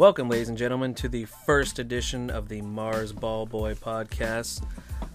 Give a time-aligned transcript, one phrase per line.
[0.00, 4.64] Welcome, ladies and gentlemen, to the first edition of the Mars Ball Boy podcast.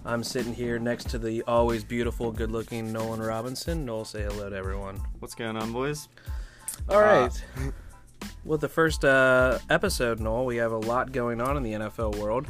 [0.06, 3.84] I'm sitting here next to the always beautiful, good looking Nolan Robinson.
[3.84, 5.02] Noel, say hello to everyone.
[5.18, 6.08] What's going on, boys?
[6.88, 7.32] All right.
[8.44, 12.18] With the first uh, episode, Noel, we have a lot going on in the NFL
[12.20, 12.46] world.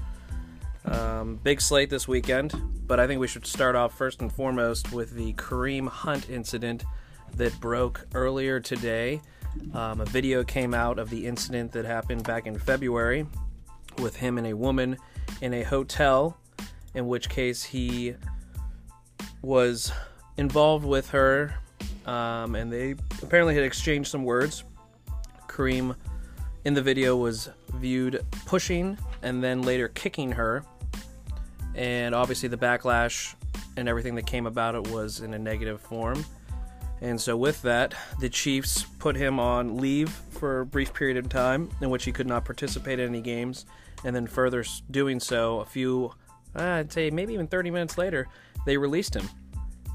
[0.83, 2.53] Um, big slate this weekend,
[2.85, 6.83] but I think we should start off first and foremost with the Kareem Hunt incident
[7.37, 9.21] that broke earlier today.
[9.73, 13.25] Um, a video came out of the incident that happened back in February
[13.97, 14.97] with him and a woman
[15.41, 16.37] in a hotel,
[16.93, 18.15] in which case he
[19.41, 19.91] was
[20.37, 21.55] involved with her,
[22.05, 24.63] um, and they apparently had exchanged some words.
[25.47, 25.95] Kareem
[26.65, 30.63] in the video was viewed pushing and then later kicking her,
[31.75, 33.35] and obviously the backlash
[33.77, 36.25] and everything that came about it was in a negative form.
[37.01, 41.29] And so, with that, the Chiefs put him on leave for a brief period of
[41.29, 43.65] time in which he could not participate in any games.
[44.03, 46.13] And then, further doing so, a few,
[46.55, 48.27] uh, I'd say maybe even 30 minutes later,
[48.65, 49.29] they released him.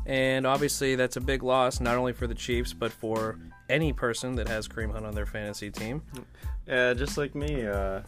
[0.07, 4.35] And obviously, that's a big loss, not only for the Chiefs, but for any person
[4.37, 6.03] that has Kareem Hunt on their fantasy team.
[6.67, 8.01] Yeah, just like me, uh,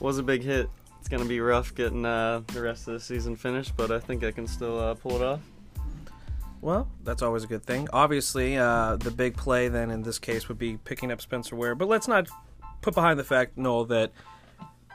[0.00, 0.70] was a big hit.
[0.98, 4.24] It's gonna be rough getting uh, the rest of the season finished, but I think
[4.24, 5.40] I can still uh, pull it off.
[6.60, 7.88] Well, that's always a good thing.
[7.92, 11.74] Obviously, uh, the big play then in this case would be picking up Spencer Ware,
[11.74, 12.28] but let's not
[12.82, 14.12] put behind the fact, Noel, that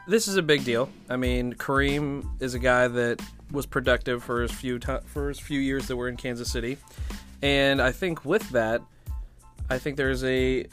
[0.08, 0.90] this is a big deal.
[1.10, 3.20] I mean, Kareem is a guy that
[3.52, 6.78] was productive for his few t- for his few years that we're in Kansas City,
[7.42, 8.82] and I think with that,
[9.70, 10.68] I think there's a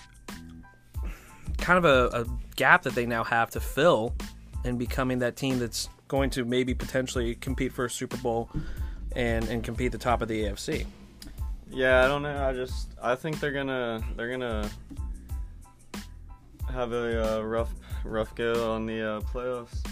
[1.57, 2.27] kind of a, a
[2.57, 4.15] gap that they now have to fill
[4.65, 8.51] in becoming that team that's going to maybe potentially compete for a Super Bowl
[9.17, 10.87] and and compete the top of the AFC.
[11.71, 12.47] Yeah, I don't know.
[12.47, 14.69] I just I think they're gonna they're gonna
[16.71, 17.73] have a uh, rough
[18.05, 19.83] rough go on the uh, playoffs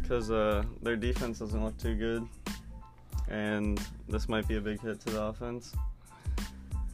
[0.00, 2.26] because uh, their defense doesn't look too good,
[3.28, 5.74] and this might be a big hit to the offense.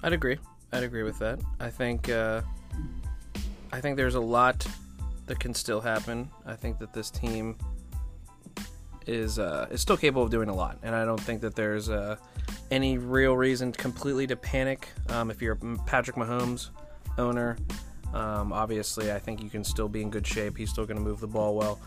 [0.03, 0.39] I'd agree.
[0.73, 1.41] I'd agree with that.
[1.59, 2.43] I think uh,
[3.73, 4.67] I think there's a lot
[5.27, 6.29] that can still happen.
[6.47, 7.57] I think that this team
[9.09, 11.89] is uh, is still capable of doing a lot, and I don't think that there's
[11.89, 12.17] uh,
[12.71, 14.89] any real reason completely to panic.
[15.09, 16.71] Um, if you're Patrick Mahomes
[17.17, 17.57] owner,
[18.13, 20.57] um, obviously I think you can still be in good shape.
[20.57, 21.81] He's still going to move the ball well.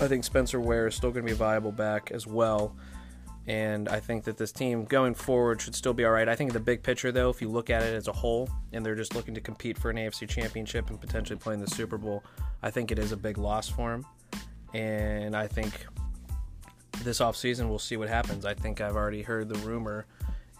[0.00, 2.74] I think Spencer Ware is still going to be a viable back as well.
[3.46, 6.28] And I think that this team going forward should still be all right.
[6.28, 8.84] I think the big picture, though, if you look at it as a whole, and
[8.84, 12.24] they're just looking to compete for an AFC championship and potentially playing the Super Bowl,
[12.62, 14.06] I think it is a big loss for him.
[14.72, 15.86] And I think
[17.04, 18.44] this offseason we'll see what happens.
[18.44, 20.06] I think I've already heard the rumor,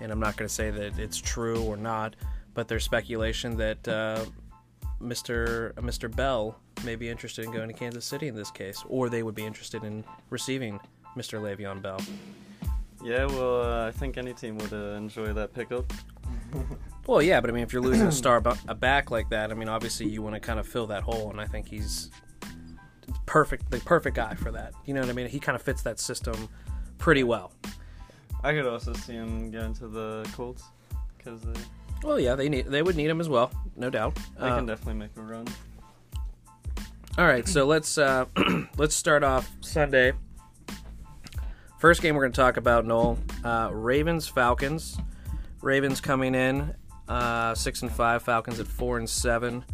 [0.01, 2.17] and I'm not going to say that it's true or not,
[2.55, 4.25] but there's speculation that uh,
[5.01, 5.73] Mr.
[5.75, 6.15] Mr.
[6.15, 9.35] Bell may be interested in going to Kansas City in this case, or they would
[9.35, 10.79] be interested in receiving
[11.17, 11.41] Mr.
[11.41, 12.01] Le'Veon Bell.
[13.03, 15.93] Yeah, well, uh, I think any team would uh, enjoy that pickup.
[17.07, 19.55] Well, yeah, but I mean, if you're losing a star a back like that, I
[19.55, 22.11] mean, obviously you want to kind of fill that hole, and I think he's
[23.27, 24.73] perfect, the perfect guy for that.
[24.87, 25.29] You know what I mean?
[25.29, 26.49] He kind of fits that system
[26.99, 27.53] pretty well.
[28.43, 30.65] I could also see him get into the Colts
[31.17, 31.61] because they,
[32.03, 34.15] Well, yeah, they need they would need him as well, no doubt.
[34.39, 35.47] they Uh, can definitely make a run.
[37.17, 38.27] All right, so let's uh,
[38.77, 40.13] let's start off Sunday.
[41.79, 44.99] First game we're going to talk about Noel uh, Ravens Falcons.
[45.63, 46.75] Ravens coming in
[47.09, 48.23] uh, six and five.
[48.23, 49.65] Falcons at four and seven.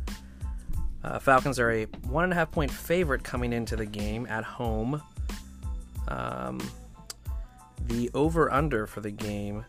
[1.02, 4.44] Uh, Falcons are a one and a half point favorite coming into the game at
[4.44, 5.02] home.
[6.08, 6.60] Um,
[7.86, 9.64] the over under for the game,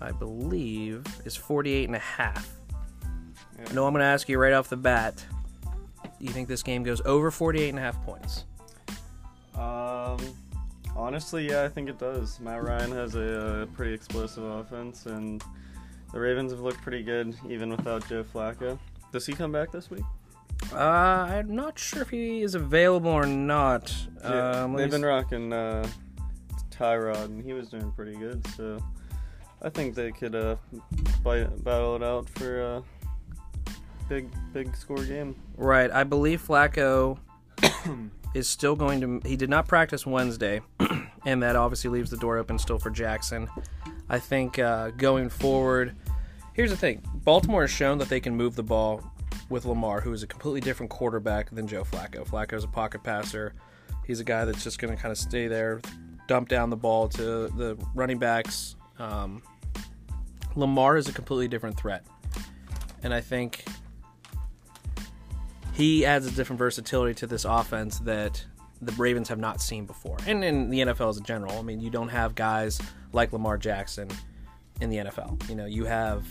[0.00, 2.48] I believe, is 48 and a half.
[3.02, 3.72] Yeah.
[3.72, 5.24] No, I'm going to ask you right off the bat.
[6.02, 8.44] Do you think this game goes over 48 and a half points?
[9.54, 10.18] Um,
[10.96, 12.40] honestly, yeah, I think it does.
[12.40, 15.42] Matt Ryan has a, uh pretty explosive offense, and
[16.12, 18.78] the Ravens have looked pretty good even without Joe Flacco.
[19.14, 20.02] Does he come back this week?
[20.72, 23.94] Uh, I'm not sure if he is available or not.
[24.24, 25.86] Yeah, Um, they've been rocking uh,
[26.72, 28.44] Tyrod, and he was doing pretty good.
[28.56, 28.82] So
[29.62, 30.56] I think they could uh,
[31.22, 32.82] battle it out for a
[34.08, 35.36] big, big score game.
[35.56, 35.92] Right.
[35.92, 37.16] I believe Flacco
[38.34, 39.28] is still going to.
[39.28, 40.60] He did not practice Wednesday,
[41.24, 43.48] and that obviously leaves the door open still for Jackson.
[44.08, 45.94] I think uh, going forward,
[46.54, 49.02] here's the thing Baltimore has shown that they can move the ball
[49.50, 52.26] with Lamar, who is a completely different quarterback than Joe Flacco.
[52.26, 53.52] Flacco's a pocket passer.
[54.06, 55.80] He's a guy that's just going to kind of stay there,
[56.28, 58.76] dump down the ball to the running backs.
[58.98, 59.42] Um,
[60.54, 62.04] Lamar is a completely different threat.
[63.02, 63.64] And I think
[65.74, 68.44] he adds a different versatility to this offense that
[68.80, 71.58] the Ravens have not seen before, and in the NFL as a general.
[71.58, 72.80] I mean, you don't have guys
[73.12, 74.08] like Lamar Jackson
[74.80, 75.48] in the NFL.
[75.48, 76.26] You know, you have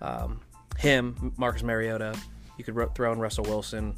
[0.00, 0.40] um,
[0.78, 2.18] him, Marcus Mariota.
[2.58, 3.94] You could ro- throw in Russell Wilson.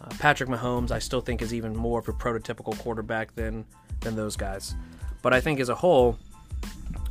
[0.00, 3.64] Uh, Patrick Mahomes, I still think is even more of a prototypical quarterback than
[4.00, 4.74] than those guys.
[5.22, 6.18] But I think as a whole,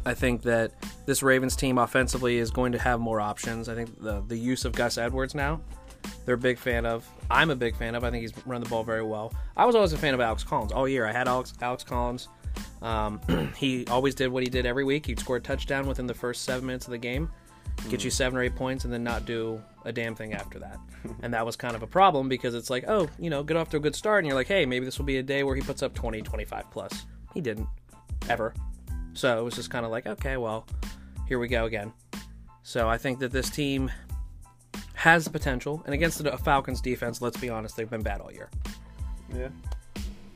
[0.06, 0.74] I think that
[1.06, 3.70] this Ravens team offensively is going to have more options.
[3.70, 5.62] I think the the use of Gus Edwards now,
[6.26, 7.08] they're a big fan of.
[7.30, 8.04] I'm a big fan of.
[8.04, 9.34] I think he's run the ball very well.
[9.56, 11.06] I was always a fan of Alex Collins all year.
[11.06, 12.28] I had Alex Alex Collins.
[12.82, 13.22] Um,
[13.58, 15.06] he always did what he did every week.
[15.06, 17.30] He'd score a touchdown within the first seven minutes of the game,
[17.90, 20.80] get you seven or eight points, and then not do a damn thing after that.
[21.22, 23.70] and that was kind of a problem because it's like, oh, you know, get off
[23.70, 25.56] to a good start, and you're like, hey, maybe this will be a day where
[25.56, 27.06] he puts up 20, 25 plus.
[27.34, 27.68] He didn't,
[28.30, 28.54] ever.
[29.14, 30.66] So it was just kind of like, okay, well,
[31.28, 31.92] here we go again.
[32.64, 33.92] So I think that this team
[34.94, 38.32] has the potential, and against the Falcons defense, let's be honest, they've been bad all
[38.32, 38.50] year.
[39.36, 39.50] Yeah.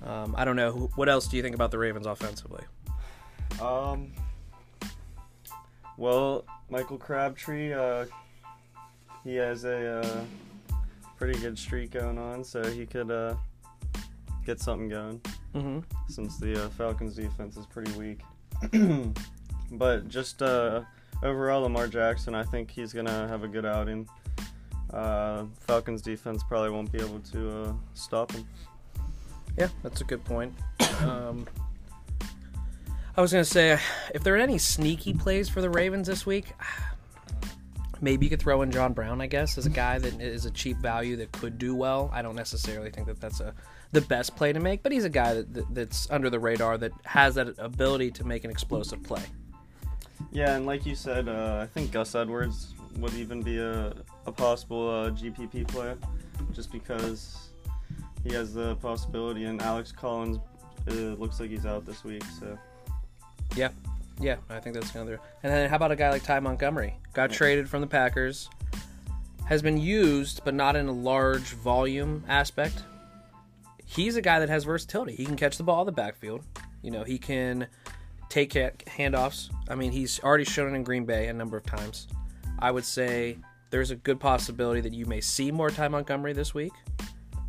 [0.05, 0.89] Um, I don't know.
[0.95, 2.63] What else do you think about the Ravens offensively?
[3.61, 4.11] Um.
[5.97, 8.05] Well, Michael Crabtree, uh,
[9.23, 10.23] he has a uh,
[11.17, 13.35] pretty good streak going on, so he could uh,
[14.45, 15.21] get something going.
[15.55, 15.79] Mm-hmm.
[16.09, 18.19] since the uh, Falcons defense is pretty weak.
[19.71, 20.81] but just uh,
[21.23, 24.05] overall, Lamar Jackson, I think he's gonna have a good outing.
[24.93, 28.45] Uh, Falcons defense probably won't be able to uh, stop him.
[29.57, 30.53] Yeah, that's a good point.
[31.01, 31.47] Um,
[33.17, 33.79] I was gonna say,
[34.13, 36.53] if there are any sneaky plays for the Ravens this week,
[38.01, 39.21] maybe you could throw in John Brown.
[39.21, 42.09] I guess as a guy that is a cheap value that could do well.
[42.13, 43.53] I don't necessarily think that that's a
[43.91, 46.77] the best play to make, but he's a guy that, that that's under the radar
[46.77, 49.23] that has that ability to make an explosive play.
[50.31, 53.93] Yeah, and like you said, uh, I think Gus Edwards would even be a,
[54.25, 55.97] a possible uh, GPP player,
[56.53, 57.44] just because
[58.25, 59.45] he has the possibility.
[59.45, 60.39] And Alex Collins
[60.89, 62.57] uh, looks like he's out this week, so
[63.55, 63.69] Yeah,
[64.19, 65.19] yeah, I think that's another.
[65.43, 66.97] And then how about a guy like Ty Montgomery?
[67.13, 68.49] Got traded from the Packers,
[69.45, 72.83] has been used, but not in a large volume aspect.
[73.85, 75.15] He's a guy that has versatility.
[75.15, 76.43] He can catch the ball in the backfield.
[76.81, 77.67] You know, he can
[78.29, 79.49] take handoffs.
[79.69, 82.07] I mean, he's already shown it in Green Bay a number of times.
[82.57, 83.37] I would say
[83.69, 86.73] there's a good possibility that you may see more Ty Montgomery this week.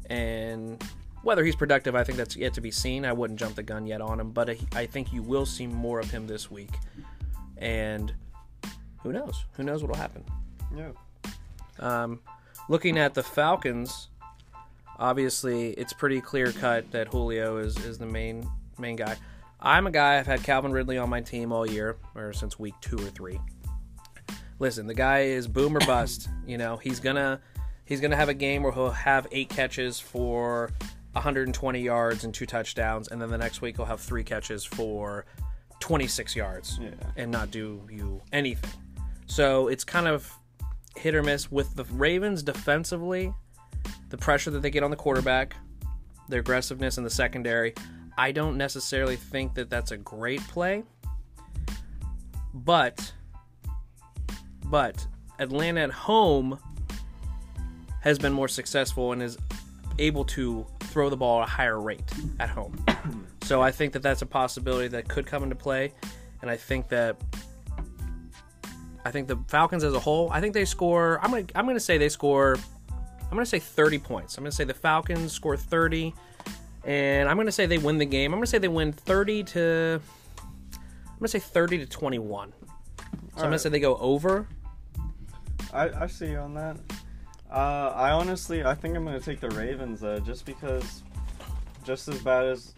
[0.08, 0.82] And
[1.22, 3.04] whether he's productive, I think that's yet to be seen.
[3.04, 5.66] I wouldn't jump the gun yet on him, but I, I think you will see
[5.66, 6.70] more of him this week.
[7.58, 8.14] And
[9.02, 9.44] who knows?
[9.52, 10.24] Who knows what will happen?
[10.76, 10.90] yeah.
[11.78, 12.20] Um,
[12.68, 14.08] looking at the Falcons,
[14.98, 18.48] obviously it's pretty clear cut that Julio is, is the main
[18.78, 19.16] main guy.
[19.60, 22.74] I'm a guy I've had Calvin Ridley on my team all year, or since week
[22.80, 23.40] two or three.
[24.58, 26.28] Listen, the guy is boom or bust.
[26.46, 27.40] You know, he's gonna
[27.86, 30.70] he's gonna have a game where he'll have eight catches for
[31.12, 35.24] 120 yards and two touchdowns, and then the next week he'll have three catches for
[35.80, 36.90] 26 yards Yeah.
[37.16, 38.70] and not do you anything.
[39.26, 40.30] So it's kind of
[40.96, 43.32] hit or miss with the Ravens defensively,
[44.10, 45.56] the pressure that they get on the quarterback,
[46.28, 47.74] their aggressiveness in the secondary.
[48.18, 50.82] I don't necessarily think that that's a great play,
[52.54, 53.12] but
[54.64, 55.06] but
[55.38, 56.58] Atlanta at home
[58.06, 59.36] has been more successful and is
[59.98, 62.04] able to throw the ball at a higher rate
[62.38, 63.26] at home.
[63.42, 65.92] so I think that that's a possibility that could come into play,
[66.40, 67.20] and I think that
[69.04, 71.18] I think the Falcons as a whole, I think they score.
[71.20, 72.56] I'm gonna I'm gonna say they score.
[72.88, 74.38] I'm gonna say 30 points.
[74.38, 76.14] I'm gonna say the Falcons score 30,
[76.84, 78.32] and I'm gonna say they win the game.
[78.32, 80.00] I'm gonna say they win 30 to.
[80.78, 82.52] I'm gonna say 30 to 21.
[82.60, 83.06] So
[83.38, 84.46] I'm gonna say they go over.
[85.72, 86.76] I, I see you on that.
[87.50, 91.02] Uh, I honestly, I think I'm gonna take the Ravens uh, just because,
[91.84, 92.74] just as bad as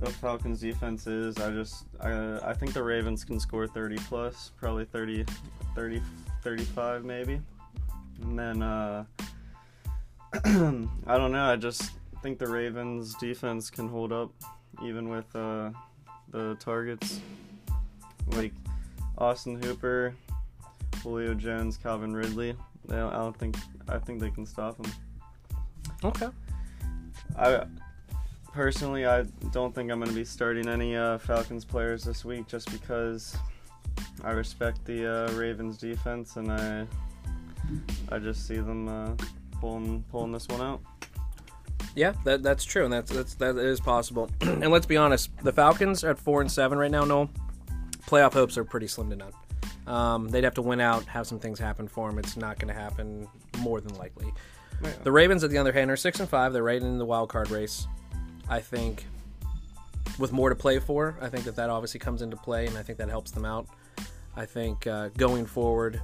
[0.00, 4.50] the Falcons defense is, I just I, I think the Ravens can score 30 plus,
[4.56, 5.24] probably 30,
[5.74, 6.02] 30,
[6.42, 7.40] 35 maybe,
[8.22, 9.04] and then uh,
[10.34, 10.38] I
[11.16, 11.50] don't know.
[11.50, 14.30] I just think the Ravens defense can hold up
[14.82, 15.70] even with uh,
[16.30, 17.20] the targets
[18.28, 18.52] like
[19.18, 20.14] Austin Hooper,
[21.02, 22.56] Julio Jones, Calvin Ridley.
[22.90, 23.56] They don't, I don't think
[23.88, 24.92] I think they can stop him.
[26.02, 26.28] Okay.
[27.38, 27.64] I
[28.52, 32.48] personally I don't think I'm going to be starting any uh, Falcons players this week
[32.48, 33.36] just because
[34.24, 36.84] I respect the uh, Ravens defense and I
[38.10, 39.14] I just see them uh,
[39.60, 40.80] pulling pulling this one out.
[41.94, 44.28] Yeah, that that's true, and that's that's that is possible.
[44.40, 47.04] and let's be honest, the Falcons are at four and seven right now.
[47.04, 47.30] No,
[48.06, 49.32] playoff hopes are pretty slim to none.
[49.90, 52.20] Um, they'd have to win out, have some things happen for them.
[52.20, 53.26] It's not going to happen
[53.58, 54.32] more than likely.
[54.80, 54.92] Yeah.
[55.02, 56.52] The Ravens, at the other hand, are six and five.
[56.52, 57.88] They're right in the wild card race.
[58.48, 59.04] I think
[60.16, 62.84] with more to play for, I think that that obviously comes into play, and I
[62.84, 63.66] think that helps them out.
[64.36, 66.00] I think uh, going forward,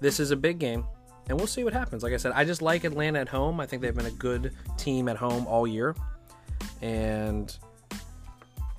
[0.00, 0.84] this is a big game,
[1.30, 2.02] and we'll see what happens.
[2.02, 3.58] Like I said, I just like Atlanta at home.
[3.58, 5.96] I think they've been a good team at home all year,
[6.82, 7.56] and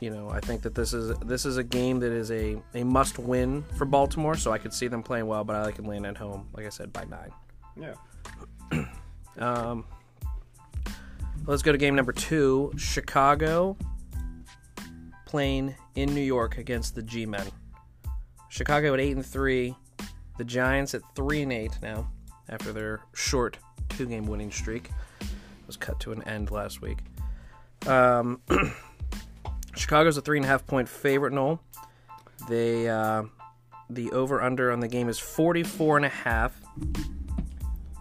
[0.02, 2.84] you know I think that this is this is a game that is a, a
[2.84, 4.36] must win for Baltimore.
[4.36, 6.50] So I could see them playing well, but I like Atlanta at home.
[6.54, 7.32] Like I said, by nine.
[7.80, 8.86] Yeah.
[9.38, 9.86] Um,
[11.48, 13.78] let's go to game number two Chicago
[15.26, 17.48] playing in New York against the G Men.
[18.50, 19.74] Chicago at 8 and 3,
[20.38, 22.12] the Giants at 3 and 8 now
[22.50, 24.90] after their short two game winning streak
[25.68, 26.98] was cut to an end last week.
[27.88, 28.42] Um,
[29.76, 31.62] Chicago's a three and a half point favorite, Noel.
[32.50, 33.24] They uh,
[33.90, 36.60] the over under on the game is 44 and a half.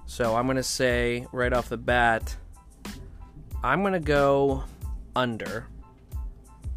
[0.06, 2.36] So I'm to say right off the bat,
[3.62, 4.64] I'm to go
[5.14, 5.66] under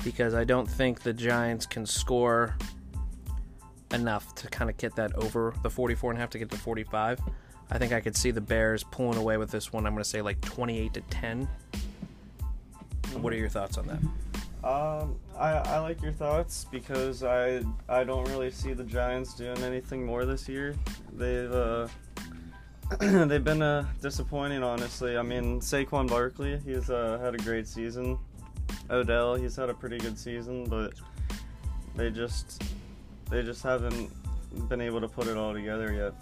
[0.04, 2.56] because I don't think the Giants can score
[3.92, 6.58] enough to kind of get that over the 44 and a half to get to
[6.58, 7.20] 45.
[7.72, 9.86] I think I could see the Bears pulling away with this one.
[9.86, 11.48] I'm going to say like 28 to 10.
[13.22, 14.00] What are your thoughts on that?
[14.64, 19.58] Um, I, I like your thoughts because I I don't really see the Giants doing
[19.58, 20.74] anything more this year.
[21.12, 21.88] They've uh,
[23.00, 25.18] they've been uh, disappointing, honestly.
[25.18, 28.18] I mean, Saquon Barkley, he's uh, had a great season.
[28.90, 30.94] Odell, he's had a pretty good season, but
[31.96, 32.64] they just
[33.30, 34.12] they just haven't
[34.70, 36.14] been able to put it all together yet.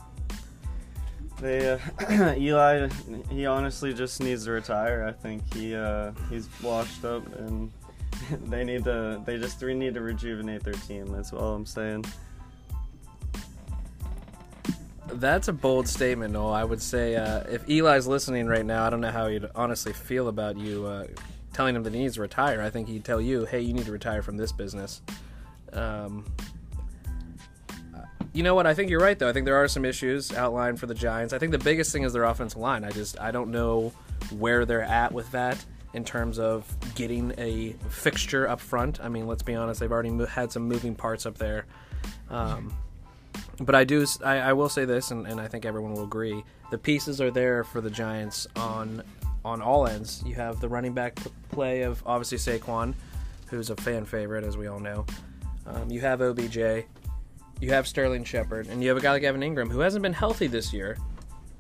[1.40, 2.88] They uh, Eli,
[3.30, 5.06] he honestly just needs to retire.
[5.06, 7.72] I think he uh, he's washed up, and
[8.48, 11.12] they need to they just we need to rejuvenate their team.
[11.12, 12.06] That's all I'm saying.
[15.14, 16.54] That's a bold statement, Noel.
[16.54, 19.92] I would say uh, if Eli's listening right now, I don't know how he'd honestly
[19.92, 21.08] feel about you uh,
[21.54, 22.62] telling him that he needs to retire.
[22.62, 25.02] I think he'd tell you, hey, you need to retire from this business.
[25.74, 26.26] Um,
[28.32, 28.66] you know what?
[28.66, 29.28] I think you're right, though.
[29.28, 31.34] I think there are some issues outlined for the Giants.
[31.34, 32.86] I think the biggest thing is their offensive line.
[32.86, 33.92] I just I don't know
[34.38, 39.00] where they're at with that in terms of getting a fixture up front.
[39.02, 41.66] I mean, let's be honest, they've already mo- had some moving parts up there.
[42.30, 42.74] Um,
[43.60, 46.44] but I do, I, I will say this, and, and I think everyone will agree:
[46.72, 49.04] the pieces are there for the Giants on
[49.44, 50.24] on all ends.
[50.26, 51.18] You have the running back
[51.50, 52.94] play of obviously Saquon,
[53.48, 55.06] who's a fan favorite, as we all know.
[55.66, 56.58] Um, you have OBJ,
[57.60, 60.14] you have Sterling Shepard, and you have a guy like Evan Engram who hasn't been
[60.14, 60.98] healthy this year,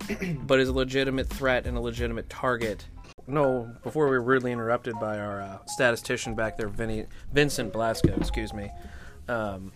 [0.45, 2.85] but is a legitimate threat and a legitimate target.
[3.31, 8.13] No, before we were rudely interrupted by our uh, statistician back there, Vinny, Vincent Blasco,
[8.17, 8.69] excuse me.
[9.29, 9.71] Um,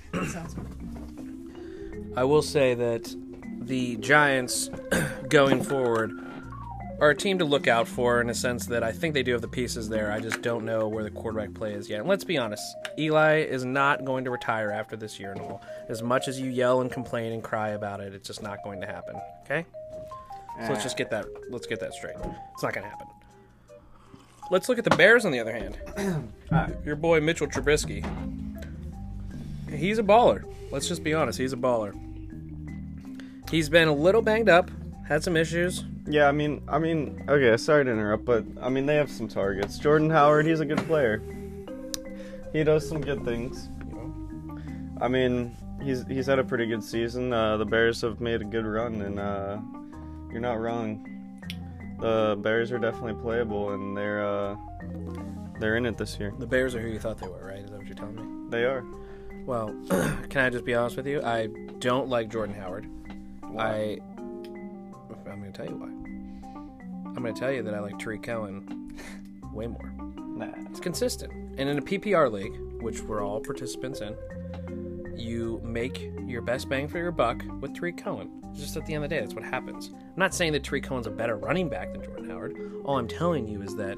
[2.17, 3.15] I will say that
[3.62, 4.69] the Giants,
[5.29, 6.12] going forward,
[7.00, 9.31] are a team to look out for in a sense that I think they do
[9.31, 10.12] have the pieces there.
[10.12, 12.01] I just don't know where the quarterback play is yet.
[12.01, 12.63] And let's be honest,
[12.97, 15.62] Eli is not going to retire after this year and all.
[15.88, 18.81] As much as you yell and complain and cry about it, it's just not going
[18.81, 19.15] to happen.
[19.45, 19.65] Okay?
[20.62, 22.15] So let's just get that let's get that straight.
[22.53, 23.07] It's not going to happen.
[24.52, 25.78] Let's look at the Bears on the other hand.
[26.86, 28.06] Your boy Mitchell Trubisky.
[29.70, 30.44] He's a baller.
[30.72, 31.94] Let's just be honest, he's a baller.
[33.50, 34.70] He's been a little banged up,
[35.08, 35.84] had some issues.
[36.08, 39.28] Yeah, I mean, I mean, okay, sorry to interrupt, but I mean, they have some
[39.28, 39.80] targets.
[39.80, 41.22] Jordan Howard, he's a good player.
[42.54, 43.70] He does some good things.
[45.02, 47.34] I mean, he's he's had a pretty good season.
[47.34, 49.58] Uh, the Bears have made a good run, and uh,
[50.32, 51.14] you're not wrong.
[52.00, 54.56] The Bears are definitely playable, and they're uh,
[55.60, 56.34] they're in it this year.
[56.38, 57.60] The Bears are who you thought they were, right?
[57.60, 58.50] Is that what you're telling me?
[58.50, 58.84] They are.
[59.46, 59.75] Well,
[60.30, 61.22] can I just be honest with you?
[61.22, 61.48] I
[61.80, 62.90] don't like Jordan Howard.
[63.58, 64.00] I
[65.36, 65.88] I'm going to tell you why.
[65.88, 68.98] I'm going to tell you that I like Tarik Cohen
[69.54, 69.94] way more.
[70.18, 70.54] Nah.
[70.70, 71.34] It's consistent.
[71.58, 74.16] And in a PPR league, which we're all participants in,
[75.18, 78.45] you make your best bang for your buck with Tarik Cohen.
[78.55, 79.91] Just at the end of the day, that's what happens.
[79.93, 82.57] I'm not saying that Tarik Cohen's a better running back than Jordan Howard.
[82.85, 83.97] All I'm telling you is that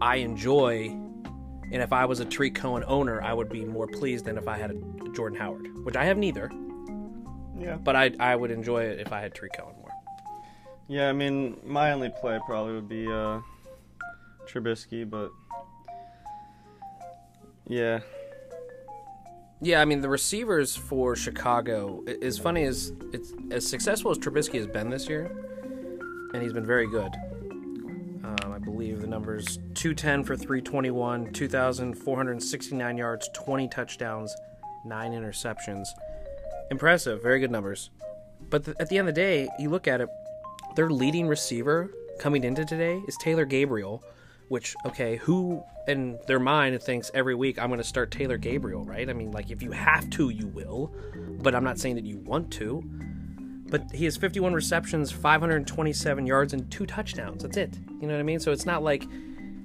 [0.00, 4.24] I enjoy, and if I was a Tarik Cohen owner, I would be more pleased
[4.26, 6.50] than if I had a Jordan Howard, which I have neither.
[7.58, 7.76] Yeah.
[7.76, 9.90] But I I would enjoy it if I had Tarik Cohen more.
[10.86, 13.40] Yeah, I mean, my only play probably would be uh,
[14.46, 15.30] Trubisky, but
[17.66, 18.00] yeah,
[19.60, 22.04] Yeah, I mean the receivers for Chicago.
[22.22, 25.30] As funny as it's as successful as Trubisky has been this year,
[26.32, 27.12] and he's been very good.
[28.22, 32.40] Um, I believe the numbers: two ten for three twenty one, two thousand four hundred
[32.40, 34.32] sixty nine yards, twenty touchdowns,
[34.84, 35.88] nine interceptions.
[36.70, 37.90] Impressive, very good numbers.
[38.50, 40.08] But th- at the end of the day, you look at it,
[40.76, 44.04] their leading receiver coming into today is Taylor Gabriel,
[44.48, 48.84] which okay, who in their mind thinks every week I'm going to start Taylor Gabriel,
[48.84, 49.08] right?
[49.08, 50.92] I mean, like if you have to, you will,
[51.42, 52.82] but I'm not saying that you want to.
[53.70, 57.42] But he has 51 receptions, 527 yards, and two touchdowns.
[57.42, 57.78] That's it.
[58.00, 58.40] You know what I mean?
[58.40, 59.04] So it's not like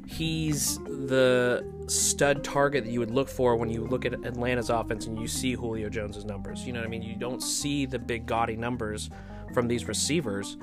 [0.06, 5.08] he's the stud target that you would look for when you look at Atlanta's offense
[5.08, 6.66] and you see Julio Jones's numbers.
[6.66, 7.02] You know what I mean?
[7.02, 9.10] You don't see the big gaudy numbers
[9.54, 10.58] from these receivers,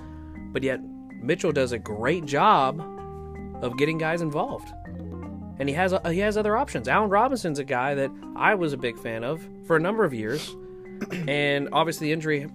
[0.52, 0.80] but yet
[1.22, 2.99] Mitchell does a great job
[3.62, 4.72] of getting guys involved.
[5.58, 6.88] And he has uh, he has other options.
[6.88, 10.14] Allen Robinson's a guy that I was a big fan of for a number of
[10.14, 10.54] years,
[11.28, 12.48] and obviously the injury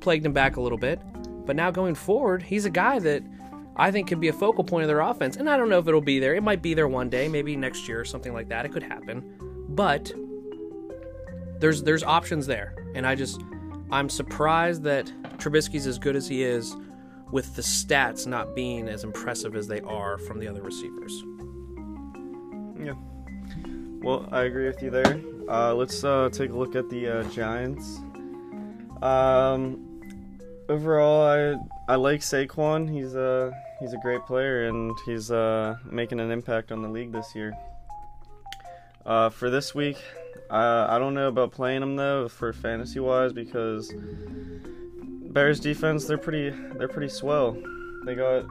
[0.00, 1.00] plagued him back a little bit.
[1.46, 3.22] But now going forward, he's a guy that
[3.76, 5.36] I think could be a focal point of their offense.
[5.36, 6.34] And I don't know if it'll be there.
[6.34, 8.66] It might be there one day, maybe next year or something like that.
[8.66, 9.24] It could happen.
[9.70, 10.12] But
[11.58, 12.74] there's there's options there.
[12.94, 13.40] And I just
[13.90, 15.06] I'm surprised that
[15.38, 16.76] Trubisky's as good as he is
[17.32, 21.24] with the stats not being as impressive as they are from the other receivers.
[22.78, 22.94] Yeah.
[24.02, 25.20] Well, I agree with you there.
[25.48, 28.00] Uh, let's uh, take a look at the uh, Giants.
[29.02, 30.00] Um,
[30.68, 32.88] overall, I I like Saquon.
[32.90, 37.12] He's a he's a great player, and he's uh, making an impact on the league
[37.12, 37.52] this year.
[39.04, 39.96] Uh, for this week,
[40.50, 43.92] uh, I don't know about playing him though for fantasy wise because
[45.32, 47.56] Bears defense they're pretty they're pretty swell.
[48.04, 48.44] They got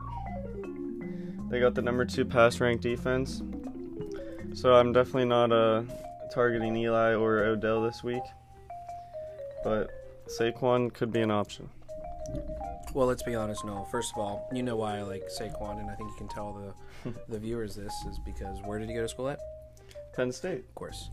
[1.49, 3.43] they got the number two pass ranked defense.
[4.53, 5.83] So I'm definitely not uh,
[6.33, 8.23] targeting Eli or Odell this week.
[9.63, 9.89] But
[10.27, 11.69] Saquon could be an option.
[12.93, 13.85] Well, let's be honest, Noel.
[13.85, 16.73] First of all, you know why I like Saquon, and I think you can tell
[17.03, 19.39] the the viewers this is because where did he go to school at?
[20.13, 20.65] Penn State.
[20.67, 21.09] Of course.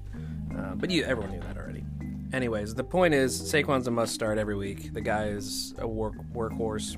[0.56, 1.84] Uh, but you, everyone knew that already.
[2.32, 4.92] Anyways, the point is Saquon's a must start every week.
[4.92, 6.96] The guy is a work workhorse.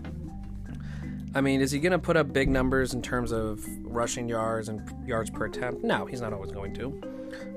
[1.35, 4.69] I mean, is he going to put up big numbers in terms of rushing yards
[4.69, 5.85] and yards per attempt?
[5.85, 7.01] No, he's not always going to.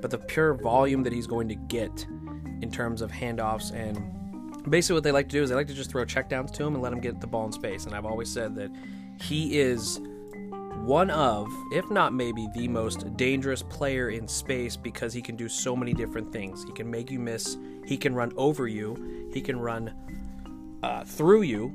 [0.01, 2.05] But the pure volume that he's going to get
[2.61, 3.97] in terms of handoffs and
[4.69, 6.75] basically what they like to do is they like to just throw checkdowns to him
[6.75, 7.85] and let him get the ball in space.
[7.85, 8.71] And I've always said that
[9.19, 9.99] he is
[10.83, 15.47] one of, if not maybe the most dangerous player in space because he can do
[15.47, 16.65] so many different things.
[16.65, 19.93] He can make you miss, he can run over you, he can run
[20.83, 21.73] uh, through you.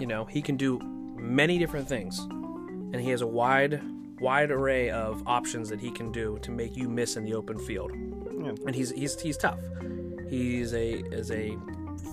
[0.00, 0.80] You know, he can do
[1.16, 2.18] many different things.
[2.18, 3.80] And he has a wide,
[4.20, 7.56] wide array of options that he can do to make you miss in the open
[7.56, 7.92] field.
[7.94, 8.52] Yeah.
[8.66, 9.60] And he's he's he's tough.
[10.28, 11.56] He's a is a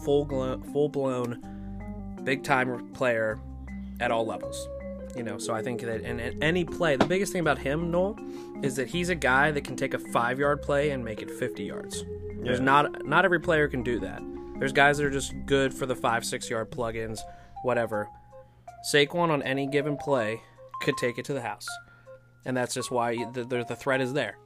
[0.04, 0.26] full
[0.72, 3.40] full blown big time player
[4.00, 4.68] at all levels.
[5.16, 7.90] You know, so I think that in, in any play, the biggest thing about him,
[7.90, 8.20] Noel,
[8.62, 11.32] is that he's a guy that can take a five yard play and make it
[11.32, 12.04] 50 yards.
[12.42, 14.22] There's not not every player can do that.
[14.60, 17.20] There's guys that are just good for the five six yard plugins,
[17.64, 18.08] whatever.
[18.92, 20.42] Saquon on any given play
[20.82, 21.68] could take it to the house,
[22.46, 24.38] and that's just why the the, the threat is there.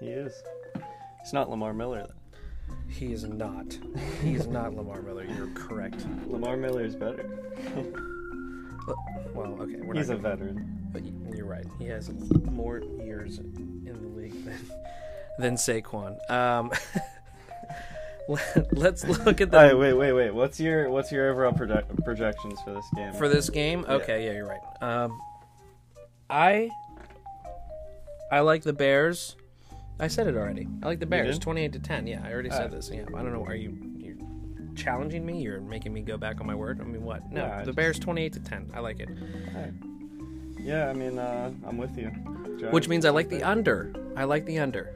[0.00, 0.32] He is.
[1.22, 2.06] He's not Lamar Miller.
[2.08, 2.74] Though.
[2.88, 3.78] He is not.
[4.22, 5.24] He is not Lamar Miller.
[5.24, 6.06] You're correct.
[6.26, 7.28] Lamar Miller is better.
[9.34, 10.16] Well, okay, we're He's a.
[10.16, 10.88] Gonna, veteran.
[10.92, 11.02] but
[11.34, 11.66] you're right.
[11.78, 12.10] He has
[12.50, 14.58] more years in the league than,
[15.38, 16.18] than Saquon.
[16.30, 16.70] Um,
[18.72, 20.34] let's look at the All right, wait, wait, wait.
[20.34, 23.12] What's your what's your overall project, projections for this game?
[23.14, 23.84] for this game.
[23.88, 24.60] Okay, yeah, you're right.
[24.80, 25.20] Um,
[26.30, 26.70] I
[28.30, 29.36] I like the Bears.
[30.00, 30.66] I said it already.
[30.82, 32.06] I like the Bears, twenty-eight to ten.
[32.06, 32.70] Yeah, I already said Alright.
[32.72, 32.90] this.
[32.92, 33.44] Yeah, I don't know.
[33.44, 34.16] Are you you
[34.74, 35.40] challenging me?
[35.40, 36.80] You're making me go back on my word.
[36.80, 37.30] I mean, what?
[37.30, 38.70] No, I the Bears, twenty-eight to ten.
[38.74, 39.08] I like it.
[40.58, 42.10] Yeah, I mean, uh, I'm with you.
[42.58, 43.92] Giants Which means I like the under.
[44.16, 44.94] I like the under.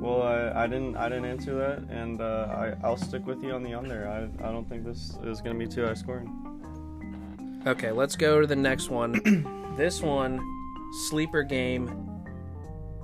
[0.00, 3.52] Well, I, I didn't I didn't answer that, and uh, I I'll stick with you
[3.52, 4.08] on the under.
[4.08, 7.62] I I don't think this is gonna be too high scoring.
[7.66, 9.74] Okay, let's go to the next one.
[9.76, 10.40] this one,
[11.08, 12.10] sleeper game.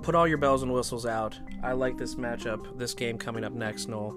[0.02, 1.38] Put all your bells and whistles out.
[1.62, 2.76] I like this matchup.
[2.78, 4.16] This game coming up next, Noel.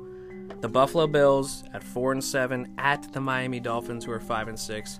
[0.61, 4.59] The Buffalo Bills at four and seven at the Miami Dolphins, who are five and
[4.59, 4.99] six.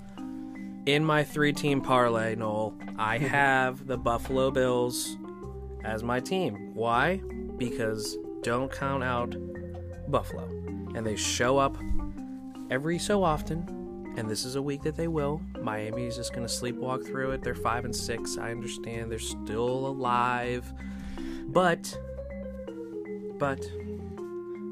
[0.85, 5.17] In my three-team parlay, Noel, I have the Buffalo Bills
[5.83, 6.73] as my team.
[6.73, 7.21] Why?
[7.57, 9.35] Because don't count out
[10.11, 10.45] Buffalo,
[10.95, 11.77] and they show up
[12.69, 13.85] every so often
[14.17, 15.41] and this is a week that they will.
[15.61, 17.43] Miami is just going to sleepwalk through it.
[17.43, 18.37] They're five and six.
[18.37, 20.71] I understand they're still alive,
[21.47, 21.97] but
[23.37, 23.59] but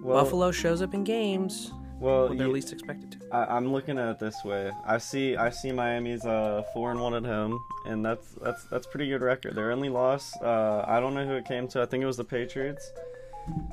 [0.03, 3.17] Well, Buffalo shows up in games Well, when they're you- least expected to.
[3.35, 4.71] I, I'm looking at it this way.
[4.85, 8.85] I see I see Miami's uh four and one at home, and that's that's that's
[8.85, 9.55] pretty good record.
[9.55, 11.81] Their only loss, uh, I don't know who it came to.
[11.81, 12.91] I think it was the Patriots.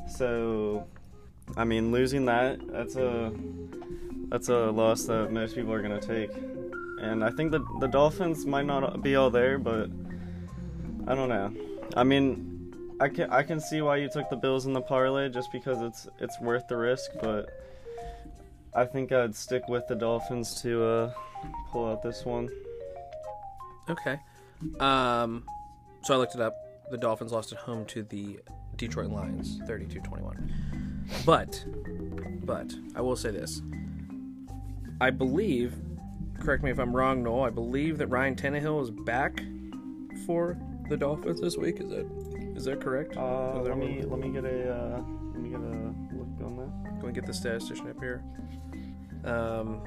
[0.09, 0.87] So,
[1.57, 3.33] I mean, losing that that's a
[4.29, 6.31] that's a loss that most people are gonna take.
[7.01, 9.91] and I think the the Dolphins might not be all there, but
[11.07, 11.53] I don't know.
[11.97, 12.50] I mean,
[13.01, 15.81] I can I can see why you took the Bills in the parlay just because
[15.81, 17.49] it's it's worth the risk, but
[18.75, 21.13] I think I'd stick with the Dolphins to uh,
[21.71, 22.51] pull out this one.
[23.89, 24.19] Okay.
[24.79, 25.45] Um,
[26.03, 26.55] so I looked it up.
[26.91, 28.39] The Dolphins lost at home to the
[28.77, 30.51] Detroit Lions, 32-21.
[31.25, 31.65] But,
[32.45, 33.63] but I will say this:
[35.01, 35.75] I believe,
[36.39, 37.45] correct me if I'm wrong, Noel.
[37.45, 39.43] I believe that Ryan Tannehill is back
[40.27, 40.59] for
[40.89, 41.81] the Dolphins this week.
[41.81, 42.07] Is that
[42.61, 43.17] is that correct?
[43.17, 46.57] Uh, let me one- let me get a uh, let me get a look on
[46.57, 47.01] that.
[47.01, 48.23] Go and get the statistician up here.
[49.25, 49.81] Um,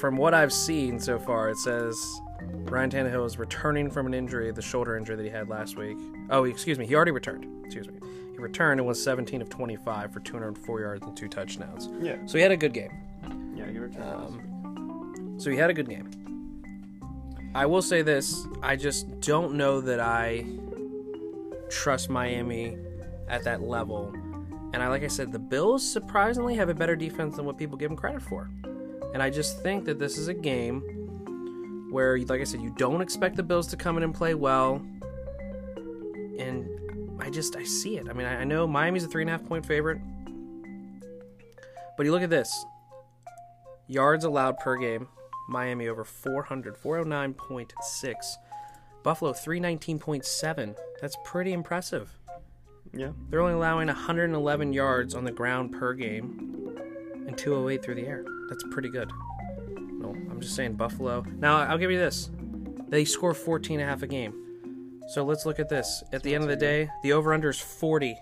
[0.00, 1.96] from what I've seen so far, it says
[2.42, 5.96] Ryan Tannehill is returning from an injury, the shoulder injury that he had last week.
[6.30, 7.46] Oh, excuse me, he already returned.
[7.64, 7.94] Excuse me.
[8.32, 11.88] He returned and was 17 of 25 for 204 yards and two touchdowns.
[12.00, 12.90] Yeah, So he had a good game.
[13.56, 14.04] yeah, you returned.
[14.04, 16.10] Um, so he had a good game.
[17.54, 20.44] I will say this: I just don't know that I
[21.70, 22.76] trust Miami
[23.28, 24.12] at that level.
[24.72, 27.76] And I, like I said, the Bills surprisingly have a better defense than what people
[27.76, 28.50] give them credit for.
[29.12, 33.00] And I just think that this is a game where, like I said, you don't
[33.00, 34.84] expect the Bills to come in and play well.
[36.38, 36.68] And
[37.20, 38.08] I just I see it.
[38.08, 40.00] I mean, I, know Miami's a three and a half point favorite,
[41.96, 42.52] but you look at this:
[43.86, 45.06] yards allowed per game.
[45.48, 48.14] Miami over 400, 409.6.
[49.02, 50.76] Buffalo 319.7.
[51.00, 52.10] That's pretty impressive.
[52.92, 56.78] yeah, They're only allowing 111 yards on the ground per game
[57.26, 58.24] and 208 through the air.
[58.48, 59.10] That's pretty good.
[59.76, 61.24] No, I'm just saying Buffalo.
[61.38, 62.30] Now, I'll give you this.
[62.88, 64.40] They score 14 and a half a game.
[65.08, 66.02] So let's look at this.
[66.12, 68.16] At the end of the day, the over-under is 40.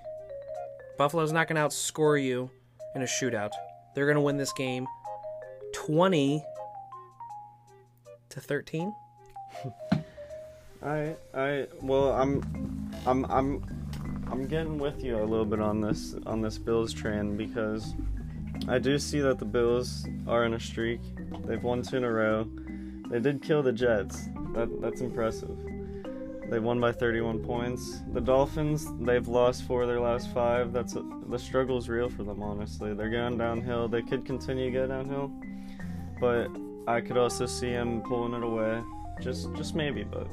[0.98, 2.50] Buffalo's not going to outscore you
[2.94, 3.50] in a shootout.
[3.94, 4.86] They're going to win this game
[5.74, 6.44] 20
[8.32, 8.94] to 13.
[10.82, 16.14] I I well I'm I'm I'm I'm getting with you a little bit on this
[16.26, 17.94] on this Bills trend because
[18.68, 21.00] I do see that the Bills are in a streak.
[21.44, 22.48] They've won two in a row.
[23.10, 24.24] They did kill the Jets.
[24.54, 25.56] That that's impressive.
[26.48, 28.02] They won by 31 points.
[28.12, 30.72] The Dolphins, they've lost four of their last five.
[30.72, 32.42] That's the struggle's real for them.
[32.42, 33.88] Honestly, they're going downhill.
[33.88, 35.32] They could continue to go downhill,
[36.20, 36.48] but
[36.86, 38.82] I could also see him pulling it away.
[39.20, 40.26] Just just maybe, but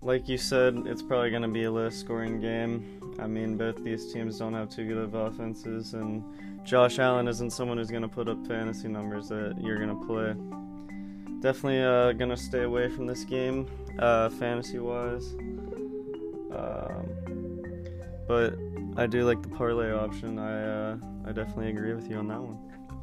[0.00, 3.00] like you said, it's probably going to be a low scoring game.
[3.18, 6.22] I mean, both these teams don't have too good of offenses, and
[6.64, 10.06] Josh Allen isn't someone who's going to put up fantasy numbers that you're going to
[10.06, 10.34] play.
[11.40, 13.66] Definitely uh, going to stay away from this game,
[13.98, 15.34] uh, fantasy wise.
[16.52, 17.62] Um,
[18.26, 18.54] but
[18.96, 20.38] I do like the parlay option.
[20.38, 22.58] I uh, I definitely agree with you on that one.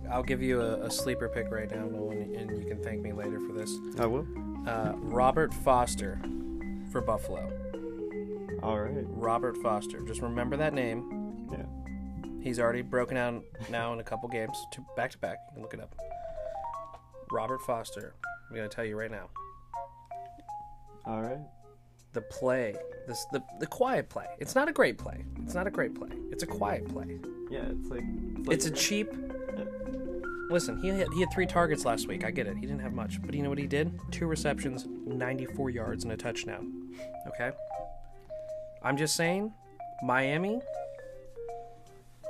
[0.09, 3.39] I'll give you a, a sleeper pick right now, and, you can thank me later
[3.39, 3.73] for this.
[3.99, 4.27] I will.
[4.67, 6.19] Uh, Robert Foster
[6.91, 7.51] for Buffalo.
[8.61, 9.05] All right.
[9.07, 10.01] Robert Foster.
[10.01, 11.47] Just remember that name.
[11.51, 11.65] Yeah.
[12.41, 15.37] He's already broken out now in a couple games, two, back to back.
[15.49, 15.95] You can look it up.
[17.31, 18.13] Robert Foster.
[18.49, 19.29] I'm gonna tell you right now.
[21.05, 21.39] All right.
[22.13, 22.75] The play,
[23.07, 24.25] this the the quiet play.
[24.39, 25.23] It's not a great play.
[25.43, 26.09] It's not a great play.
[26.29, 27.19] It's a quiet play.
[27.49, 28.03] Yeah, it's like.
[28.49, 29.07] It's a cheap.
[30.49, 32.25] Listen, he had, he had three targets last week.
[32.25, 32.55] I get it.
[32.57, 33.97] He didn't have much, but you know what he did?
[34.11, 36.93] Two receptions, 94 yards, and a touchdown.
[37.27, 37.51] Okay.
[38.83, 39.53] I'm just saying,
[40.03, 40.59] Miami.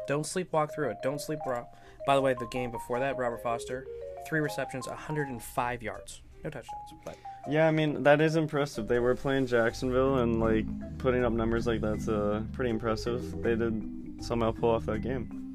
[0.08, 0.98] Don't sleepwalk through it.
[1.02, 1.68] Don't sleepwalk.
[2.06, 3.88] By the way, the game before that, Robert Foster,
[4.28, 6.94] three receptions, 105 yards, no touchdowns.
[7.06, 7.18] But
[7.50, 8.88] Yeah, I mean that is impressive.
[8.88, 10.66] They were playing Jacksonville and like
[10.98, 13.42] putting up numbers like that's uh, pretty impressive.
[13.42, 15.51] They did somehow pull off that game.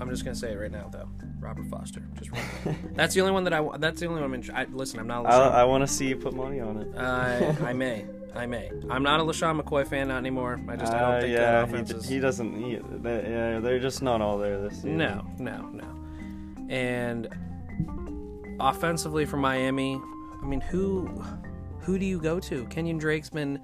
[0.00, 1.08] I'm just gonna say it right now, though.
[1.40, 2.02] Robert Foster.
[2.18, 2.30] Just
[2.94, 3.66] that's the only one that I.
[3.78, 4.42] That's the only one I'm.
[4.42, 5.26] In, I, listen, I'm not.
[5.26, 6.88] I, I want to see you put money on it.
[6.96, 8.04] Uh, I may.
[8.34, 8.70] I may.
[8.90, 10.60] I'm not a LeSean McCoy fan not anymore.
[10.68, 12.08] I just I don't Uh, think yeah, that he, offense d- is.
[12.08, 12.56] he doesn't.
[12.56, 14.96] He, they, yeah, they're just not all there this season.
[14.98, 16.66] no, no, no.
[16.68, 17.28] And
[18.60, 20.00] offensively for Miami,
[20.42, 21.06] I mean, who
[21.80, 22.64] who do you go to?
[22.66, 23.60] Kenyan Drake's been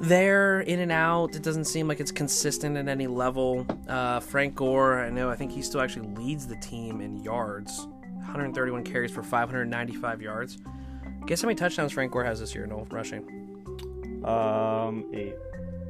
[0.00, 1.34] there, in and out.
[1.34, 3.66] It doesn't seem like it's consistent at any level.
[3.88, 5.30] Uh, Frank Gore, I know.
[5.30, 7.86] I think he still actually leads the team in yards.
[8.14, 10.58] 131 carries for 595 yards.
[11.26, 12.66] Guess how many touchdowns Frank Gore has this year?
[12.66, 13.24] No rushing.
[14.24, 15.34] Um, eight.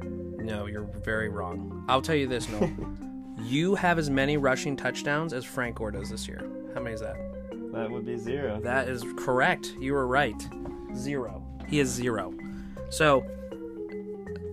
[0.03, 1.85] No, you're very wrong.
[1.87, 2.71] I'll tell you this, Noel.
[3.43, 6.41] you have as many rushing touchdowns as Frank Gore does this year.
[6.73, 7.17] How many is that?
[7.73, 8.59] That would be zero.
[8.61, 9.75] That is correct.
[9.79, 10.47] You were right.
[10.95, 11.43] Zero.
[11.67, 12.33] He is zero.
[12.89, 13.23] So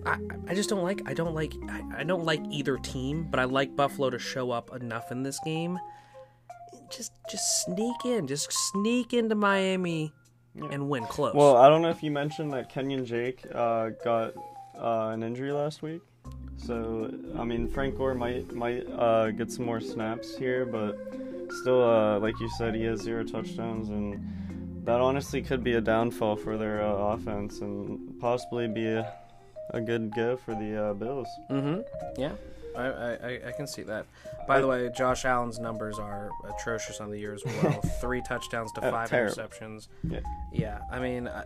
[0.07, 0.17] I,
[0.47, 3.43] I just don't like I don't like I, I don't like either team, but I
[3.45, 5.77] like Buffalo to show up enough in this game.
[6.89, 10.13] just just sneak in, just sneak into Miami
[10.55, 10.69] Yeah.
[10.71, 11.33] and win close.
[11.35, 14.33] Well, I don't know if you mentioned that Kenyan Drake uh, got
[14.79, 16.01] uh, an injury last week.
[16.57, 20.97] So I mean, Frank Gore might might uh, get some more snaps here, but
[21.61, 25.81] still, uh, like you said, he has zero touchdowns, and that honestly could be a
[25.81, 29.13] downfall for their uh, offense, and possibly be a,
[29.71, 31.27] a good go for the uh, Bills.
[31.49, 31.81] Mm-hmm.
[32.21, 32.31] Yeah,
[32.75, 34.05] I, I, I- can see that.
[34.47, 37.81] By the way, Josh Allen's numbers are atrocious on the year as well.
[38.01, 39.35] Three touchdowns to Uh, five terrible.
[39.35, 39.87] interceptions.
[40.03, 40.19] Yeah.
[40.53, 41.43] Yeah, I mean, I,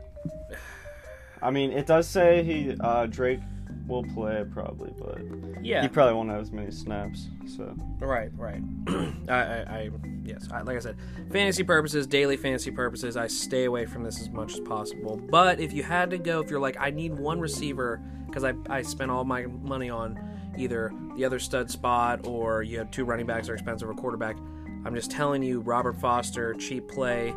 [1.41, 3.39] I mean, it does say he uh, Drake
[3.87, 5.19] will play probably, but
[5.63, 7.27] yeah, he probably won't have as many snaps.
[7.45, 8.61] So right, right.
[9.29, 9.89] I, I, I,
[10.23, 10.97] yes, I, like I said,
[11.31, 15.17] fantasy purposes, daily fantasy purposes, I stay away from this as much as possible.
[15.17, 18.53] But if you had to go, if you're like, I need one receiver because I,
[18.69, 20.19] I spent all my money on
[20.57, 24.37] either the other stud spot or you have two running backs are expensive or quarterback.
[24.85, 27.33] I'm just telling you, Robert Foster, cheap play,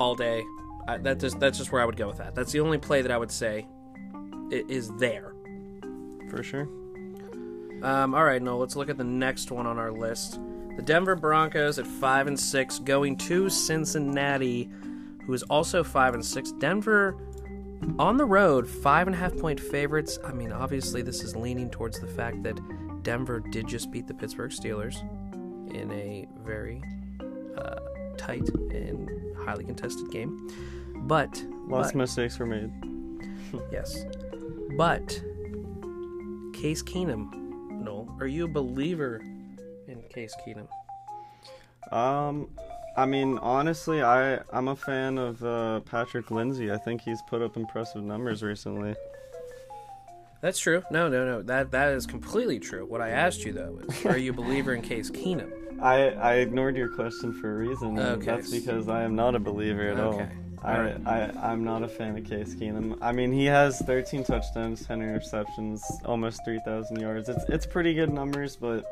[0.00, 0.44] all day.
[0.88, 2.34] I, that just that's just where I would go with that.
[2.34, 3.66] That's the only play that I would say
[4.50, 5.34] is there.
[6.30, 6.68] For sure.
[7.82, 10.38] Um, all right, no, let's look at the next one on our list.
[10.76, 14.70] The Denver Broncos at five and six, going to Cincinnati,
[15.26, 16.52] who is also five and six.
[16.52, 17.16] Denver
[17.98, 20.18] on the road, five and a half point favorites.
[20.24, 22.58] I mean, obviously, this is leaning towards the fact that
[23.02, 25.00] Denver did just beat the Pittsburgh Steelers
[25.74, 26.82] in a very
[27.56, 27.80] uh,
[28.18, 30.48] tight and highly contested game.
[31.06, 32.70] But, Lots but of mistakes were made.
[33.72, 34.04] Yes.
[34.76, 35.22] But
[36.60, 37.32] Case Keenum,
[37.70, 39.22] no, are you a believer
[39.88, 40.68] in Case Keenum?
[41.90, 42.50] Um,
[42.98, 46.70] I mean, honestly, I I'm a fan of uh, Patrick Lindsay.
[46.70, 48.94] I think he's put up impressive numbers recently.
[50.42, 50.82] That's true.
[50.90, 51.42] No, no, no.
[51.42, 52.84] That that is completely true.
[52.84, 55.50] What I asked you though is, are you a believer in Case Keenum?
[55.82, 57.98] I I ignored your question for a reason.
[57.98, 58.26] Okay.
[58.26, 60.14] That's because I am not a believer at all.
[60.14, 60.28] Okay.
[60.62, 60.96] I.
[61.06, 62.98] I I'm not a fan of Case Keenum.
[63.00, 67.28] I mean, he has 13 touchdowns, 10 interceptions, almost 3,000 yards.
[67.28, 68.84] It's it's pretty good numbers, but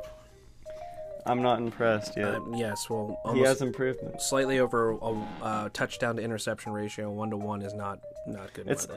[1.26, 2.36] I'm not impressed yet.
[2.36, 2.88] Uh, yes.
[2.88, 4.20] Well, he has improvement.
[4.22, 8.66] slightly over a uh, touchdown to interception ratio, one to one, is not not good.
[8.68, 8.88] It's-.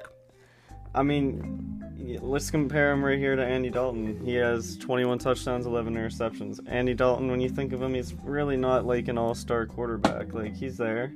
[0.93, 4.19] I mean, let's compare him right here to Andy Dalton.
[4.25, 6.59] He has 21 touchdowns, 11 interceptions.
[6.67, 10.33] Andy Dalton, when you think of him, he's really not like an all-star quarterback.
[10.33, 11.13] Like he's there,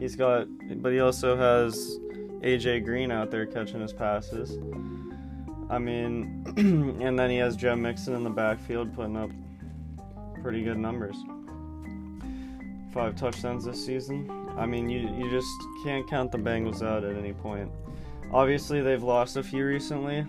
[0.00, 0.48] he's got,
[0.82, 1.98] but he also has
[2.40, 4.58] AJ Green out there catching his passes.
[5.68, 6.42] I mean,
[7.00, 9.30] and then he has Joe Mixon in the backfield putting up
[10.42, 11.16] pretty good numbers.
[12.92, 14.28] Five touchdowns this season.
[14.56, 15.48] I mean, you you just
[15.84, 17.70] can't count the Bengals out at any point.
[18.32, 20.26] Obviously, they've lost a few recently.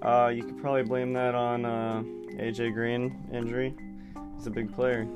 [0.00, 2.02] Uh, you could probably blame that on uh,
[2.36, 3.74] AJ Green injury.
[4.36, 5.06] He's a big player.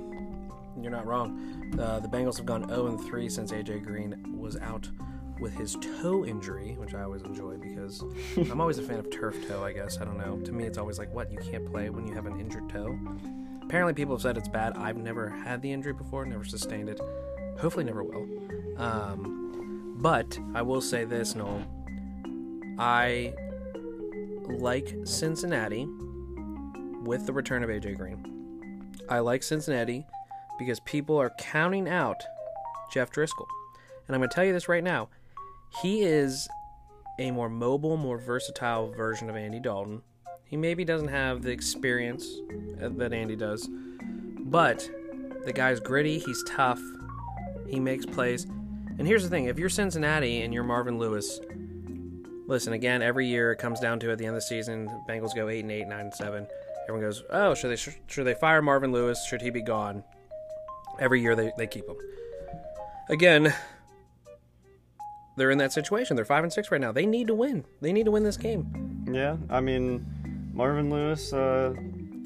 [0.81, 1.62] You're not wrong.
[1.79, 4.89] Uh, the Bengals have gone 0 3 since AJ Green was out
[5.41, 8.03] with his toe injury, which I always enjoy because
[8.37, 9.99] I'm always a fan of turf toe, I guess.
[10.01, 10.39] I don't know.
[10.39, 11.31] To me, it's always like, what?
[11.33, 12.99] You can't play when you have an injured toe?
[13.63, 14.77] Apparently, people have said it's bad.
[14.77, 17.01] I've never had the injury before, never sustained it.
[17.59, 18.27] Hopefully, never will.
[18.77, 21.63] Um, but I will say this, Noel.
[22.79, 23.35] I
[24.49, 25.87] like Cincinnati
[27.03, 28.91] with the return of AJ Green.
[29.09, 30.07] I like Cincinnati
[30.63, 32.23] because people are counting out
[32.93, 33.47] Jeff Driskel.
[34.07, 35.09] And I'm going to tell you this right now.
[35.81, 36.49] He is
[37.19, 40.03] a more mobile, more versatile version of Andy Dalton.
[40.45, 42.27] He maybe doesn't have the experience
[42.83, 44.89] uh, that Andy does, but
[45.45, 46.81] the guy's gritty, he's tough,
[47.67, 48.45] he makes plays.
[48.99, 51.41] And here's the thing if you're Cincinnati and you're Marvin Lewis,
[52.47, 55.35] listen, again, every year it comes down to at the end of the season, Bengals
[55.35, 56.47] go 8 and 8, 9 and 7.
[56.85, 59.25] Everyone goes, oh, should they, should they fire Marvin Lewis?
[59.27, 60.05] Should he be gone?
[61.03, 61.97] Every year they, they keep them.
[63.09, 63.53] Again,
[65.37, 66.15] they're in that situation.
[66.15, 66.93] They're five and six right now.
[66.93, 67.65] They need to win.
[67.81, 69.05] They need to win this game.
[69.13, 70.07] Yeah, I mean,
[70.55, 71.33] Marvin Lewis.
[71.33, 71.75] Uh,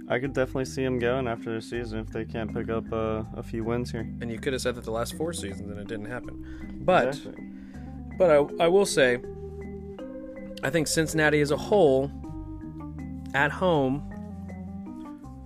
[0.09, 3.25] I could definitely see him going after the season if they can't pick up uh,
[3.35, 4.03] a few wins here.
[4.21, 6.83] And you could have said that the last four seasons and it didn't happen.
[6.85, 7.45] But Exactly.
[8.19, 9.19] but I, I will say,
[10.62, 12.11] I think Cincinnati as a whole,
[13.35, 14.12] at home,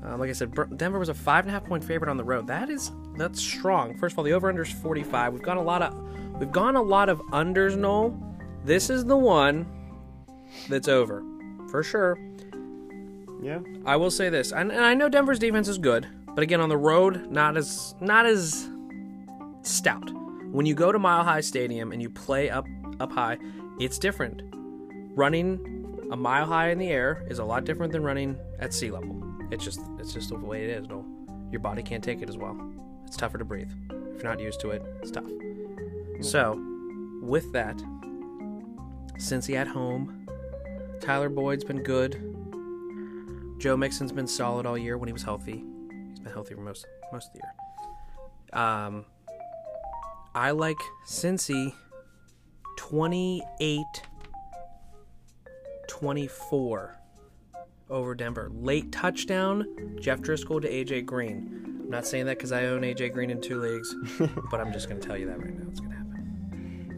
[0.04, 2.24] uh, like I said, Denver was a five and a half point favorite on the
[2.24, 2.46] road.
[2.46, 3.96] That is that's strong.
[3.96, 5.32] First of all, the over under is forty five.
[5.32, 5.94] We've got a lot of
[6.38, 7.76] we've gone a lot of unders.
[7.76, 8.18] Noel,
[8.64, 9.66] this is the one
[10.68, 11.22] that's over
[11.70, 12.18] for sure.
[13.42, 16.60] yeah, I will say this, and, and I know Denver's defense is good, but again,
[16.60, 18.68] on the road, not as not as
[19.62, 20.10] stout.
[20.50, 22.66] When you go to Mile High Stadium and you play up
[22.98, 23.38] up high,
[23.78, 24.42] it's different.
[25.16, 28.90] Running a mile high in the air is a lot different than running at sea
[28.90, 29.22] level.
[29.50, 30.88] It's just it's just the way it is.
[30.88, 31.04] No,
[31.50, 32.56] your body can't take it as well.
[33.10, 33.72] It's tougher to breathe.
[34.14, 35.24] If you're not used to it, it's tough.
[36.20, 36.62] So,
[37.20, 37.76] with that,
[39.16, 40.28] Cincy at home,
[41.00, 42.14] Tyler Boyd's been good.
[43.58, 45.64] Joe Mixon's been solid all year when he was healthy.
[46.08, 48.62] He's been healthy for most most of the year.
[48.62, 49.04] Um,
[50.32, 51.74] I like Cincy
[52.78, 53.84] 28
[55.88, 56.99] 24
[57.90, 58.50] over Denver.
[58.54, 59.66] Late touchdown,
[60.00, 61.80] Jeff Driskel to AJ Green.
[61.82, 63.94] I'm not saying that because I own AJ Green in two leagues,
[64.50, 65.66] but I'm just going to tell you that right now.
[65.68, 66.00] It's going to happen.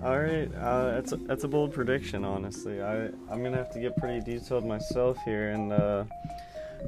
[0.05, 2.25] All right, uh, that's a, that's a bold prediction.
[2.25, 6.05] Honestly, I I'm gonna have to get pretty detailed myself here, and uh,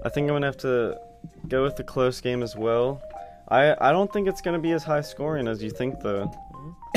[0.04, 0.98] I think I'm gonna have to
[1.46, 3.00] go with the close game as well.
[3.46, 6.28] I I don't think it's gonna be as high scoring as you think, though.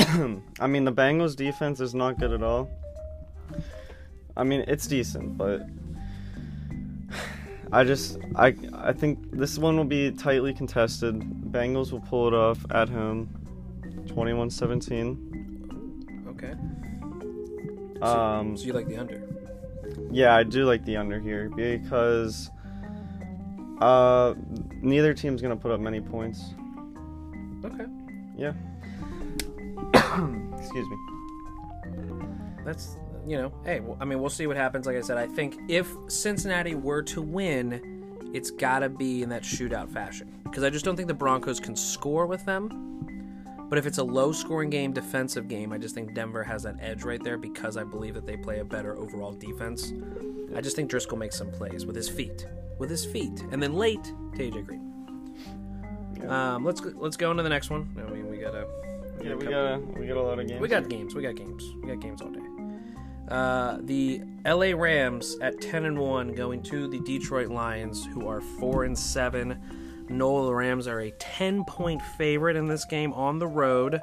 [0.58, 2.68] I mean, the Bengals defense is not good at all.
[4.36, 5.62] I mean, it's decent, but
[7.70, 11.20] I just I I think this one will be tightly contested.
[11.52, 13.28] Bengals will pull it off at home,
[14.06, 16.28] 21-17.
[16.28, 16.54] Okay.
[18.00, 19.22] Um, So you like the under?
[20.10, 22.50] Yeah, I do like the under here because
[23.80, 24.34] uh,
[24.80, 26.54] neither team's gonna put up many points.
[27.64, 27.84] Okay.
[28.36, 28.54] Yeah.
[30.58, 30.96] Excuse me.
[32.64, 32.96] That's
[33.28, 34.86] you know, hey, well, I mean, we'll see what happens.
[34.86, 39.28] Like I said, I think if Cincinnati were to win, it's got to be in
[39.30, 42.84] that shootout fashion because I just don't think the Broncos can score with them.
[43.68, 47.04] But if it's a low-scoring game, defensive game, I just think Denver has that edge
[47.04, 49.92] right there because I believe that they play a better overall defense.
[50.56, 52.46] I just think Driskel makes some plays with his feet,
[52.78, 54.88] with his feet, and then late to AJ Green.
[56.18, 56.54] Yeah.
[56.54, 57.94] Um, let's go- let's go into the next one.
[57.98, 58.66] I mean, we gotta.
[59.22, 60.60] Yeah, we got we got a lot of games.
[60.60, 61.14] we got games.
[61.14, 61.62] We got games.
[61.82, 62.37] We got games all day.
[63.30, 68.40] Uh, the LA Rams at ten and one going to the Detroit Lions, who are
[68.40, 70.06] four and seven.
[70.08, 74.00] Noel, the Rams are a ten point favorite in this game on the road.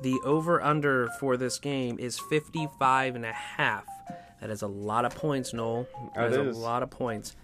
[0.00, 3.84] The over under for this game is 55 and a half.
[4.40, 5.86] That is a lot of points, Noel.
[6.16, 6.56] That That is is.
[6.56, 7.36] a lot of points.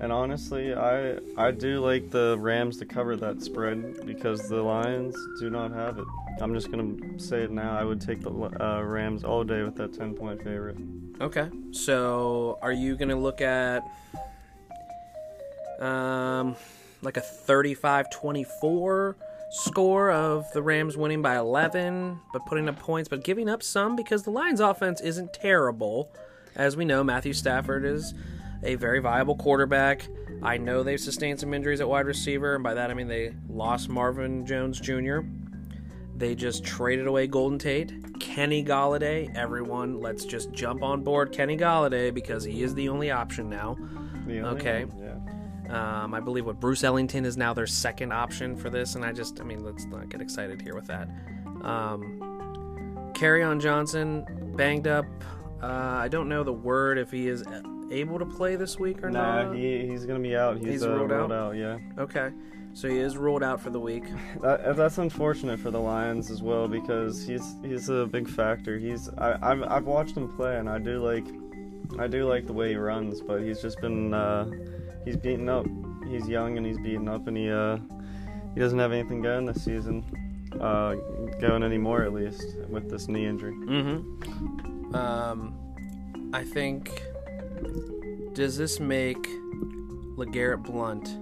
[0.00, 5.16] And honestly, I I do like the Rams to cover that spread because the Lions
[5.38, 6.06] do not have it.
[6.40, 7.78] I'm just gonna say it now.
[7.78, 10.76] I would take the uh, Rams all day with that 10 point favorite.
[11.20, 11.48] Okay.
[11.70, 13.84] So, are you to look at
[15.80, 16.56] um
[17.02, 19.14] like a 35-24
[19.50, 23.96] score of the Rams winning by 11 but putting up points but giving up some
[23.96, 26.10] because the Lions offense isn't terrible.
[26.54, 28.14] As we know, Matthew Stafford is
[28.62, 30.06] a very viable quarterback.
[30.42, 33.34] I know they've sustained some injuries at wide receiver, and by that I mean they
[33.48, 35.20] lost Marvin Jones Jr.
[36.16, 39.34] They just traded away Golden Tate, Kenny Golladay.
[39.36, 43.76] Everyone, let's just jump on board Kenny Golladay because he is the only option now.
[44.26, 44.84] The only Okay.
[44.84, 46.02] one, Yeah.
[46.02, 49.12] Um, I believe what Bruce Ellington is now their second option for this, and I
[49.12, 51.08] just, I mean, let's not get excited here with that.
[51.62, 52.20] Um,
[53.14, 54.24] Kerryon Johnson
[54.56, 55.06] banged up.
[55.62, 57.42] Uh, I don't know the word if he is
[57.92, 59.56] able to play this week or Nah, not.
[59.56, 60.58] he, he's gonna be out.
[60.58, 61.50] He's, He's uh, ruled ruled, out?
[61.50, 61.56] out.
[61.56, 61.78] Yeah.
[61.98, 62.30] Okay,
[62.72, 64.04] so he is ruled out for the week.
[64.42, 68.78] That, that's unfortunate for the Lions as well because he's he's a big factor.
[68.78, 71.26] He's I, I've I've watched him play and I do like
[71.98, 74.50] I do like the way he runs, but he's just been uh,
[75.04, 75.66] he's beaten up.
[76.08, 77.76] He's young and he's beaten up, and he uh,
[78.54, 80.04] he doesn't have anything going this season,
[80.60, 80.94] uh,
[81.40, 83.52] going anymore at least with this knee injury.
[83.52, 84.94] Mm-hmm.
[84.94, 85.54] Um,
[86.34, 87.02] I think.
[88.34, 89.28] Does this make
[90.16, 91.18] LeGarrette Blount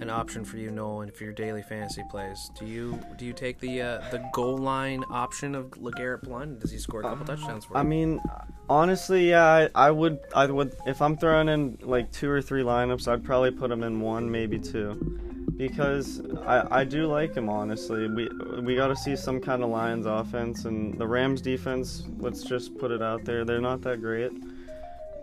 [0.00, 2.50] an option for you, Nolan, for your daily fantasy plays?
[2.58, 6.60] Do you do you take the uh, the goal line option of LeGarrette Blount?
[6.60, 7.80] Does he score a couple touchdowns for you?
[7.80, 8.20] I mean,
[8.68, 12.62] honestly, yeah, I, I would I would if I'm throwing in like two or three
[12.62, 15.18] lineups, I'd probably put him in one, maybe two.
[15.56, 18.08] Because I, I do like him honestly.
[18.08, 18.28] We
[18.62, 22.04] we got to see some kind of Lions offense and the Rams defense.
[22.16, 24.32] Let's just put it out there; they're not that great.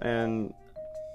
[0.01, 0.53] And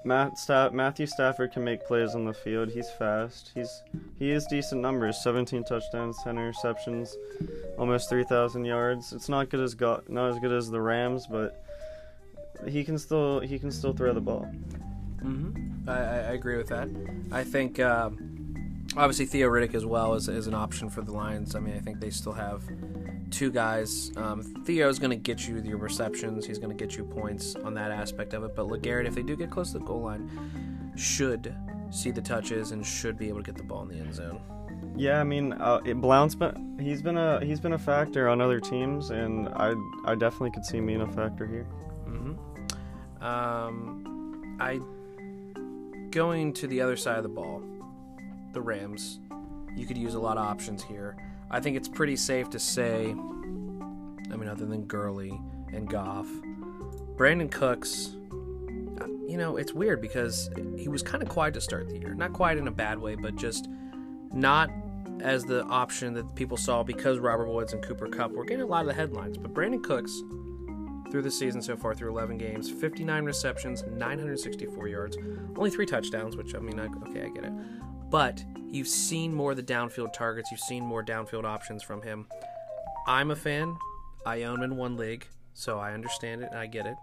[0.05, 2.69] Matt Sta- Matthew Stafford can make plays on the field.
[2.69, 3.51] He's fast.
[3.55, 3.83] He's
[4.19, 7.09] he is decent numbers: 17 touchdowns, 10 interceptions,
[7.77, 9.13] almost 3,000 yards.
[9.13, 11.63] It's not good as got not as good as the Rams, but
[12.67, 14.49] he can still he can still throw the ball.
[15.23, 15.89] Mm-hmm.
[15.89, 16.89] I, I I agree with that.
[17.31, 18.32] I think um,
[18.95, 21.55] obviously Theo Riddick as well is, is an option for the Lions.
[21.55, 22.63] I mean, I think they still have
[23.31, 24.11] two guys.
[24.15, 26.45] Um, Theo's going to get you your receptions.
[26.45, 28.55] He's going to get you points on that aspect of it.
[28.55, 31.55] But Legarrette, if they do get close to the goal line, should
[31.89, 34.39] see the touches and should be able to get the ball in the end zone.
[34.95, 38.41] Yeah, I mean, uh, it, Blount's been he's been a he's been a factor on
[38.41, 39.73] other teams, and I
[40.05, 41.65] I definitely could see him being a factor here.
[42.07, 43.23] Mm-hmm.
[43.23, 44.79] Um, I
[46.11, 47.63] going to the other side of the ball,
[48.53, 49.19] the Rams.
[49.75, 51.17] You could use a lot of options here.
[51.49, 55.39] I think it's pretty safe to say, I mean, other than Gurley
[55.71, 56.27] and Goff,
[57.15, 58.15] Brandin Cooks,
[59.01, 62.13] uh, you know, it's weird because he was kind of quiet to start the year.
[62.13, 63.67] Not quiet in a bad way, but just
[64.31, 64.69] not
[65.21, 68.67] as the option that people saw because Robert Woods and Cooper Kupp were getting a
[68.67, 69.37] lot of the headlines.
[69.37, 70.23] But Brandin Cooks,
[71.11, 75.17] through the season so far, through 11 games, 59 receptions, 964 yards,
[75.55, 77.53] only three touchdowns, which I mean, okay, I get it.
[78.13, 82.27] But you've seen more of the downfield targets, you've seen more downfield options from him.
[83.07, 83.75] I'm a fan.
[84.23, 86.93] I own him in one league, so I understand it and I get it.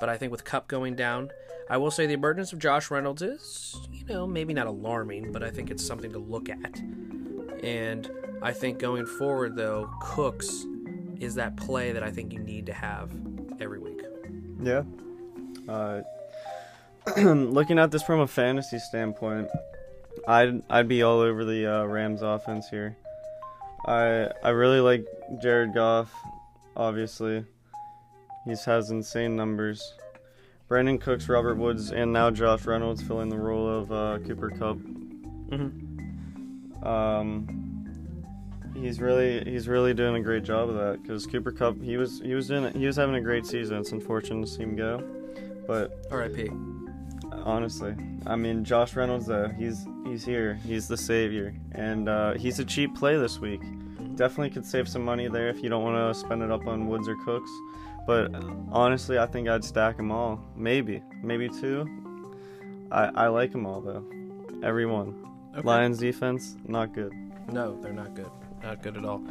[0.00, 1.30] But I think with Kupp going down,
[1.68, 5.42] I will say the emergence of Josh Reynolds is, you know, maybe not alarming, but
[5.42, 6.78] I think it's something to look at.
[7.62, 10.64] And I think going forward, though, Cooks
[11.20, 13.10] is that play that I think you need to have
[13.60, 14.00] every week.
[14.62, 14.84] Yeah.
[15.68, 16.00] Uh,
[17.18, 19.50] looking at this from a fantasy standpoint,
[20.26, 22.96] I'd I'd be all over the uh, Rams offense here.
[23.86, 25.06] I I really like
[25.40, 26.12] Jared Goff.
[26.76, 27.44] Obviously,
[28.44, 29.94] he has insane numbers.
[30.68, 34.78] Brandin Cooks, Robert Woods, and now Josh Reynolds filling the role of uh, Cooper Kupp.
[34.78, 36.84] Mm-hmm.
[36.84, 37.86] Um,
[38.74, 42.20] he's really he's really doing a great job of that because Cooper Kupp he was
[42.20, 43.78] he was doing he was having a great season.
[43.78, 45.04] It's unfortunate to see him go,
[45.68, 46.50] but R.I.P.
[47.44, 47.94] honestly,
[48.26, 52.64] I mean Josh Reynolds though he's he's here he's the savior and uh, he's a
[52.64, 53.60] cheap play this week.
[54.16, 56.86] Definitely could save some money there if you don't want to spend it up on
[56.88, 57.50] Woods or Cooks.
[58.06, 58.32] But
[58.70, 60.40] honestly, I think I'd stack them all.
[60.54, 61.86] Maybe, maybe two.
[62.90, 64.04] I I like them all though.
[64.62, 65.22] Everyone.
[65.56, 65.66] Okay.
[65.66, 67.12] Lions defense not good.
[67.52, 68.30] No, they're not good.
[68.62, 69.22] Not good at all.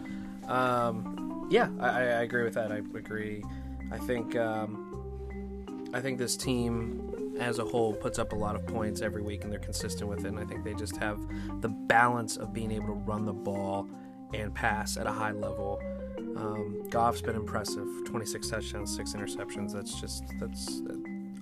[0.48, 2.72] Um, yeah, I, I I agree with that.
[2.72, 3.44] I agree.
[3.92, 8.66] I think um, I think this team as a whole puts up a lot of
[8.66, 10.28] points every week, and they're consistent with it.
[10.28, 11.20] And I think they just have
[11.62, 13.88] the balance of being able to run the ball
[14.34, 15.82] and pass at a high level.
[16.18, 17.88] Um, Goff's been impressive.
[18.06, 19.74] 26 touchdowns, six interceptions.
[19.74, 20.82] That's just that's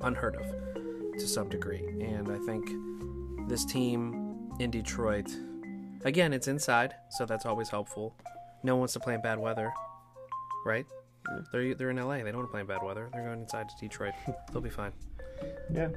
[0.02, 0.46] unheard of
[1.18, 1.86] to some degree.
[2.02, 2.70] And I think
[3.50, 5.30] this team in Detroit,
[6.06, 8.16] again, it's inside, so that's always helpful.
[8.64, 9.74] No one wants to play in bad weather,
[10.66, 10.86] right?
[11.52, 12.18] They're they're in LA.
[12.18, 13.10] They don't want to play in bad weather.
[13.14, 14.14] They're going inside to Detroit.
[14.52, 14.92] They'll be fine.
[15.74, 15.90] Yeah,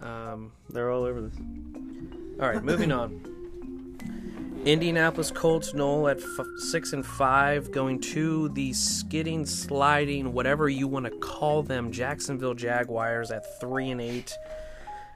[0.00, 1.34] Um, they're all over this.
[2.40, 3.20] all right, moving on.
[4.64, 10.86] Indianapolis Colts, Noel at f- six and five, going to the skidding, sliding, whatever you
[10.86, 14.36] want to call them, Jacksonville Jaguars at three and eight.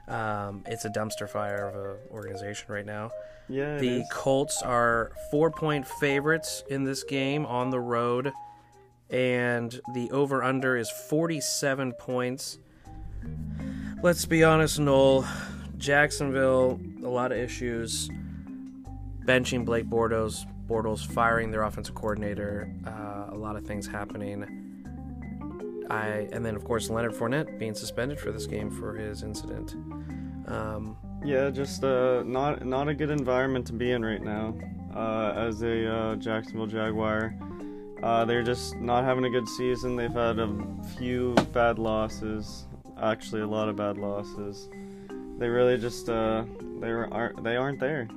[0.09, 3.11] Um, it's a dumpster fire of a organization right now.
[3.49, 4.07] Yeah, The is.
[4.11, 8.33] Colts are four point favorites in this game on the road,
[9.09, 12.59] and the over under is 47 points.
[14.03, 15.27] Let's be honest, Noel.
[15.77, 18.09] Jacksonville, a lot of issues.
[19.25, 24.45] Benching Blake Bortles, Bortles firing their offensive coordinator, uh, a lot of things happening.
[25.89, 29.73] I and then of course Leonard Fournette being suspended for this game for his incident.
[30.47, 34.55] Um, Yeah, just uh, not not a good environment to be in right now.
[34.95, 37.33] Uh, as a uh, Jacksonville Jaguar,
[38.03, 39.95] uh, they're just not having a good season.
[39.95, 40.49] They've had a
[40.97, 42.66] few bad losses,
[43.01, 44.69] actually a lot of bad losses.
[45.37, 46.45] They really just uh,
[46.79, 48.07] they aren't they aren't there.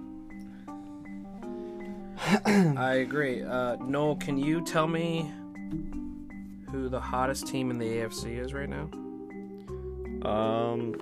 [2.47, 3.43] I agree.
[3.43, 5.31] Uh, Noel, can you tell me
[6.71, 8.89] who the hottest team in the AFC is right now?
[10.29, 10.95] Um,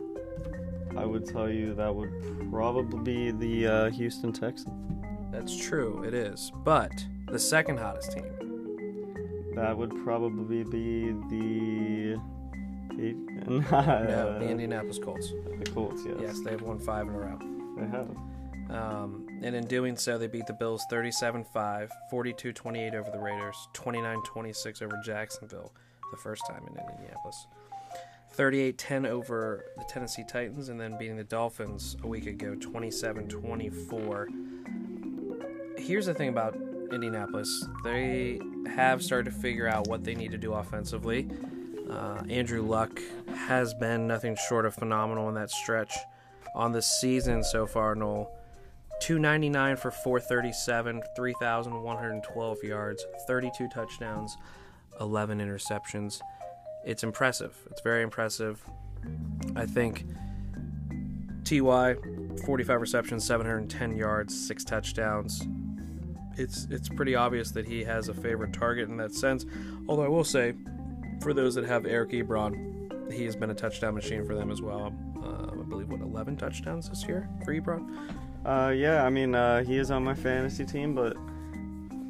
[0.96, 2.12] I would tell you that would
[2.50, 4.74] probably be the uh, Houston Texans.
[5.30, 6.50] That's true, it is.
[6.64, 9.54] But the second hottest team.
[9.54, 12.20] That would probably be the.
[12.98, 15.32] No, No, the Indianapolis Colts.
[15.58, 16.16] The Colts, yes.
[16.20, 17.38] Yes, they have won five in a row.
[17.78, 18.08] They have.
[18.70, 23.18] Um, and in doing so, they beat the Bills 37 5, 42 28 over the
[23.18, 25.72] Raiders, 29 26 over Jacksonville,
[26.10, 27.46] the first time in Indianapolis,
[28.32, 33.28] 38 10 over the Tennessee Titans, and then beating the Dolphins a week ago 27
[33.28, 34.28] 24.
[35.78, 36.54] Here's the thing about
[36.92, 41.26] Indianapolis they have started to figure out what they need to do offensively.
[41.90, 43.00] Uh, Andrew Luck
[43.34, 45.94] has been nothing short of phenomenal in that stretch
[46.54, 48.30] on the season so far, Noel.
[49.00, 54.36] 299 for 437, 3,112 yards, 32 touchdowns,
[55.00, 56.20] 11 interceptions.
[56.84, 57.56] It's impressive.
[57.70, 58.60] It's very impressive.
[59.54, 60.04] I think
[61.44, 61.96] TY
[62.44, 65.42] 45 receptions, 710 yards, 6 touchdowns.
[66.36, 69.44] It's it's pretty obvious that he has a favorite target in that sense.
[69.88, 70.54] Although I will say
[71.20, 74.60] for those that have Eric Ebron, he has been a touchdown machine for them as
[74.60, 74.92] well.
[75.22, 77.98] Uh, I believe what 11 touchdowns this year for Ebron.
[78.44, 81.16] Uh, yeah, I mean, uh, he is on my fantasy team, but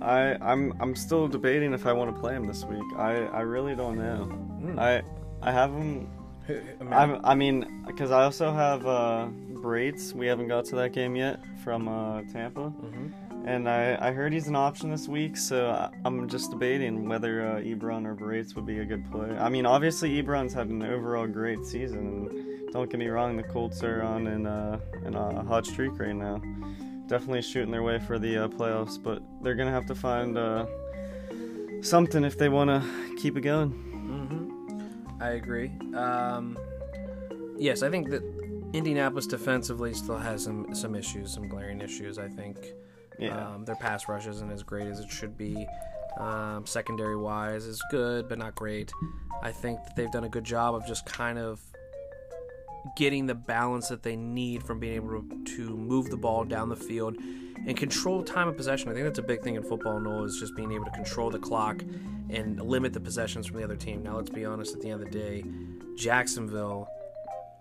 [0.01, 2.85] I I'm I'm still debating if I want to play him this week.
[2.97, 4.29] I I really don't know.
[4.63, 4.79] Mm.
[4.79, 5.03] I
[5.43, 6.09] I have him.
[6.49, 9.27] I I'm, I mean, because I also have uh,
[9.61, 10.13] Braits.
[10.13, 13.13] We haven't got to that game yet from uh, Tampa, mhm.
[13.49, 15.37] And I I heard he's an option this week.
[15.37, 19.31] So I'm just debating whether uh, Ebron or Braits would be a good play.
[19.31, 21.99] I mean, obviously Ebron's had an overall great season.
[21.99, 25.99] And don't get me wrong, the Colts are on in uh, in a hot streak
[25.99, 26.41] right now.
[27.07, 30.67] Definitely shooting their way for the uh, playoffs, but they're gonna have to find uh,
[31.81, 33.71] something if they want to keep it going.
[33.71, 35.73] hmm I agree.
[35.95, 36.59] Um,
[37.57, 38.23] yes, I think that
[38.75, 42.19] Indianapolis defensively still has some some issues, some glaring issues.
[42.19, 42.59] I think
[43.19, 43.49] Yeah.
[43.49, 45.67] um, their pass rush isn't as great as it should be.
[46.19, 48.91] Um, secondary wise is good, but not great.
[49.43, 51.61] I think that they've done a good job of just kind of
[52.97, 56.77] getting the balance that they need from being able to, move the ball down the
[56.77, 57.17] field
[57.67, 58.89] and control time of possession.
[58.89, 61.31] I think that's a big thing in football, Noel, is just being able to control
[61.31, 61.83] the clock
[62.31, 64.03] and limit the possessions from the other team.
[64.03, 65.45] Now, let's be honest, at the end of the day,
[65.97, 66.89] Jacksonville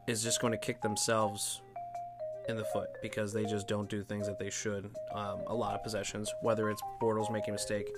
[0.08, 1.62] is just going to kick themselves
[2.48, 4.90] in the foot because they just don't do things that they should.
[5.14, 7.92] Um, a lot of possessions, whether it's Bortles making a mistake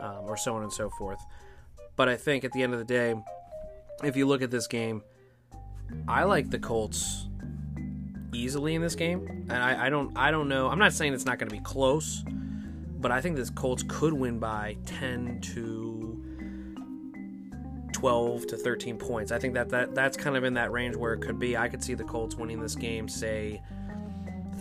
[0.00, 1.18] um, or so on and so forth.
[1.96, 3.14] But I think at the end of the day,
[4.02, 5.02] if you look at this game,
[6.08, 7.28] I like the Colts
[8.32, 10.68] easily in this game, and I, I don't I don't know.
[10.68, 12.24] I'm not saying it's not going to be close,
[13.00, 16.24] but I think this Colts could win by 10 to
[17.92, 19.30] 12 to 13 points.
[19.30, 21.56] I think that, that that's kind of in that range where it could be.
[21.56, 23.62] I could see the Colts winning this game, say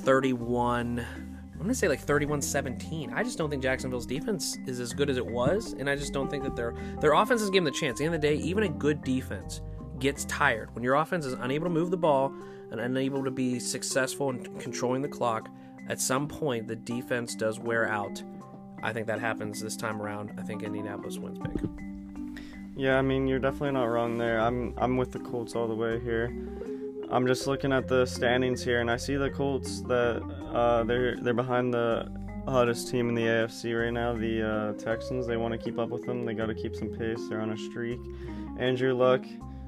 [0.03, 0.99] 31.
[0.99, 3.13] I'm going to say like 31 17.
[3.13, 6.13] I just don't think Jacksonville's defense is as good as it was, and I just
[6.13, 7.93] don't think that their their offense is giving them the chance.
[7.93, 9.61] At the end of the day, even a good defense
[9.99, 10.73] gets tired.
[10.75, 12.33] When your offense is unable to move the ball
[12.71, 15.49] and unable to be successful in controlling the clock,
[15.87, 18.21] at some point the defense does wear out.
[18.81, 20.33] I think that happens this time around.
[20.37, 21.69] I think Indianapolis wins big.
[22.75, 24.41] Yeah, I mean you're definitely not wrong there.
[24.41, 26.33] I'm I'm with the Colts all the way here.
[27.13, 31.15] I'm just looking at the standings here, and I see the Colts that uh, they're
[31.17, 32.11] they're behind the
[32.47, 35.27] hottest team in the AFC right now, the uh, Texans.
[35.27, 36.25] They want to keep up with them.
[36.25, 37.19] They got to keep some pace.
[37.29, 37.99] They're on a streak.
[38.57, 39.23] Andrew Luck,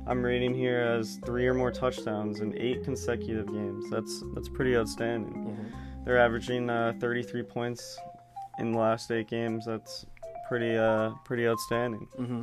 [0.07, 3.91] I'm rating here as three or more touchdowns in eight consecutive games.
[3.91, 5.71] That's that's pretty outstanding.
[6.03, 7.97] They're averaging uh, 33 points
[8.57, 9.65] in the last eight games.
[9.67, 10.07] That's
[10.47, 12.07] pretty uh pretty outstanding.
[12.19, 12.41] Mm-hmm.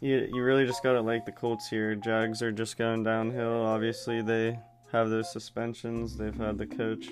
[0.00, 1.94] You, you really just gotta like the Colts here.
[1.96, 3.66] Jags are just going downhill.
[3.66, 4.58] Obviously, they
[4.92, 6.16] have those suspensions.
[6.16, 7.06] They've had the coach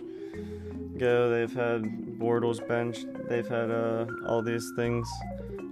[0.97, 1.31] go.
[1.31, 1.83] They've had
[2.19, 3.05] Bortles bench.
[3.29, 5.09] They've had uh, all these things.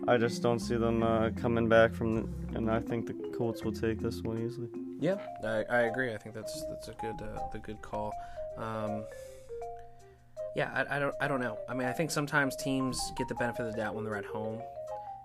[0.08, 2.14] I just don't see them uh, coming back from.
[2.14, 4.68] The, and I think the Colts will take this one easily.
[4.98, 6.12] Yeah, I, I agree.
[6.12, 8.12] I think that's that's a good uh, the good call.
[8.56, 9.04] Um,
[10.56, 11.58] yeah, I, I don't I don't know.
[11.68, 14.24] I mean, I think sometimes teams get the benefit of the doubt when they're at
[14.24, 14.60] home.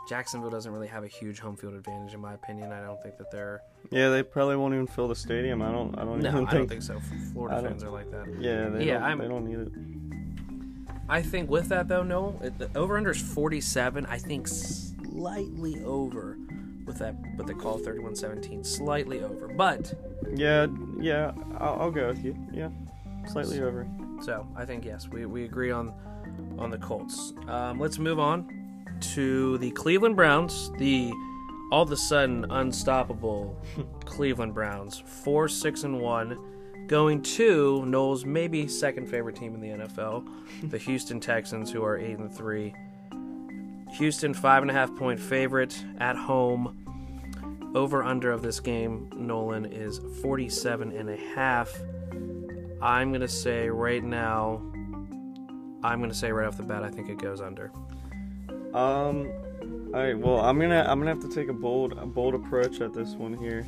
[0.10, 2.72] Jacksonville doesn't really have a huge home field advantage, in my opinion.
[2.72, 3.62] I don't think that they're.
[3.92, 5.62] Yeah, they probably won't even fill the stadium.
[5.62, 5.96] I don't.
[6.00, 6.52] I don't No, even I think.
[6.52, 7.00] don't think so.
[7.32, 8.26] Florida fans are like that.
[8.40, 9.20] Yeah, they Yeah, don't.
[9.20, 10.96] They don't need it.
[11.08, 14.08] I think with that though, no, it- the over under is 47.
[14.08, 16.38] I think slightly over
[16.88, 19.48] with that, what they call 31-17, slightly over.
[19.48, 19.94] But
[20.36, 20.66] Yeah,
[21.00, 21.34] yeah.
[21.60, 22.36] I'll, I'll go with you.
[22.52, 22.70] Yeah,
[23.28, 23.88] slightly over.
[24.22, 25.94] So I think yes, we, we agree on
[26.58, 27.34] on the Colts.
[27.48, 28.56] Um, let's move on
[29.02, 31.12] to the Cleveland Browns, the
[31.72, 33.62] all of a sudden unstoppable
[34.06, 36.38] Cleveland Browns, four six and one,
[36.88, 40.28] going to Noel's maybe second favorite team in the NFL,
[40.70, 42.74] the Houston Texans, who are eight and three.
[43.94, 46.76] Houston five and a half point favorite at home.
[47.76, 51.72] Over under of this game, Nolan is 47 and a half.
[52.82, 54.62] I'm gonna say right now.
[55.84, 57.72] I'm gonna say right off the bat, I think it goes under.
[58.74, 59.32] Um.
[59.94, 60.18] All right.
[60.18, 63.14] Well, I'm gonna I'm gonna have to take a bold a bold approach at this
[63.16, 63.66] one here,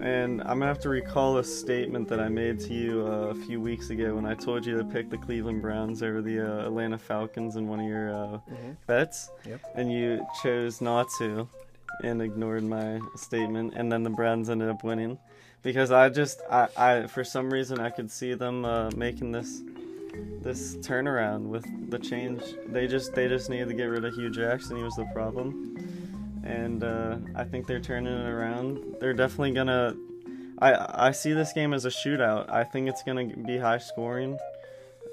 [0.00, 3.34] and I'm gonna have to recall a statement that I made to you uh, a
[3.34, 6.66] few weeks ago when I told you to pick the Cleveland Browns over the uh,
[6.66, 8.38] Atlanta Falcons in one of your uh,
[8.86, 9.60] bets, Yep.
[9.74, 11.48] and you chose not to,
[12.04, 15.18] and ignored my statement, and then the Browns ended up winning,
[15.62, 19.62] because I just I, I for some reason I could see them uh, making this
[20.40, 22.42] this turnaround with the change.
[22.68, 24.76] They just they just needed to get rid of Hue Jackson.
[24.76, 25.76] He was the problem,
[26.44, 28.96] and uh, I think they're turning it around.
[29.00, 29.96] They're definitely gonna.
[30.58, 32.50] I I see this game as a shootout.
[32.50, 34.38] I think it's gonna be high scoring.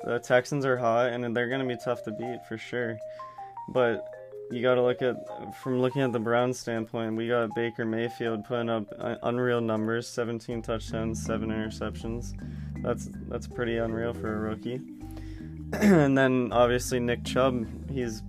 [0.03, 2.97] The Texans are hot, and they're gonna be tough to beat for sure.
[3.69, 4.05] But
[4.51, 5.15] you got to look at
[5.61, 7.15] from looking at the Browns standpoint.
[7.15, 12.33] We got Baker Mayfield putting up uh, unreal numbers: 17 touchdowns, seven interceptions.
[12.83, 14.79] That's that's pretty unreal for a rookie.
[15.81, 18.21] and then obviously Nick Chubb, he's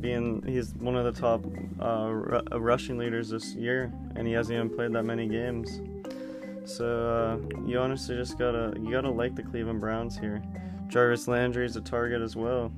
[0.00, 1.44] being he's one of the top
[1.80, 5.80] uh, ru- uh, rushing leaders this year, and he hasn't even played that many games.
[6.64, 10.42] So uh, you honestly just gotta you gotta like the Cleveland Browns here.
[10.86, 12.70] Jarvis Landry is a target as well.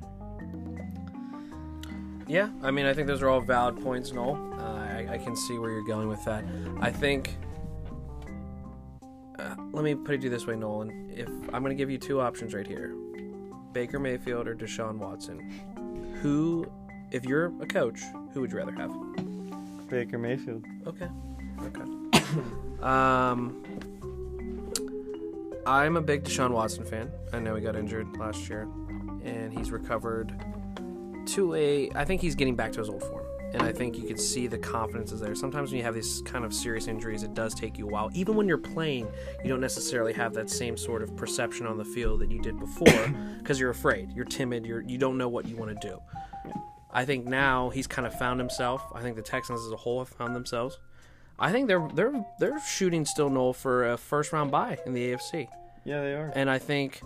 [2.27, 4.37] Yeah, I mean, I think those are all valid points, Noel.
[4.59, 6.45] Uh, I, I can see where you're going with that.
[6.81, 7.37] I think.
[9.39, 11.13] Uh, let me put it to you this way, Nolan.
[11.15, 12.95] If I'm going to give you two options right here,
[13.75, 16.65] Baker Mayfield or Deshaun Watson, who,
[17.11, 18.01] if you're a coach,
[18.33, 18.91] who would you rather have?
[19.91, 20.65] Baker Mayfield.
[20.87, 21.09] Okay.
[21.61, 21.83] Okay.
[22.83, 23.63] um,
[25.67, 27.11] I'm a big Deshaun Watson fan.
[27.33, 28.69] I know he got injured last year,
[29.25, 30.33] and he's recovered
[31.27, 31.91] to a.
[31.95, 33.24] I think he's getting back to his old form,
[33.55, 35.35] and I think you can see the confidence is there.
[35.37, 38.11] Sometimes when you have these kind of serious injuries, it does take you a while.
[38.13, 39.07] Even when you're playing,
[39.45, 42.59] you don't necessarily have that same sort of perception on the field that you did
[42.59, 46.01] before, because you're afraid, you're timid, you're you don't know what you want to do.
[46.93, 48.83] I think now he's kind of found himself.
[48.93, 50.79] I think the Texans as a whole have found themselves.
[51.39, 55.13] I think they're they're they're shooting still Noel for a first round bye in the
[55.13, 55.49] AFC.
[55.85, 56.33] Yeah, they are.
[56.35, 57.01] And I think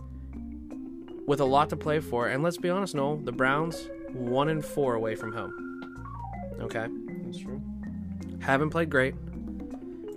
[1.26, 4.64] with a lot to play for, and let's be honest, Noel, the Browns one and
[4.64, 5.68] four away from home.
[6.61, 6.87] Okay.
[7.25, 7.61] That's true.
[8.41, 9.15] Haven't played great.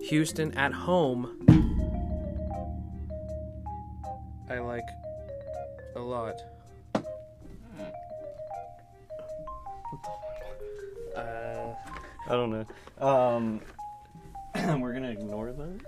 [0.03, 1.37] Houston at home.
[4.49, 4.83] I like
[5.95, 6.41] a lot.
[11.15, 11.73] Uh,
[12.27, 13.05] I don't know.
[13.05, 13.61] Um,
[14.81, 15.79] we're gonna ignore that.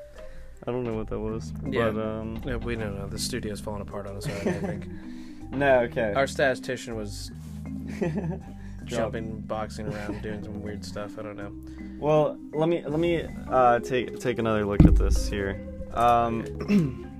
[0.66, 1.90] I don't know what that was, Yeah.
[1.92, 3.08] but um, yeah, we don't know.
[3.08, 4.50] The studio's falling apart on us already.
[4.50, 4.88] I think
[5.52, 6.14] no, okay.
[6.16, 7.32] our statistician was
[8.86, 11.18] jumping, boxing around, doing some weird stuff.
[11.18, 11.52] I don't know.
[12.00, 15.60] Well, let me let me uh, take take another look at this here.
[15.94, 17.10] Um,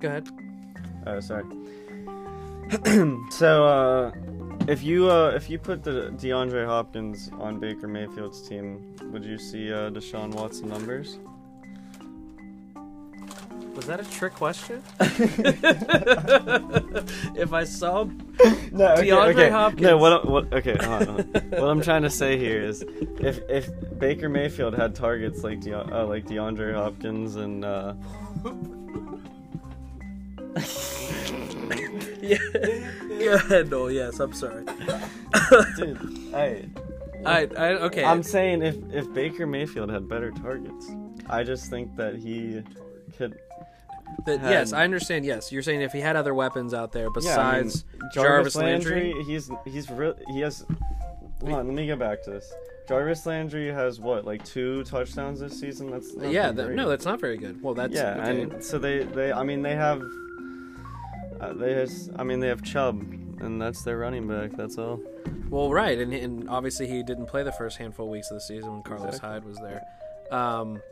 [0.00, 0.28] Go ahead.
[1.06, 1.44] oh, sorry.
[3.30, 4.12] so, uh,
[4.68, 9.38] if you uh, if you put the DeAndre Hopkins on Baker Mayfield's team, would you
[9.38, 11.18] see uh, Deshaun Watson numbers?
[13.78, 14.82] Was that a trick question?
[17.36, 18.02] if I saw
[18.72, 19.82] No, DeAndre Hopkins.
[19.82, 20.28] No, what?
[20.28, 20.52] What?
[20.52, 21.50] Okay, hold on, hold on.
[21.52, 22.84] what I'm trying to say here is,
[23.20, 23.70] if if
[24.00, 27.94] Baker Mayfield had targets like De, uh, like DeAndre Hopkins and uh,
[32.20, 32.38] yeah,
[33.16, 34.64] go ahead, Yes, I'm sorry.
[35.76, 36.64] dude, I
[37.24, 38.02] I, I okay.
[38.02, 40.90] I'm saying if if Baker Mayfield had better targets,
[41.30, 42.64] I just think that he
[43.16, 43.38] could.
[44.24, 45.24] But had- yes, I understand.
[45.24, 48.54] Yes, you're saying if he had other weapons out there Yeah, I mean, besides Jarvis,
[48.54, 50.14] Jarvis Landry, Landry, he's he's real.
[50.28, 50.64] He has.
[51.40, 52.52] Hold on, let me get back to this.
[52.88, 55.90] Jarvis Landry has what, like two touchdowns this season?
[55.90, 57.62] That's yeah, that, no, that's not very good.
[57.62, 58.42] Well, that's yeah, okay.
[58.42, 60.02] and so they they I mean they have.
[61.40, 63.00] Uh, they has, I mean they have Chubb,
[63.40, 64.52] and that's their running back.
[64.56, 65.00] That's all.
[65.50, 68.40] Well, right, and, and obviously he didn't play the first handful of weeks of the
[68.40, 69.28] season when Carlos Exactly.
[69.28, 69.82] Hyde was there.
[70.30, 70.82] Um,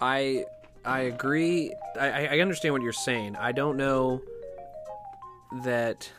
[0.00, 0.44] I
[0.84, 1.72] I agree.
[1.98, 3.36] I, I understand what you're saying.
[3.36, 4.20] I don't know
[5.64, 6.10] that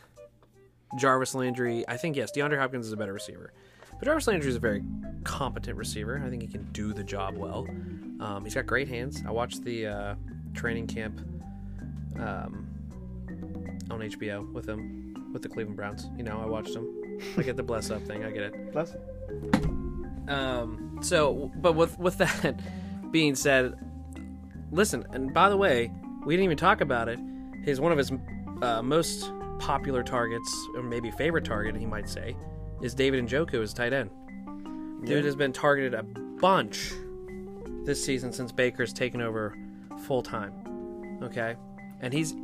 [0.97, 1.83] Jarvis Landry.
[1.87, 3.51] I think yes, DeAndre Hopkins is a better receiver,
[3.99, 4.83] but Jarvis Landry is a very
[5.23, 6.21] competent receiver.
[6.25, 7.67] I think he can do the job well.
[8.19, 9.21] Um, he's got great hands.
[9.27, 10.15] I watched the uh,
[10.53, 11.19] training camp
[12.19, 12.67] um,
[13.89, 16.07] on HBO with him with the Cleveland Browns.
[16.15, 16.87] You know, I watched him.
[17.37, 18.23] I get the bless up thing.
[18.23, 18.71] I get it.
[18.71, 18.95] Bless.
[20.27, 22.59] Um, so, but with with that
[23.11, 23.77] being said,
[24.73, 25.05] listen.
[25.11, 25.91] And by the way,
[26.25, 27.19] we didn't even talk about it.
[27.63, 28.11] His one of his
[28.61, 32.35] uh, most popular targets, or maybe favorite target, he might say,
[32.81, 34.09] is David Njoku as tight end.
[35.05, 35.21] Dude Yeah.
[35.23, 36.93] has been targeted a bunch
[37.85, 39.55] this season since Baker's taken over
[40.05, 40.53] full time.
[41.21, 41.55] Okay,
[42.01, 42.35] and he's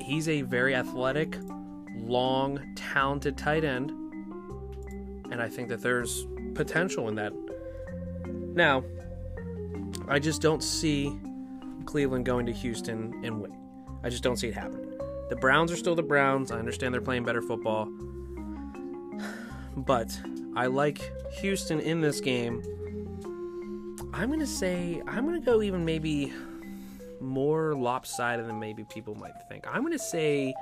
[0.00, 1.36] he's a very athletic,
[1.96, 3.90] long, talented tight end,
[5.30, 7.32] and I think that there's potential in that.
[8.54, 8.84] Now,
[10.08, 11.18] I just don't see
[11.82, 13.58] Cleveland going to Houston and winning.
[14.02, 14.98] I just don't see it happening.
[15.28, 16.50] The Browns are still the Browns.
[16.50, 17.88] I understand they're playing better football.
[19.76, 20.18] But
[20.54, 21.00] I like
[21.40, 22.62] Houston in this game.
[24.12, 26.32] I'm going to say, I'm going to go even maybe
[27.20, 29.66] more lopsided than maybe people might think.
[29.66, 30.52] I'm going to say,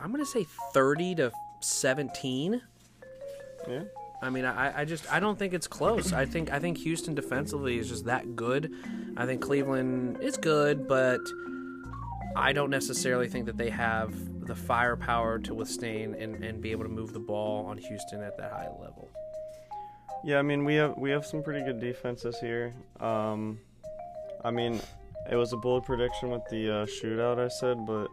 [0.00, 2.62] I'm going to say 30 to 17.
[3.68, 3.80] yeah.
[4.22, 6.12] I mean, I, I just I don't think it's close.
[6.12, 8.72] I think I think Houston defensively is just that good.
[9.16, 11.20] I think Cleveland is good, but
[12.34, 14.14] I don't necessarily think that they have
[14.46, 18.36] the firepower to withstand and, and be able to move the ball on Houston at
[18.38, 19.08] that high level.
[20.24, 22.74] Yeah, I mean we have we have some pretty good defenses here.
[23.00, 23.58] Um,
[24.44, 24.80] I mean,
[25.30, 28.08] it was a bold prediction with the uh, shootout I said, but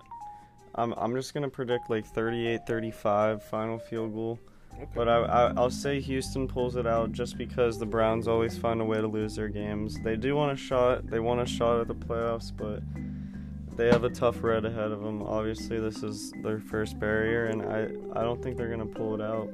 [0.76, 4.40] I'm I'm just gonna predict like 38-35 final field goal.
[4.96, 8.82] But I, I I'll say Houston pulls it out just because the Browns always find
[8.82, 10.00] a way to lose their games.
[10.04, 11.08] They do want a shot.
[11.08, 12.82] They want a shot at the playoffs, but
[13.78, 15.24] they have a tough road ahead of them.
[15.24, 19.22] Obviously, this is their first barrier, and I I don't think they're gonna pull it
[19.22, 19.54] out.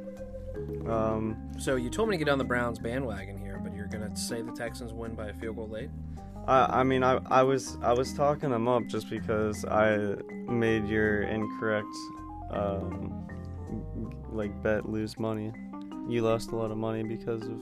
[0.89, 4.15] Um, So you told me to get on the Browns bandwagon here, but you're gonna
[4.17, 5.89] say the Texans win by a field goal late.
[6.47, 10.15] I, I mean, I, I was I was talking them up just because I
[10.49, 11.95] made your incorrect,
[12.51, 13.27] um,
[14.33, 15.51] like bet lose money.
[16.07, 17.57] You lost a lot of money because of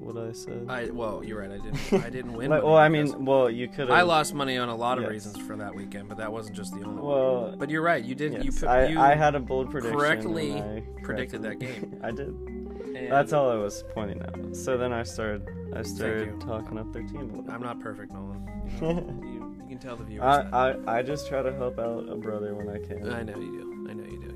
[0.00, 0.66] what I said.
[0.68, 1.50] I well, you're right.
[1.52, 1.92] I didn't.
[2.04, 2.50] I didn't win.
[2.50, 3.90] Like, well, I mean, well, you could.
[3.90, 5.10] I lost money on a lot of Yes.
[5.12, 7.04] reasons for that weekend, but that wasn't just the only one.
[7.04, 8.04] Well, But you're right.
[8.04, 8.32] You did.
[8.32, 9.96] You, yes, put, I, you I had a bold prediction.
[9.98, 12.00] correctly and predicted that game.
[12.02, 12.28] I did.
[12.28, 14.56] and That's all I was pointing out.
[14.56, 15.48] So then I started.
[15.74, 17.46] I started talking up their team.
[17.48, 18.48] I'm not perfect, Nolan.
[18.80, 20.24] You, know, you, you can tell the viewers.
[20.24, 20.74] I.
[20.86, 23.12] I I just try to help out a brother when I can.
[23.12, 23.86] I know you do.
[23.90, 24.31] I know you do.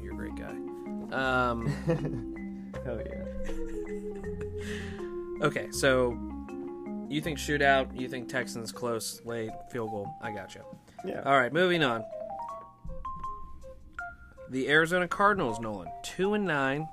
[1.12, 3.24] Um, Hell yeah.
[5.46, 6.16] okay, so
[7.09, 7.98] you think shootout?
[7.98, 10.09] You think Texans close, late, field goal?
[10.22, 10.62] I got you.
[11.04, 11.22] Yeah.
[11.24, 12.04] All right, moving on.
[14.50, 16.88] The Arizona Cardinals, Nolan, two and nine,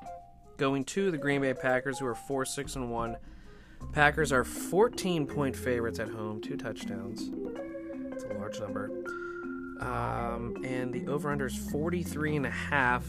[0.58, 3.18] going to the Green Bay Packers, who are four, six, and one.
[3.92, 7.30] Packers are 14 point favorites at home, two touchdowns.
[8.12, 8.90] It's a large number.
[9.82, 13.06] Um, and the over under is 43 and a half.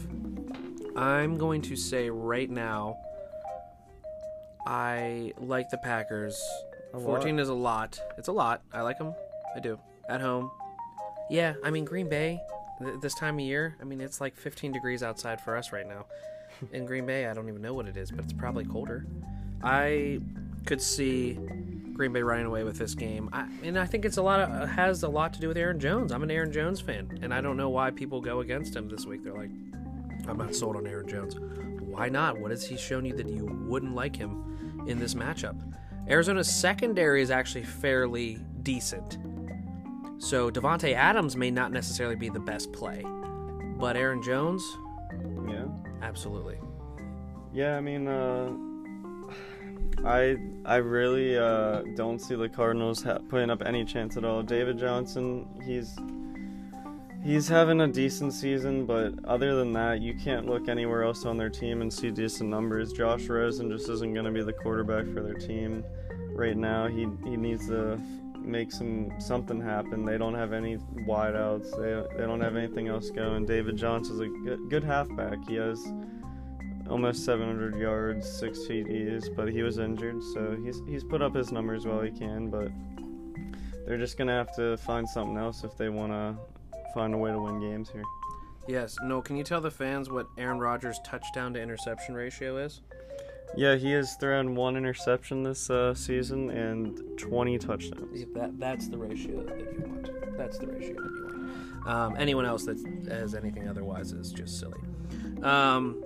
[0.95, 2.97] I'm going to say right now,
[4.65, 6.41] I like the Packers.
[6.93, 7.05] A lot.
[7.05, 7.99] 14 is a lot.
[8.17, 8.61] It's a lot.
[8.73, 9.13] I like them.
[9.55, 9.77] I do.
[10.09, 10.49] At home.
[11.29, 12.39] Yeah, I mean, Green Bay,
[12.79, 15.87] th- this time of year, I mean, it's like 15 degrees outside for us right
[15.87, 16.05] now.
[16.71, 19.05] In Green Bay, I don't even know what it is, but it's probably colder.
[19.61, 20.19] I
[20.65, 21.37] could see
[21.93, 23.29] Green Bay running away with this game.
[23.33, 25.79] I, and I think it's a lot of, has a lot to do with Aaron
[25.79, 26.11] Jones.
[26.11, 29.05] I'm an Aaron Jones fan, and I don't know why people go against him this
[29.05, 29.23] week.
[29.23, 29.49] They're like,
[30.27, 31.35] I'm not sold on Aaron Jones.
[31.81, 32.39] Why not?
[32.39, 35.55] What has he shown you that you wouldn't like him in this matchup?
[36.07, 39.17] Arizona's secondary is actually fairly decent.
[40.17, 43.03] So Davante Adams may not necessarily be the best play,
[43.77, 44.63] but Aaron Jones,
[45.47, 45.65] Yeah.
[46.01, 46.57] absolutely.
[47.53, 48.51] Yeah, I mean, uh,
[50.05, 54.43] I I really uh, don't see the Cardinals ha- putting up any chance at all.
[54.43, 55.95] David Johnson, he's
[57.25, 61.37] he's having a decent season, but other than that, you can't look anywhere else on
[61.37, 62.93] their team and see decent numbers.
[62.93, 65.83] Josh Rosen just isn't going to be the quarterback for their team
[66.29, 66.87] right now.
[66.87, 67.99] He he needs to
[68.37, 70.05] make some something happen.
[70.05, 71.71] They don't have any wideouts.
[71.71, 73.45] They they don't have anything else going.
[73.45, 75.39] David Johnson's a good, good halfback.
[75.47, 75.83] He has
[76.87, 81.51] almost 700 yards, six TDs, but he was injured, so he's he's put up his
[81.51, 82.51] numbers while he can.
[82.51, 82.69] But
[83.87, 86.35] they're just gonna have to find something else if they want to
[86.95, 88.05] find a way to win games here.
[88.67, 88.97] Yes.
[89.03, 89.21] No.
[89.21, 92.81] Can you tell the fans what Aaron Rodgers' touchdown to interception ratio is?
[93.55, 98.25] Yeah, he has thrown one interception this uh, season and 20 touchdowns.
[98.33, 100.37] That that's the ratio that you want.
[100.37, 101.87] That's the ratio that you want.
[101.87, 102.77] Um, anyone else that
[103.07, 104.79] has anything otherwise is just silly.
[105.43, 106.03] Um,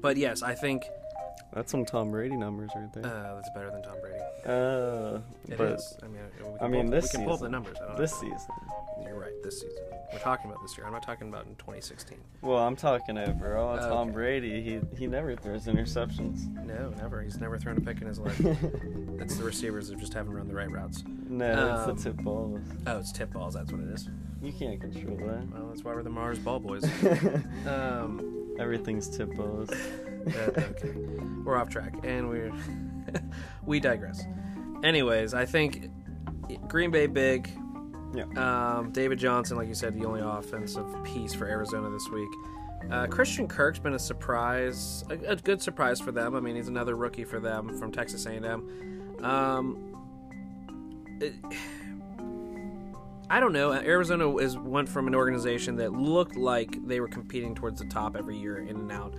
[0.00, 0.84] but yes, I think
[1.52, 3.06] That's some Tom Brady numbers right there.
[3.06, 4.18] uh, that's better than Tom Brady.
[4.44, 5.96] Uh, It but is.
[6.02, 7.76] I mean, we can I mean, pull, this we can pull up the numbers.
[7.96, 8.28] This know.
[8.30, 8.50] season.
[9.02, 9.32] You're right.
[9.42, 9.78] This season.
[10.12, 10.86] We're talking about this year.
[10.86, 12.18] I'm not talking about in 2016.
[12.42, 13.76] Well, I'm talking overall.
[13.78, 13.88] Okay.
[13.88, 16.46] Tom Brady, he he never throws interceptions.
[16.64, 17.22] No, never.
[17.22, 18.38] He's never thrown a pick in his life.
[19.20, 21.04] it's the receivers that just haven't run the right routes.
[21.28, 22.60] no, Um, it's the tip balls.
[22.86, 23.54] Oh, it's tip balls.
[23.54, 24.08] That's what it is.
[24.42, 25.48] You can't control that.
[25.52, 26.84] Well, that's why we're the Mars Ball Boys.
[27.66, 29.68] Um, Everything's tip balls.
[30.26, 30.92] Okay,
[31.44, 32.52] we're off track, and we're
[33.66, 34.22] we digress.
[34.82, 35.90] Anyways, I think
[36.68, 37.48] Green Bay big.
[38.14, 38.24] Yeah.
[38.36, 42.28] Um, David Johnson, like you said, the only offensive piece for Arizona this week.
[42.90, 46.34] Uh, Christian Kirk's been a surprise, a, a good surprise for them.
[46.36, 49.16] I mean, he's another rookie for them from Texas A&M.
[49.24, 49.96] Um,
[51.20, 51.34] it-
[53.28, 53.72] I don't know.
[53.72, 58.14] Arizona is went from an organization that looked like they were competing towards the top
[58.16, 59.14] every year, in and out.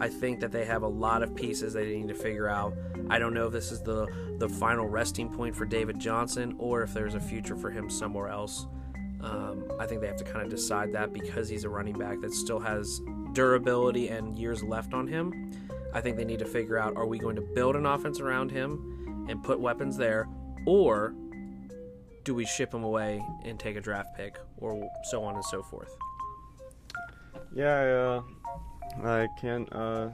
[0.00, 2.74] I think that they have a lot of pieces they need to figure out.
[3.10, 4.06] I don't know if this is the
[4.38, 8.28] the final resting point for David Johnson or if there's a future for him somewhere
[8.28, 8.66] else.
[9.20, 12.20] Um, I think they have to kind of decide that because he's a running back
[12.22, 13.00] that still has
[13.34, 15.52] durability and years left on him.
[15.94, 18.50] I think they need to figure out are we going to build an offense around
[18.50, 20.26] him and put weapons there,
[20.66, 21.14] or
[22.24, 25.62] do we ship him away and take a draft pick, or so on and so
[25.62, 25.94] forth?
[27.54, 28.22] Yeah, uh,
[29.02, 30.08] I can't uh,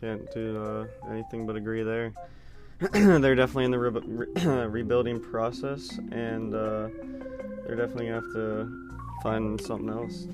[0.00, 2.12] can't do uh, anything but agree there.
[2.92, 6.88] they're definitely in the re- re- rebuilding process, and uh,
[7.64, 8.92] they're definitely gonna have to
[9.22, 10.26] find something else.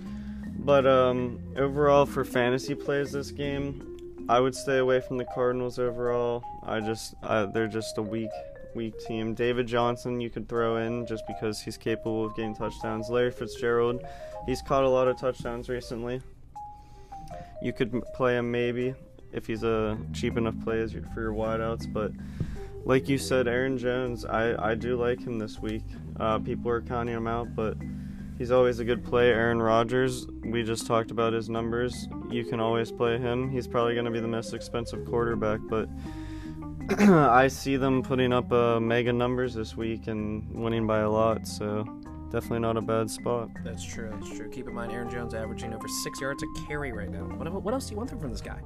[0.59, 3.99] But um, overall, for fantasy plays this game,
[4.29, 6.43] I would stay away from the Cardinals overall.
[6.63, 8.31] I just uh, they're just a weak
[8.75, 9.35] weak team.
[9.35, 13.11] David Johnson you could throw in just because he's capable of getting touchdowns.
[13.11, 14.03] Larry Fitzgerald,
[14.47, 16.21] he's caught a lot of touchdowns recently.
[17.63, 18.95] You could play him maybe
[19.33, 22.13] if he's a cheap enough play for your wideouts, but
[22.85, 25.83] like you said, Aaron Jones, I, I do like him this week.
[26.19, 27.77] Uh, people are counting him out, but
[28.39, 29.29] he's always a good play.
[29.29, 32.09] Aaron Rodgers, we just talked about his numbers.
[32.31, 33.51] You can always play him.
[33.51, 35.89] He's probably going to be the most expensive quarterback, but
[36.99, 41.47] I see them putting up uh, mega numbers this week and winning by a lot.
[41.47, 41.85] So
[42.31, 43.51] definitely not a bad spot.
[43.65, 44.11] That's true.
[44.13, 44.49] That's true.
[44.51, 47.21] Keep in mind, Aaron Jones averaging over six yards a carry right now.
[47.21, 48.61] What, what else do you want from this guy?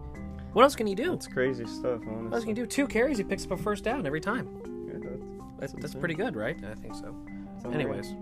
[0.53, 1.13] What else can he do?
[1.15, 2.15] It's crazy stuff, honestly.
[2.15, 2.67] What else can he do?
[2.67, 4.49] Two carries, he picks up a first down every time.
[4.87, 4.99] Yeah,
[5.59, 6.57] that's, That's, that's pretty good, right?
[6.65, 7.15] I think so.
[7.65, 7.75] Unreal.
[7.75, 8.15] Anyways,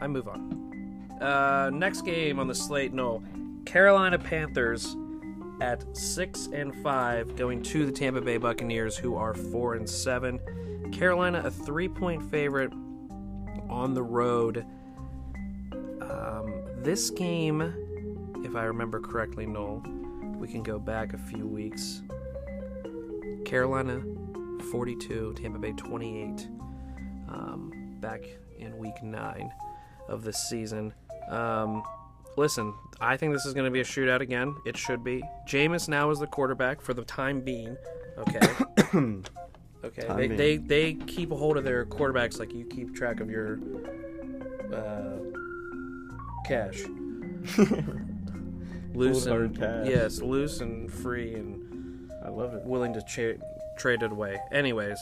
[0.00, 1.18] I move on.
[1.20, 3.22] Uh, next game on the slate, no,
[3.64, 4.96] Carolina Panthers
[5.60, 10.40] at six and five, going to the Tampa Bay Buccaneers, who are four and seven.
[10.92, 12.72] Carolina a three-point favorite
[13.68, 14.64] on the road.
[16.00, 17.62] Um, this game,
[18.44, 19.82] if I remember correctly, Noel,
[20.38, 22.02] we can go back a few weeks.
[23.44, 24.02] Carolina
[24.70, 26.48] 42, Tampa Bay 28
[27.28, 28.22] um, back
[28.58, 29.52] in week nine
[30.08, 30.92] of this season.
[31.28, 31.82] Um,
[32.36, 34.54] listen, I think this is going to be a shootout again.
[34.66, 35.22] It should be.
[35.48, 37.76] Jameis now is the quarterback for the time being.
[38.18, 39.20] Okay.
[39.84, 40.06] okay.
[40.16, 43.58] They, they they keep a hold of their quarterbacks like you keep track of your
[44.72, 45.18] uh,
[46.46, 46.82] cash.
[48.94, 49.86] loose and cash.
[49.88, 52.62] yes, loose and free and I love it.
[52.64, 53.42] willing to cha-
[53.78, 54.38] trade it away.
[54.52, 54.98] Anyways,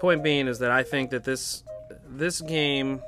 [0.00, 1.64] point being is that I think that this
[2.06, 3.00] this game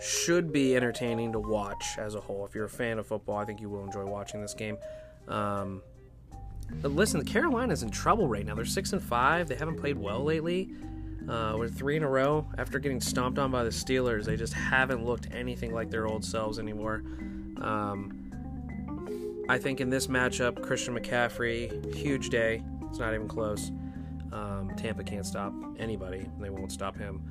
[0.00, 2.44] should be entertaining to watch as a whole.
[2.44, 4.76] If you're a fan of football, I think you will enjoy watching this game.
[5.28, 5.82] Um,
[6.82, 8.54] but listen, Carolina's in trouble right now.
[8.54, 9.48] They're six and five.
[9.48, 10.70] They haven't played well lately.
[11.28, 14.24] Uh, we're three in a row after getting stomped on by the Steelers.
[14.24, 17.02] They just haven't looked anything like their old selves anymore.
[17.60, 18.20] Um,
[19.48, 22.62] I think in this matchup, Christian McCaffrey, huge day.
[22.88, 23.70] It's not even close.
[24.32, 26.26] Um, Tampa can't stop anybody.
[26.40, 27.22] They won't stop him.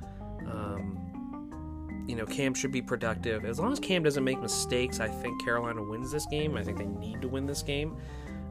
[0.50, 3.44] Um, you know, Cam should be productive.
[3.44, 6.56] As long as Cam doesn't make mistakes, I think Carolina wins this game.
[6.56, 7.96] I think they need to win this game.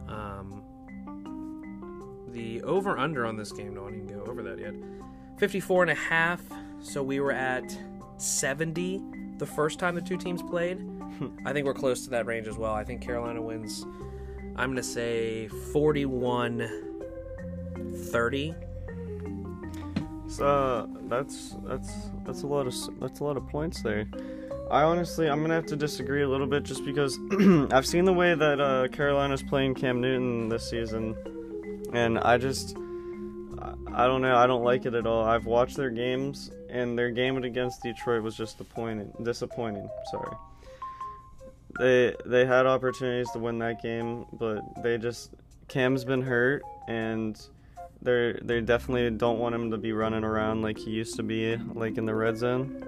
[0.07, 0.63] Um,
[2.33, 4.73] the over under on this game, no one even go over that yet.
[5.37, 6.41] 54 and a half.
[6.81, 7.77] So we were at
[8.17, 9.01] 70
[9.37, 10.79] the first time the two teams played.
[11.45, 12.73] I think we're close to that range as well.
[12.73, 13.85] I think Carolina wins.
[14.55, 16.91] I'm going to say 41
[18.11, 18.55] 30.
[20.27, 21.91] So that's that's
[22.25, 24.07] that's a lot of that's a lot of points there.
[24.71, 27.19] I honestly I'm gonna have to disagree a little bit just because
[27.71, 31.15] I've seen the way that uh, Carolina's playing Cam Newton this season,
[31.93, 32.75] and I just
[33.93, 35.23] I, don't know I don't like it at all.
[35.23, 39.13] I've watched their games and their game against Detroit was just disappointing.
[39.23, 39.89] Disappointing.
[40.11, 40.35] Sorry.
[41.79, 45.31] They they had opportunities to win that game, but they just
[45.67, 47.39] Cam's been hurt and
[48.01, 51.55] they they definitely don't want him to be running around like he used to be,
[51.73, 52.83] like in the red zone.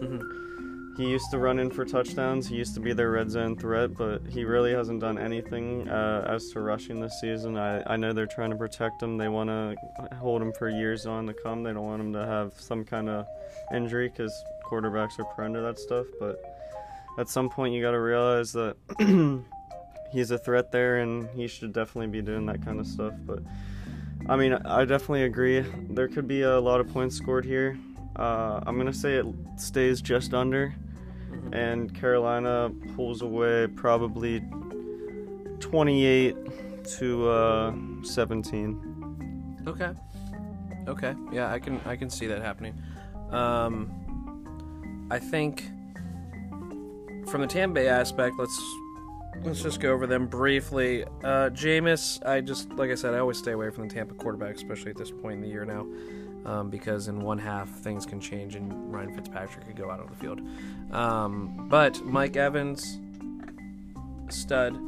[0.00, 0.47] Mhm.
[0.98, 2.48] He used to run in for touchdowns.
[2.48, 6.26] He used to be their red zone threat, but he really hasn't done anything uh,
[6.28, 7.56] as to rushing this season.
[7.56, 9.16] I, I know they're trying to protect him.
[9.16, 9.76] They want to
[10.16, 11.62] hold him for years on to come.
[11.62, 13.26] They don't want him to have some kind of
[13.72, 14.32] injury because
[14.68, 16.06] quarterbacks are prone to that stuff.
[16.18, 16.42] But
[17.16, 18.76] at some point, you got to realize that
[20.10, 23.14] he's a threat there, and he should definitely be doing that kind of stuff.
[23.24, 23.38] But
[24.28, 25.60] I mean, I definitely agree.
[25.90, 27.78] There could be a lot of points scored here.
[28.16, 29.26] Uh, I'm gonna say it
[29.56, 30.74] stays just under,
[31.52, 34.42] and Carolina pulls away probably
[35.60, 36.36] 28
[36.98, 37.72] to uh,
[38.02, 39.64] 17.
[39.66, 39.90] Okay.
[40.86, 41.14] Okay.
[41.30, 42.74] Yeah, I can I can see that happening.
[43.30, 45.64] Um, I think
[47.28, 48.58] from the Tampa Bay aspect, let's
[49.42, 51.04] let's just go over them briefly.
[51.04, 54.54] Uh, Jameis, I just like I said, I always stay away from the Tampa quarterback,
[54.54, 55.86] especially at this point in the year now,
[56.48, 60.06] um, because in one half things can change and Ryan Fitzpatrick could go out on
[60.06, 60.40] the field.
[60.92, 62.98] Um, but Mike Evans,
[64.30, 64.78] stud.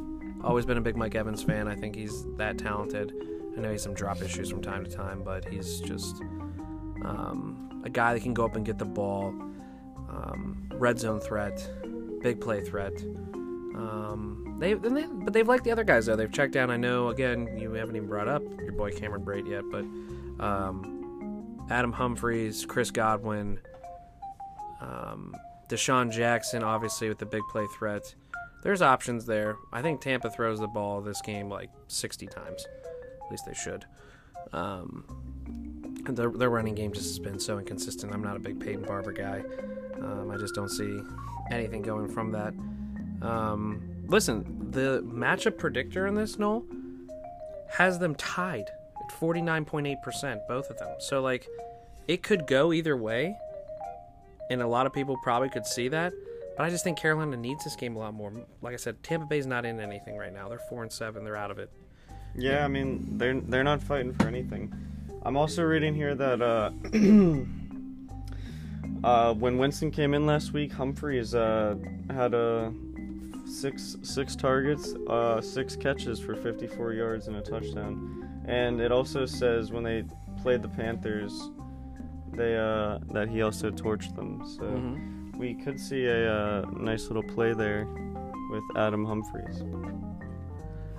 [0.43, 1.67] Always been a big Mike Evans fan.
[1.67, 3.13] I think he's that talented.
[3.55, 6.19] I know he's some drop issues from time to time, but he's just
[7.05, 9.27] um, a guy that can go up and get the ball.
[10.09, 11.69] Um, red zone threat,
[12.23, 12.93] big play threat.
[13.75, 16.15] Um, they, they, but they've liked the other guys though.
[16.15, 16.71] They've checked down.
[16.71, 17.09] I know.
[17.09, 19.85] Again, you haven't even brought up your boy Cameron Brate yet, but
[20.43, 21.00] um,
[21.71, 23.57] Adam Humphries, Chris Godwin,
[24.81, 25.33] um,
[25.69, 28.13] DeSean Jackson, obviously with the big play threat.
[28.61, 29.55] There's options there.
[29.71, 32.67] I think Tampa throws the ball this game like 60 times.
[33.23, 33.85] At least they should.
[34.51, 35.05] Um,
[36.09, 38.13] their, their running game just has been so inconsistent.
[38.13, 39.41] I'm not a big Peyton Barber guy.
[39.95, 41.01] Um, I just don't see
[41.51, 42.53] anything going from that.
[43.25, 46.65] Um, listen, the matchup predictor in this, Noel,
[47.69, 48.69] has them tied
[49.19, 50.89] 49.8%, both of them.
[50.99, 51.47] So, like,
[52.07, 53.37] it could go either way,
[54.49, 56.13] and a lot of people probably could see that.
[56.57, 58.33] But I just think Carolina needs this game a lot more.
[58.61, 60.49] Like I said, Tampa Bay's not in anything right now.
[60.49, 61.23] They're four and seven.
[61.23, 61.71] They're out of it.
[62.35, 64.73] Yeah, I mean they're they're not fighting for anything.
[65.23, 66.71] I'm also reading here that uh,
[69.07, 71.75] uh, when Winston came in last week, Humphries uh,
[72.09, 72.73] had a
[73.45, 78.20] six six targets, uh, six catches for 54 yards and a touchdown.
[78.45, 80.03] And it also says when they
[80.41, 81.51] played the Panthers,
[82.33, 84.43] they uh, that he also torched them.
[84.57, 85.37] So Mm-hmm.
[85.37, 87.85] we could see a uh, nice little play there
[88.51, 89.63] with Adam Humphries.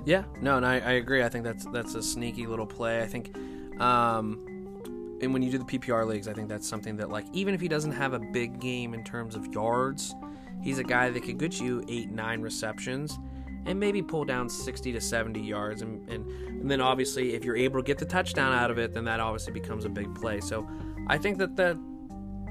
[0.04, 1.22] Yeah, no, and I, I agree.
[1.22, 3.02] I think that's that's a sneaky little play.
[3.02, 3.36] I think,
[3.80, 7.54] um, and when you do the PPR leagues, I think that's something that like even
[7.54, 10.14] if he doesn't have a big game in terms of yards,
[10.60, 13.18] he's a guy that could get you eight nine receptions
[13.66, 17.56] and maybe pull down 60 to 70 yards and, and, and then obviously if you're
[17.56, 20.40] able to get the touchdown out of it then that obviously becomes a big play
[20.40, 20.68] so
[21.08, 21.78] i think that that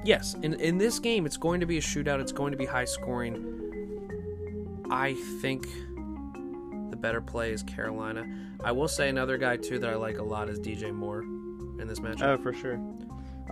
[0.04, 2.66] yes in, in this game it's going to be a shootout it's going to be
[2.66, 5.66] high scoring i think
[6.92, 8.24] the better play is Carolina.
[8.62, 11.86] I will say another guy too that I like a lot is DJ Moore in
[11.88, 12.22] this matchup.
[12.22, 12.78] Oh, for sure.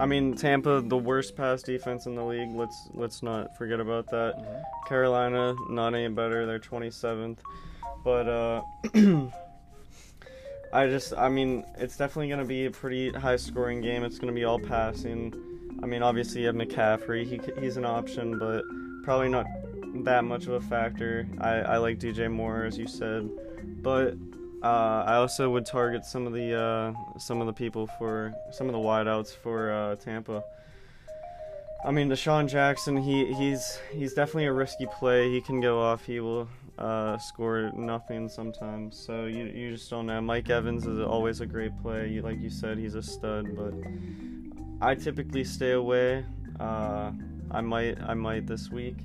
[0.01, 2.55] I mean, Tampa, the worst pass defense in the league.
[2.55, 4.65] Let's let's not forget about that.
[4.89, 6.47] Carolina, not any better.
[6.47, 7.37] They're 27th.
[8.03, 8.63] But uh,
[10.73, 14.03] I just, I mean, it's definitely going to be a pretty high-scoring game.
[14.03, 15.35] It's going to be all passing.
[15.83, 17.27] I mean, obviously you have McCaffrey.
[17.27, 18.63] He he's an option, but
[19.05, 19.45] probably not
[20.05, 21.29] that much of a factor.
[21.41, 23.29] I I like DJ Moore as you said,
[23.83, 24.15] but
[24.63, 28.67] uh, I also would target some of the uh, some of the people for some
[28.67, 30.43] of the wideouts for uh, Tampa.
[31.83, 35.31] I mean, DeSean Jackson, he he's he's definitely a risky play.
[35.31, 36.05] He can go off.
[36.05, 36.47] He will
[36.79, 38.99] uh, score nothing sometimes.
[38.99, 40.21] So you you just don't know.
[40.21, 42.09] Mike Evans is always a great play.
[42.09, 43.57] You, like you said, he's a stud.
[43.57, 43.73] But
[44.83, 46.27] I typically stay away.
[46.59, 47.13] Uh,
[47.51, 48.97] I might I might this week.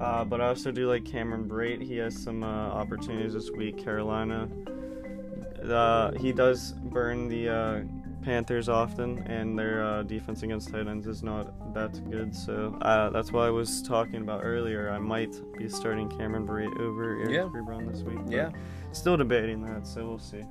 [0.00, 1.82] Uh, but I also do like Cameron Brate.
[1.82, 3.76] He has some opportunities this week.
[3.76, 4.48] Carolina.
[5.70, 7.80] Uh, he does burn the uh,
[8.22, 12.34] Panthers often, and their uh, defense against tight ends is not that good.
[12.34, 14.90] So uh, that's why I was talking about earlier.
[14.90, 17.60] I might be starting Cameron Brate over Eric Yeah.
[17.60, 18.18] Ebron this week.
[18.28, 18.50] Yeah.
[18.92, 20.44] Still debating that, so we'll see.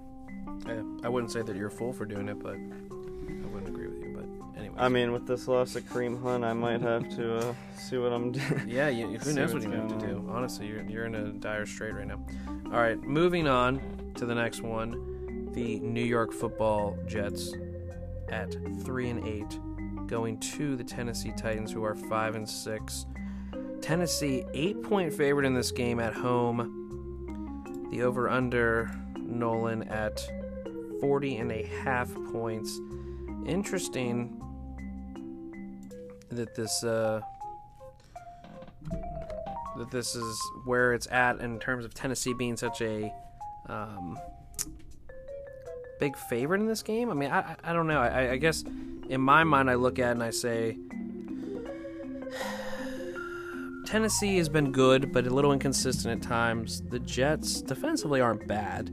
[0.67, 3.87] Yeah, I wouldn't say that you're a fool for doing it, but I wouldn't agree
[3.87, 4.13] with you.
[4.15, 7.53] But anyway, I mean, with this loss of Kareem Hunt, I might have to uh,
[7.75, 8.63] see what I'm doing.
[8.67, 10.29] yeah, you, who knows what you have to do?
[10.29, 12.19] Honestly, you're you're in a dire strait right now.
[12.65, 13.81] All right, moving on
[14.15, 15.51] to the next one.
[15.53, 17.53] The New York Football Jets
[18.29, 19.59] at three and eight,
[20.07, 23.05] going to the Tennessee Titans, who are five and six.
[23.81, 27.89] Tennessee eight point favorite in this game at home.
[27.91, 30.25] The over under Nolan at
[31.01, 32.79] 40 and a half points.
[33.45, 34.39] Interesting
[36.29, 37.21] that this uh,
[39.77, 43.11] that this is where it's at in terms of Tennessee being such a
[43.67, 44.17] um,
[45.99, 47.09] big favorite in this game.
[47.09, 47.99] I mean, I I- don't know.
[48.01, 48.63] I, I guess
[49.09, 50.77] in my mind, I look at and I say
[53.85, 56.81] Tennessee has been good, but a little inconsistent at times.
[56.89, 58.89] The Jets defensively aren't bad.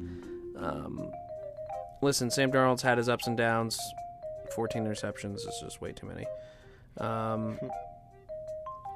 [0.57, 1.11] Um,
[2.03, 3.79] listen, Sam Darnold's had his ups and downs.
[4.55, 6.27] 14 interceptions is just way too many.
[6.99, 7.59] Um,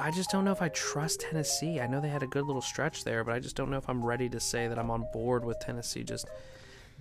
[0.01, 1.81] I just don't know if I trust Tennessee.
[1.81, 3.89] I know they had a good little stretch there, but I just don't know if
[3.89, 6.29] I'm ready to say that I'm on board with Tennessee just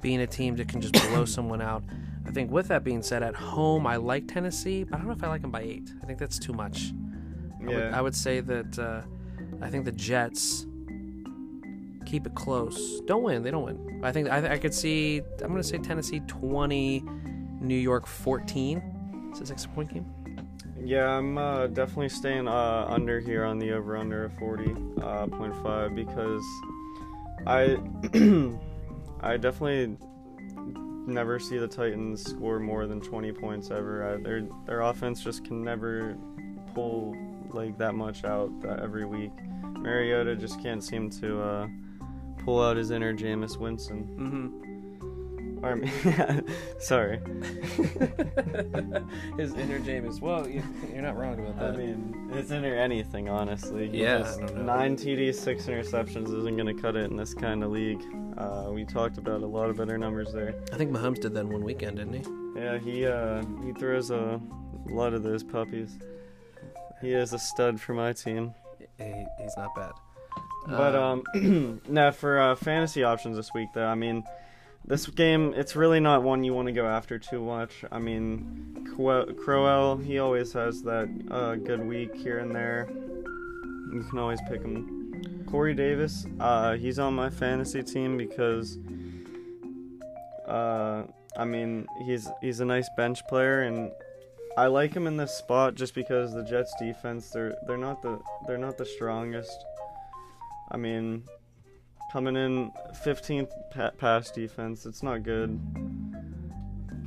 [0.01, 1.83] being a team that can just blow someone out.
[2.27, 5.13] I think with that being said, at home I like Tennessee, but I don't know
[5.13, 5.89] if I like them by eight.
[6.01, 6.93] I think that's too much.
[7.61, 7.97] I, would, Yeah.
[7.97, 9.01] I would say that uh,
[9.61, 10.67] I think the Jets
[12.05, 13.01] keep it close.
[13.01, 13.41] Don't win.
[13.41, 14.01] They don't win.
[14.03, 15.21] I think I, I could see.
[15.41, 17.03] I'm going to say Tennessee 20,
[17.61, 19.29] New York 14.
[19.31, 20.05] It's a six point game.
[20.84, 26.43] Yeah, I'm uh, definitely staying uh, under here on the over under of 40.5 because
[27.47, 27.77] I
[29.25, 29.97] I definitely
[31.07, 34.13] never see the Titans score more than 20 points ever.
[34.13, 36.17] I, their their offense just can never
[36.73, 37.15] pull
[37.51, 39.31] like that much out every week.
[39.63, 41.67] Mariota just can't seem to uh,
[42.43, 44.03] pull out his inner Jameis Winston.
[44.19, 44.62] Mm-hmm.
[45.64, 45.80] Or,
[46.80, 47.20] sorry.
[49.38, 50.20] His inner Jameis.
[50.20, 50.61] Well, you,
[50.91, 51.74] you're not wrong about that.
[51.74, 53.89] I mean, his inner anything, honestly.
[53.89, 54.64] He Yeah, just- I don't know.
[54.64, 58.01] Nine TDs, six interceptions isn't going to cut it in this kind of league.
[58.38, 60.53] Uh, we talked about a lot of better numbers there.
[60.74, 62.59] I think Mahomes did that in one weekend, didn't he?
[62.59, 64.39] Yeah, he uh, he throws a
[64.89, 65.97] lot of those puppies.
[67.01, 68.53] He is a stud for my team.
[68.97, 69.91] he he's not bad.
[70.68, 74.24] But Uh, um, now for uh, fantasy options this week, though, I mean,
[74.86, 77.86] this game it's really not one you want to go after too much.
[77.91, 82.88] I mean, Cro- Crowell he always has that uh, good week here and there.
[82.89, 85.45] You can always pick him.
[85.49, 88.79] Corey Davis, uh, he's on my fantasy team because,
[90.47, 91.03] uh,
[91.38, 93.91] I mean, he's he's a nice bench player and.
[94.55, 98.19] I like him in this spot just because the Jets defense they're they're not the
[98.45, 99.65] they're not the strongest.
[100.69, 101.23] I mean,
[102.14, 102.72] coming in
[103.03, 105.59] 15th pa- pass defense, it's not good.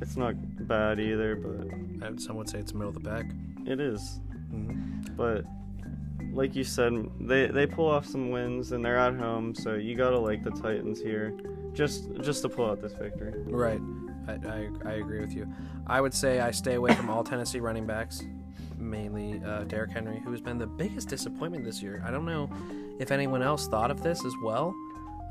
[0.01, 0.35] It's not
[0.67, 3.25] bad either, but uh, some would say it's middle of the pack.
[3.65, 4.19] it is.
[4.53, 5.15] Mm-hmm.
[5.15, 5.45] But
[6.33, 9.95] like you said, they they pull off some wins and they're at home, so you
[9.95, 11.33] gotta like the Titans here,
[11.73, 13.33] just just to pull out this victory.
[13.45, 13.81] Right.
[14.27, 15.47] I, I, I agree with you.
[15.87, 18.21] I would say I stay away from all Tennessee running backs,
[18.77, 22.03] mainly uh, Derrick Henry, who has been the biggest disappointment this year.
[22.05, 22.49] I don't know
[22.99, 24.75] if anyone else thought of this as well.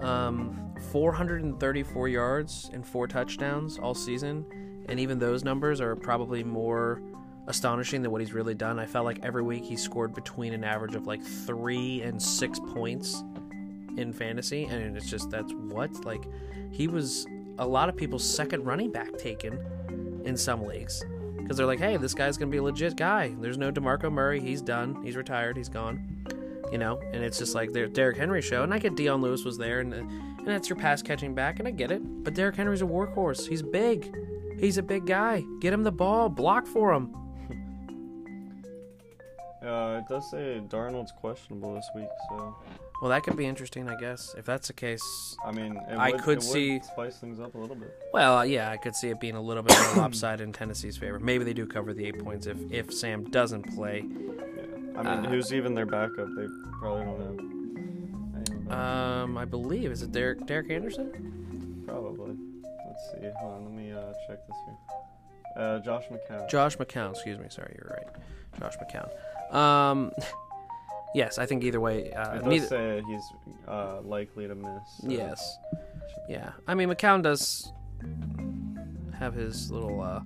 [0.00, 4.44] Um, 434 yards and four touchdowns all season,
[4.88, 7.02] and even those numbers are probably more
[7.46, 8.78] astonishing than what he's really done.
[8.78, 12.58] I felt like every week he scored between an average of like three and six
[12.58, 13.22] points
[13.96, 16.24] in fantasy, and it's just that's what like
[16.70, 17.26] he was
[17.58, 19.58] a lot of people's second running back taken
[20.24, 21.02] in some leagues.
[21.38, 23.34] Because they're like, hey, this guy's gonna be a legit guy.
[23.40, 26.26] There's no Demarco Murray, he's done, he's retired, he's gone,
[26.72, 26.98] you know.
[27.12, 29.80] And it's just like their Derrick Henry show, and I get Dion Lewis was there,
[29.80, 32.02] and and that's your pass catching back, and I get it.
[32.24, 33.48] But Derrick Henry's a workhorse.
[33.48, 34.14] He's big.
[34.58, 35.42] He's a big guy.
[35.60, 36.28] Get him the ball.
[36.28, 37.14] Block for him.
[39.64, 42.54] Uh, it does say Darnold's questionable this week, so
[43.02, 44.34] Well, that could be interesting, I guess.
[44.38, 47.58] If that's the case, I mean, it I could would see- spice things up a
[47.58, 47.94] little bit.
[48.12, 50.96] Well, uh, yeah, I could see it being a little bit more lopsided in Tennessee's
[50.96, 51.18] favor.
[51.18, 54.02] Maybe they do cover the eight points if if Sam doesn't play.
[54.06, 56.28] Yeah, I mean, Uh, who's even their backup?
[56.36, 56.46] They
[56.80, 58.72] probably don't have.
[58.72, 62.34] Um, I believe is it Derek Derek Anderson, Probably.
[62.88, 63.28] Let's see.
[63.40, 63.64] Hold on.
[63.64, 64.76] Let me uh, check this here.
[65.62, 66.48] Uh, Josh McCown.
[66.48, 67.10] Josh McCown.
[67.12, 68.06] Excuse me, sorry, you're right,
[68.58, 69.54] Josh McCown.
[69.54, 70.10] Um,
[71.16, 72.66] yes, I think either way, uh, neither.
[72.66, 73.24] say he's
[73.66, 74.82] uh, likely to miss.
[74.98, 75.58] so Yes,
[76.28, 76.52] yeah.
[76.66, 77.72] I mean, McCown does
[79.18, 80.20] have his little uh,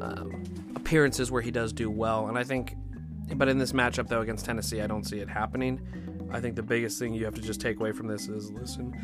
[0.00, 2.74] um, appearances where he does do well, and I think,
[3.34, 5.80] but in this matchup though against Tennessee, I don't see it happening.
[6.32, 8.94] I think the biggest thing you have to just take away from this is listen.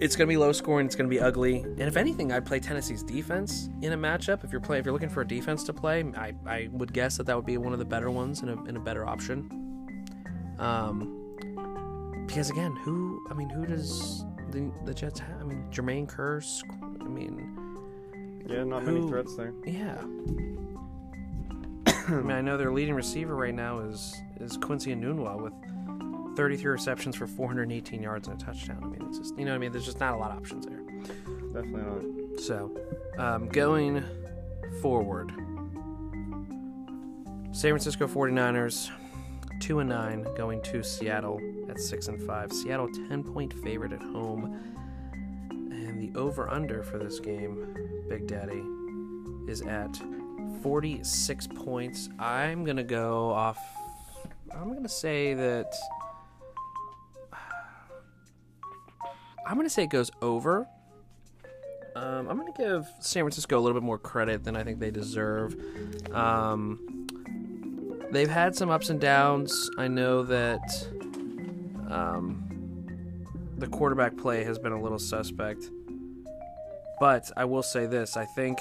[0.00, 0.86] It's gonna be low scoring.
[0.86, 1.58] It's gonna be ugly.
[1.60, 4.44] And if anything, I'd play Tennessee's defense in a matchup.
[4.44, 7.16] If you're playing, if you're looking for a defense to play, I, I would guess
[7.16, 9.67] that that would be one of the better ones and a, and a better option.
[10.58, 13.24] Um, because again, who?
[13.30, 15.40] I mean, who does the the Jets have?
[15.40, 16.62] I mean, Jermaine Kearse.
[17.00, 19.52] I mean, Yeah, not many threats there.
[19.64, 19.98] yeah.
[22.08, 25.52] I mean, I know their leading receiver right now is is Quincy Enunwa with
[26.36, 28.78] 33 receptions for 418 yards and a touchdown.
[28.82, 29.72] I mean, it's just you know what I mean.
[29.72, 30.80] There's just not a lot of options there.
[31.52, 32.40] Definitely not.
[32.40, 32.70] So,
[33.18, 34.02] um, going
[34.80, 35.30] forward,
[37.52, 38.90] San Francisco 49ers,
[39.60, 42.52] 2 and 9, going to Seattle at 6 and 5.
[42.52, 44.58] Seattle 10 point favorite at home.
[45.50, 48.62] And the over under for this game, Big Daddy,
[49.48, 50.00] is at
[50.62, 52.08] 46 points.
[52.18, 53.58] I'm going to go off.
[54.54, 55.72] I'm going to say that.
[59.46, 60.66] I'm going to say it goes over.
[61.96, 64.78] Um, I'm going to give San Francisco a little bit more credit than I think
[64.78, 65.56] they deserve.
[66.12, 66.97] Um,
[68.10, 69.70] they've had some ups and downs.
[69.78, 70.60] I know that
[71.90, 72.48] um,
[73.56, 75.70] the quarterback play has been a little suspect.
[77.00, 78.60] But I will say this I think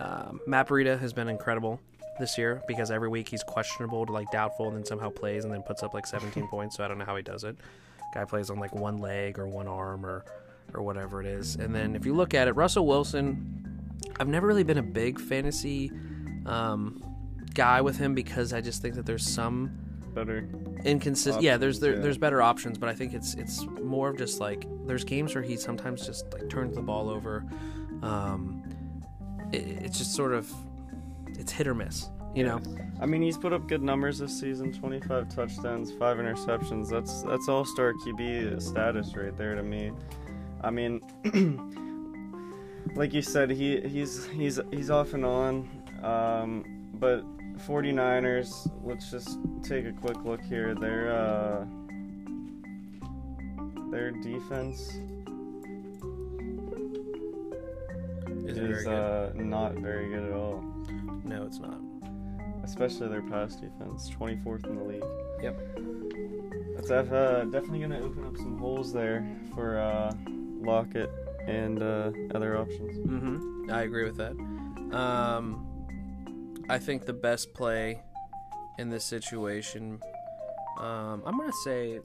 [0.00, 1.80] um, Matt Breida has been incredible
[2.18, 5.52] this year because every week he's questionable to like doubtful and then somehow plays and
[5.52, 6.76] then puts up like 17 points.
[6.76, 7.56] So I don't know how he does it.
[8.12, 10.24] Guy plays on like one leg or one arm or
[10.72, 11.56] or whatever it is.
[11.56, 15.20] And then if you look at it, Russell Wilson, I've never really been a big
[15.20, 15.92] fantasy
[16.46, 17.02] um,
[17.54, 19.78] guy with him because I just think that there's some
[20.14, 20.48] Better.
[20.84, 21.42] inconsistent.
[21.42, 22.00] Yeah, there's Options, there, yeah.
[22.00, 25.42] there's better options, but I think it's it's more of just like there's games where
[25.42, 27.44] he sometimes just like turns the ball over.
[28.02, 28.62] Um,
[29.52, 30.52] it, it's just sort of
[31.38, 32.10] it's hit or miss.
[32.34, 32.60] You know,
[33.00, 36.90] I mean, he's put up good numbers this season: 25 touchdowns, five interceptions.
[36.90, 39.92] That's that's all star QB status right there to me.
[40.60, 41.00] I mean,
[42.96, 45.68] like you said, he he's he's he's off and on.
[46.02, 46.64] Um,
[46.94, 47.24] but
[47.58, 50.74] 49ers, let's just take a quick look here.
[50.74, 51.64] Their uh,
[53.90, 54.80] their defense
[58.44, 60.62] is, is, very uh, not very good at all.
[61.24, 61.78] no, it's not.
[62.64, 65.04] especially their pass defense, 24th in the league.
[65.42, 65.58] Yep.
[66.86, 70.12] That's uh, definitely going to open up some holes there for uh,
[70.60, 71.10] Lockett
[71.46, 72.98] and uh, other options.
[73.06, 73.70] Mm-hmm.
[73.70, 74.32] I agree with that.
[74.94, 75.63] Um,
[76.68, 78.02] I think the best play
[78.78, 80.00] in this situation,
[80.78, 82.00] um, I'm gonna say,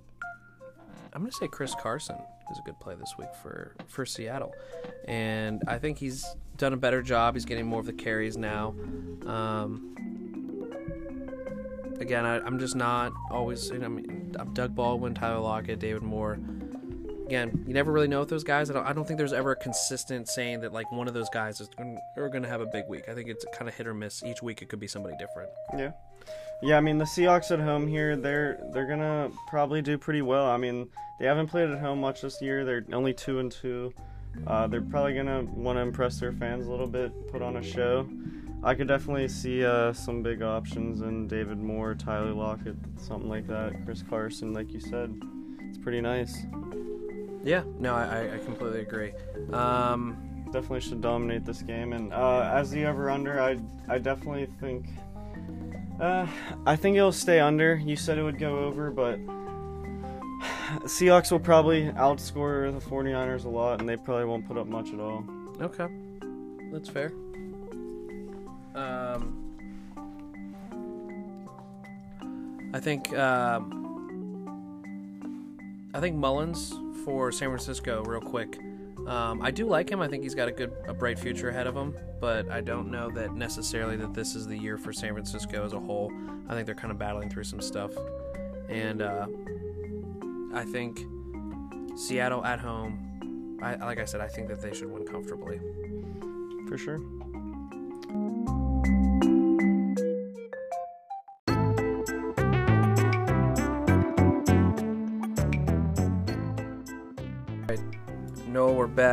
[1.14, 2.18] I'm gonna say Chris Carson
[2.52, 4.54] is a good play this week for for Seattle,
[5.08, 6.26] and I think he's
[6.58, 7.36] done a better job.
[7.36, 8.76] He's getting more of the carries now.
[9.26, 9.96] Um,
[12.00, 13.70] again, I, I'm just not always.
[13.70, 16.38] You know, I mean, I'm Doug Baldwin, Tyler Lockett, David Moore.
[17.30, 18.72] Again, you never really know with those guys.
[18.72, 21.30] I don't, I don't think there's ever a consistent saying that like one of those
[21.30, 23.04] guys is going, are going to have a big week.
[23.08, 24.24] I think it's kind of hit or miss.
[24.24, 25.52] Each week it could be somebody different.
[25.78, 25.92] Yeah.
[26.64, 30.48] Yeah, I mean the Seahawks at home here, they're they're gonna probably do pretty well.
[30.48, 30.90] I mean
[31.20, 32.66] they haven't played at home much this year.
[32.66, 33.94] They're only two and two.
[34.48, 37.64] Uh, they're probably gonna want to impress their fans a little bit, put on a
[37.64, 38.10] show.
[38.64, 43.46] I could definitely see uh, some big options in David Moore, Tyler Lockett, something like
[43.46, 43.86] that.
[43.86, 45.14] Chris Carson, like you said,
[45.70, 46.36] it's pretty nice.
[47.44, 49.14] Yeah, no, I, I completely agree.
[49.54, 51.94] Um, Definitely should dominate this game.
[51.94, 54.88] And uh, as the over under, I I definitely think.
[56.00, 56.26] Uh,
[56.66, 57.76] I think it'll stay under.
[57.76, 59.20] You said it would go over, but
[60.86, 64.92] Seahawks will probably outscore the 49ers a lot, and they probably won't put up much
[64.92, 65.24] at all.
[65.62, 65.88] okay,
[66.72, 67.12] that's fair.
[68.74, 69.54] Um,
[72.74, 73.76] I think um,
[75.94, 78.60] I think Mullens for San Francisco, real quick.
[79.08, 80.02] Um, I do like him.
[80.02, 81.96] I think he's got a good, a bright future ahead of him.
[82.20, 85.74] But I don't know that necessarily that this is the year for San Francisco as
[85.74, 86.12] a whole.
[86.48, 87.92] I think they're kind of battling through some stuff,
[88.68, 89.28] and uh,
[90.54, 91.00] I think
[91.96, 93.58] Seattle at home.
[93.62, 95.60] I, like I said, I think that they should win comfortably.
[96.68, 97.00] For sure.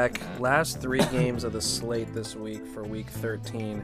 [0.08, 0.40] Back.
[0.40, 3.82] Last three games of the slate this week for week 13.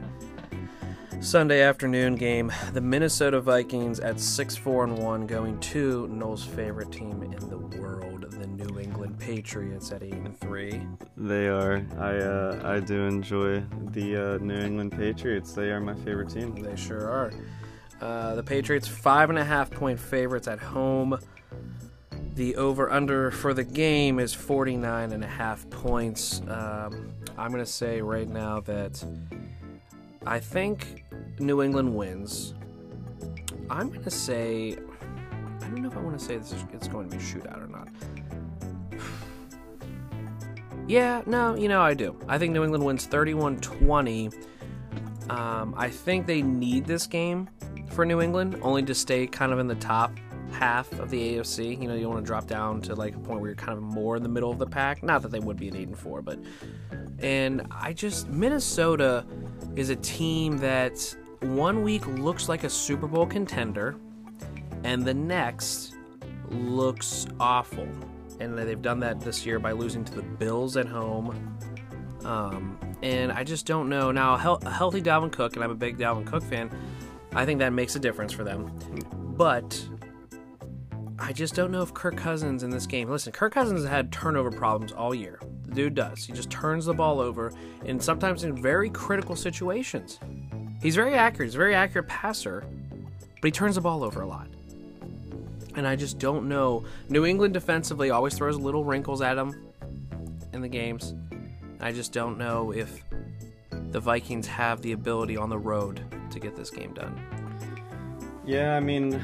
[1.19, 2.51] Sunday afternoon game.
[2.73, 7.57] The Minnesota Vikings at 6 4 and 1 going to Noel's favorite team in the
[7.79, 10.81] world, the New England Patriots at 8 and 3.
[11.17, 11.85] They are.
[11.97, 15.53] I uh, I do enjoy the uh, New England Patriots.
[15.53, 16.55] They are my favorite team.
[16.55, 17.33] They sure are.
[18.01, 21.17] Uh, the Patriots, five and a half point favorites at home.
[22.35, 26.41] The over under for the game is 49 and a half points.
[26.47, 29.03] Um, I'm going to say right now that
[30.25, 31.05] I think
[31.37, 32.55] New England wins.
[33.69, 34.77] I'm going to say,
[35.61, 37.25] I don't know if I want to say this is, it's going to be a
[37.25, 37.87] shootout or not.
[40.85, 42.19] Yeah, no, you know, I do.
[42.27, 44.31] I think New England wins 31 20.
[45.29, 47.49] Um, I think they need this game
[47.91, 50.11] for New England, only to stay kind of in the top
[50.53, 51.81] half of the AFC.
[51.81, 53.83] You know, you want to drop down to like a point where you're kind of
[53.83, 55.03] more in the middle of the pack.
[55.03, 56.39] Not that they would be an eight and four, but
[57.19, 59.25] and I just Minnesota
[59.75, 63.95] is a team that one week looks like a Super Bowl contender,
[64.83, 65.95] and the next
[66.49, 67.87] looks awful.
[68.39, 71.57] And they've done that this year by losing to the Bills at home.
[72.25, 74.11] Um, and I just don't know.
[74.11, 76.69] Now, healthy Dalvin Cook, and I'm a big Dalvin Cook fan,
[77.33, 78.71] I think that makes a difference for them.
[79.37, 79.87] But
[81.25, 83.09] I just don't know if Kirk Cousins in this game.
[83.09, 85.39] Listen, Kirk Cousins has had turnover problems all year.
[85.67, 86.25] The dude does.
[86.25, 87.53] He just turns the ball over,
[87.85, 90.19] and sometimes in very critical situations.
[90.81, 91.47] He's very accurate.
[91.47, 92.65] He's a very accurate passer,
[93.41, 94.47] but he turns the ball over a lot.
[95.75, 96.83] And I just don't know.
[97.07, 99.71] New England defensively always throws little wrinkles at him
[100.51, 101.15] in the games.
[101.79, 103.01] I just don't know if
[103.91, 106.01] the Vikings have the ability on the road
[106.31, 107.17] to get this game done.
[108.45, 109.23] Yeah, I mean,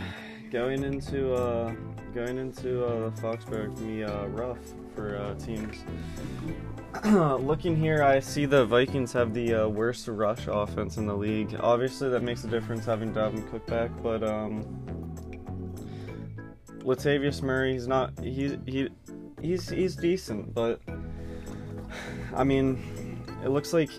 [0.49, 1.73] going into uh,
[2.13, 4.57] going into uh, can be uh, rough
[4.95, 5.77] for uh, teams.
[7.05, 11.55] Looking here, I see the Vikings have the uh, worst rush offense in the league.
[11.59, 14.63] Obviously, that makes a difference having Dalvin Cook back, but um,
[16.79, 18.89] Latavius Murray, he's not he he
[19.41, 20.81] he's he's decent, but
[22.35, 23.89] I mean, it looks like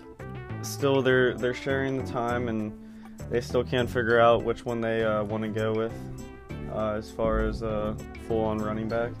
[0.61, 2.77] still they're they're sharing the time and
[3.29, 5.93] they still can't figure out which one they uh, want to go with
[6.73, 7.95] uh, as far as uh,
[8.27, 9.11] full on running back.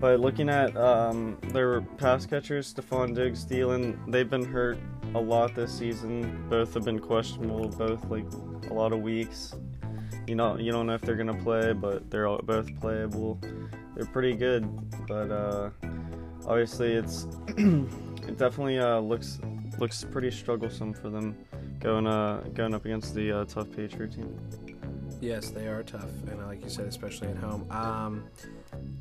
[0.00, 4.78] But looking at um, their pass catchers, Stefon Diggs, Thielen, they've been hurt
[5.14, 6.46] a lot this season.
[6.48, 8.26] Both have been questionable, both like
[8.70, 9.54] a lot of weeks.
[10.26, 13.38] You know, you don't know if they're gonna play, but they're all, both playable.
[13.94, 14.66] They're pretty good,
[15.06, 15.70] but uh,
[16.46, 19.40] obviously it's it definitely uh, looks
[19.78, 21.36] looks pretty strugglesome for them
[21.80, 24.38] going uh, going up against the uh, tough Patriot team.
[25.24, 27.66] Yes, they are tough, and like you said, especially at home.
[27.70, 28.24] Um,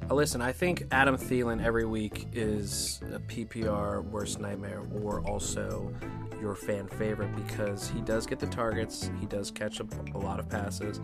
[0.10, 5.94] uh, listen, I think Adam Thielen every week is a PPR worst nightmare, or also
[6.40, 10.40] your fan favorite because he does get the targets, he does catch a, a lot
[10.40, 11.02] of passes.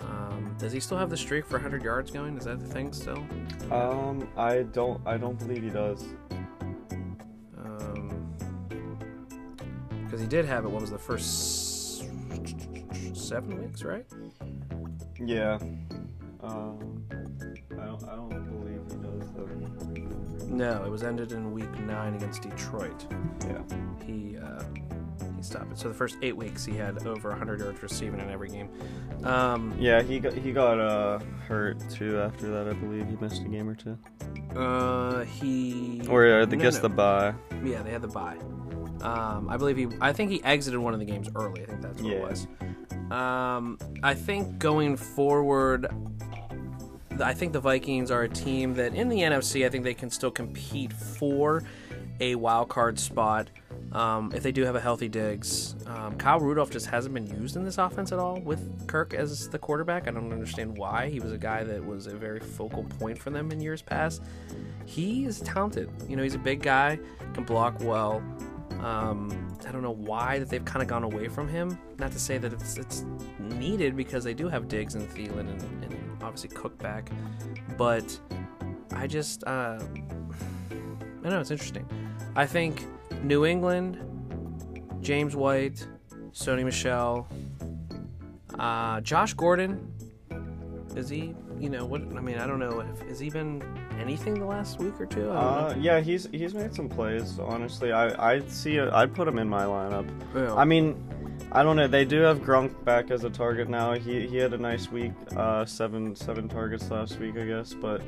[0.00, 2.36] Um, does he still have the streak for 100 yards going?
[2.36, 3.24] Is that the thing still?
[3.70, 6.04] Um, I don't, I don't believe he does.
[7.54, 8.10] Because
[10.12, 10.70] um, he did have it.
[10.70, 11.71] What was the first
[13.22, 14.06] seven weeks, right?
[15.20, 15.58] Yeah.
[16.42, 17.04] Um,
[17.80, 19.32] I don't, I don't believe he does.
[19.32, 20.46] Though.
[20.46, 23.06] No, it was ended in week nine against Detroit.
[23.46, 23.62] Yeah.
[24.04, 24.62] He uh,
[25.36, 25.78] he stopped it.
[25.78, 28.68] So the first eight weeks, he had over 100 yards receiving in every game.
[29.24, 32.68] Um, yeah, he got he got uh, hurt too after that.
[32.68, 33.96] I believe he missed a game or two.
[34.56, 36.82] Uh, he or uh, I guess no.
[36.82, 37.34] the bye.
[37.64, 38.38] Yeah, they had the bye.
[39.00, 39.88] Um, I believe he.
[40.00, 41.62] I think he exited one of the games early.
[41.62, 42.18] I think that's what yeah.
[42.18, 42.46] it was.
[43.12, 45.86] Um, I think going forward,
[47.22, 50.10] I think the Vikings are a team that in the NFC, I think they can
[50.10, 51.62] still compete for
[52.20, 53.50] a wild card spot
[53.92, 55.74] um, if they do have a healthy Diggs.
[55.86, 59.46] Um, Kyle Rudolph just hasn't been used in this offense at all with Kirk as
[59.50, 60.08] the quarterback.
[60.08, 61.10] I don't understand why.
[61.10, 64.22] He was a guy that was a very focal point for them in years past.
[64.86, 65.90] He is talented.
[66.08, 66.98] You know, he's a big guy,
[67.34, 68.22] can block well.
[68.80, 71.78] Um, I don't know why that they've kind of gone away from him.
[71.98, 73.04] Not to say that it's it's
[73.38, 77.10] needed because they do have Diggs and Thielen and, and obviously Cook back,
[77.76, 78.18] but
[78.92, 79.78] I just uh,
[81.24, 81.88] I know it's interesting.
[82.34, 82.86] I think
[83.22, 83.98] New England,
[85.00, 85.86] James White,
[86.32, 87.28] Sony Michel,
[88.58, 89.92] uh, Josh Gordon.
[90.96, 91.34] Is he?
[91.62, 92.00] You know what?
[92.16, 92.80] I mean, I don't know.
[92.80, 93.62] If, has he been
[94.00, 95.30] anything the last week or two?
[95.30, 97.38] Uh, yeah, he's he's made some plays.
[97.38, 98.80] Honestly, I I see.
[98.80, 100.10] i I'd put him in my lineup.
[100.34, 100.56] Yeah.
[100.56, 101.00] I mean,
[101.54, 101.86] I don't know.
[101.86, 103.92] They do have Gronk back as a target now.
[103.92, 105.12] He he had a nice week.
[105.36, 107.74] Uh, seven seven targets last week, I guess.
[107.74, 108.00] But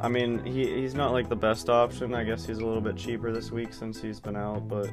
[0.00, 2.14] I mean, he he's not like the best option.
[2.14, 4.66] I guess he's a little bit cheaper this week since he's been out.
[4.66, 4.90] But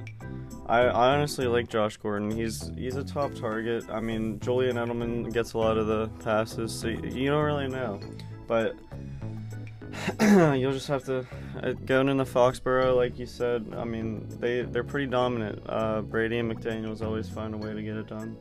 [0.65, 2.29] I, I honestly like Josh Gordon.
[2.29, 3.85] He's he's a top target.
[3.89, 7.69] I mean, Julian Edelman gets a lot of the passes, so you, you don't really
[7.69, 8.01] know.
[8.47, 8.75] But
[10.57, 11.25] you'll just have to
[11.61, 13.73] uh, going in the Foxborough, like you said.
[13.77, 15.61] I mean, they they're pretty dominant.
[15.67, 18.37] Uh, Brady and McDaniels always find a way to get it done.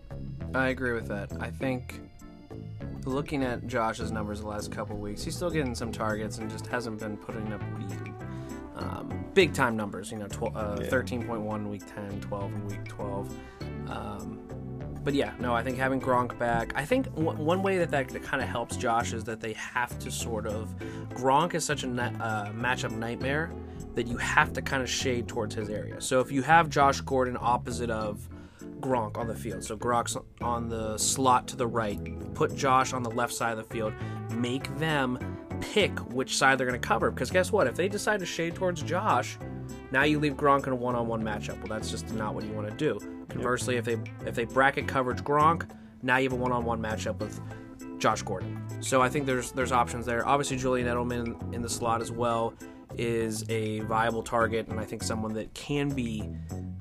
[0.54, 1.32] I agree with that.
[1.40, 2.00] I think
[3.04, 6.66] looking at Josh's numbers the last couple weeks, he's still getting some targets and just
[6.66, 7.62] hasn't been putting up
[8.76, 10.10] um, big time numbers.
[10.10, 10.88] You know, uh, yeah.
[10.88, 13.38] 13.1 week 10, 12 in week 12.
[13.88, 14.31] Um,
[15.04, 18.08] but yeah, no, I think having Gronk back, I think w- one way that that,
[18.10, 20.74] that kind of helps Josh is that they have to sort of.
[21.10, 23.52] Gronk is such a uh, matchup nightmare
[23.94, 26.00] that you have to kind of shade towards his area.
[26.00, 28.28] So if you have Josh Gordon opposite of
[28.82, 29.64] Gronk on the field.
[29.64, 31.98] So Gronk's on the slot to the right.
[32.34, 33.94] Put Josh on the left side of the field.
[34.32, 35.18] Make them
[35.60, 37.10] pick which side they're going to cover.
[37.10, 37.66] Because guess what?
[37.66, 39.38] If they decide to shade towards Josh,
[39.90, 41.58] now you leave Gronk in a one-on-one matchup.
[41.58, 43.21] Well, that's just not what you want to do.
[43.32, 45.68] Conversely, if they if they bracket coverage Gronk,
[46.02, 47.40] now you have a one-on-one matchup with
[47.98, 48.62] Josh Gordon.
[48.80, 50.26] So I think there's there's options there.
[50.26, 52.54] Obviously, Julian Edelman in the slot as well
[52.98, 56.28] is a viable target, and I think someone that can be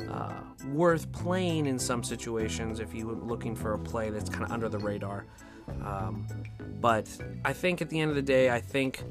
[0.09, 0.41] uh,
[0.73, 4.67] worth playing in some situations if you're looking for a play that's kind of under
[4.67, 5.25] the radar.
[5.85, 6.27] Um,
[6.81, 7.07] but
[7.45, 9.03] I think at the end of the day, I think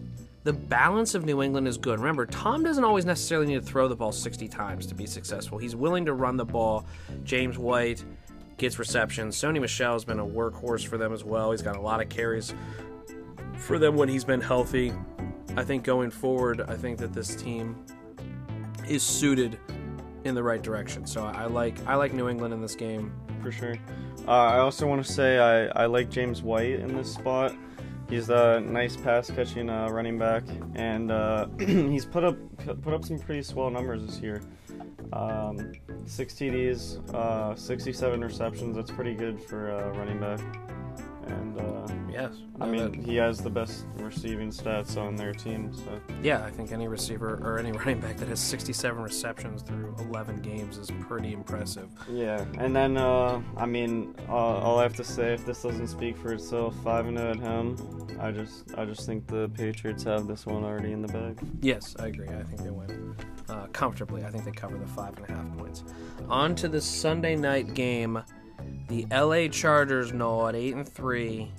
[0.43, 1.99] the balance of New England is good.
[1.99, 5.59] Remember, Tom doesn't always necessarily need to throw the ball 60 times to be successful.
[5.59, 6.87] He's willing to run the ball.
[7.25, 8.05] James White
[8.57, 9.37] gets receptions.
[9.37, 11.51] Sony Michel has been a workhorse for them as well.
[11.51, 12.55] He's got a lot of carries
[13.59, 14.93] for them when he's been healthy.
[15.57, 17.85] I think going forward, I think that this team
[18.89, 19.59] is suited
[20.25, 21.07] in the right direction.
[21.07, 23.13] So I like I like New England in this game
[23.43, 23.77] for sure.
[24.27, 27.55] Uh, I also want to say I, I like James White in this spot.
[28.11, 30.43] He's a nice pass catching uh, running back,
[30.75, 32.37] and uh, he's put up
[32.83, 34.43] put up some pretty swell numbers this year.
[35.13, 35.73] Um,
[36.07, 38.75] six TDs, uh, 67 receptions.
[38.75, 40.41] That's pretty good for a running back.
[41.29, 41.61] And
[42.21, 42.33] Yes.
[42.61, 45.73] I No, mean, that- he has the best receiving stats on their team.
[45.73, 49.95] So yeah, I think any receiver or any running back that has 67 receptions through
[50.01, 51.89] 11 games is pretty impressive.
[52.11, 55.89] yeah, and then uh, I mean, uh, all I have to say, if this doesn't
[55.89, 60.03] speak for itself, five and zero at home, I just I just think the Patriots
[60.05, 61.39] have this one already in the bag.
[61.63, 62.29] Yes, I agree.
[62.29, 63.17] I think they win
[63.49, 64.25] uh, comfortably.
[64.25, 65.85] I think they cover the five and a half points.
[66.29, 68.23] On to the Sunday night game.
[68.89, 71.51] The LA Chargers know at eight and three,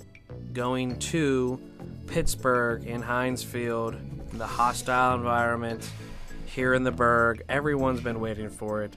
[0.54, 1.60] going to
[2.08, 3.96] Pittsburgh in Heinz Field,
[4.34, 5.90] the hostile environment
[6.46, 7.42] here in the Burgh.
[7.48, 8.96] Everyone's been waiting for it.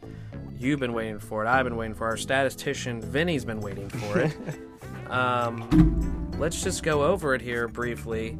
[0.58, 1.48] You've been waiting for it.
[1.48, 2.10] I've been waiting for it.
[2.10, 4.36] Our statistician Vinny's been waiting for it.
[5.10, 8.38] um, let's just go over it here briefly.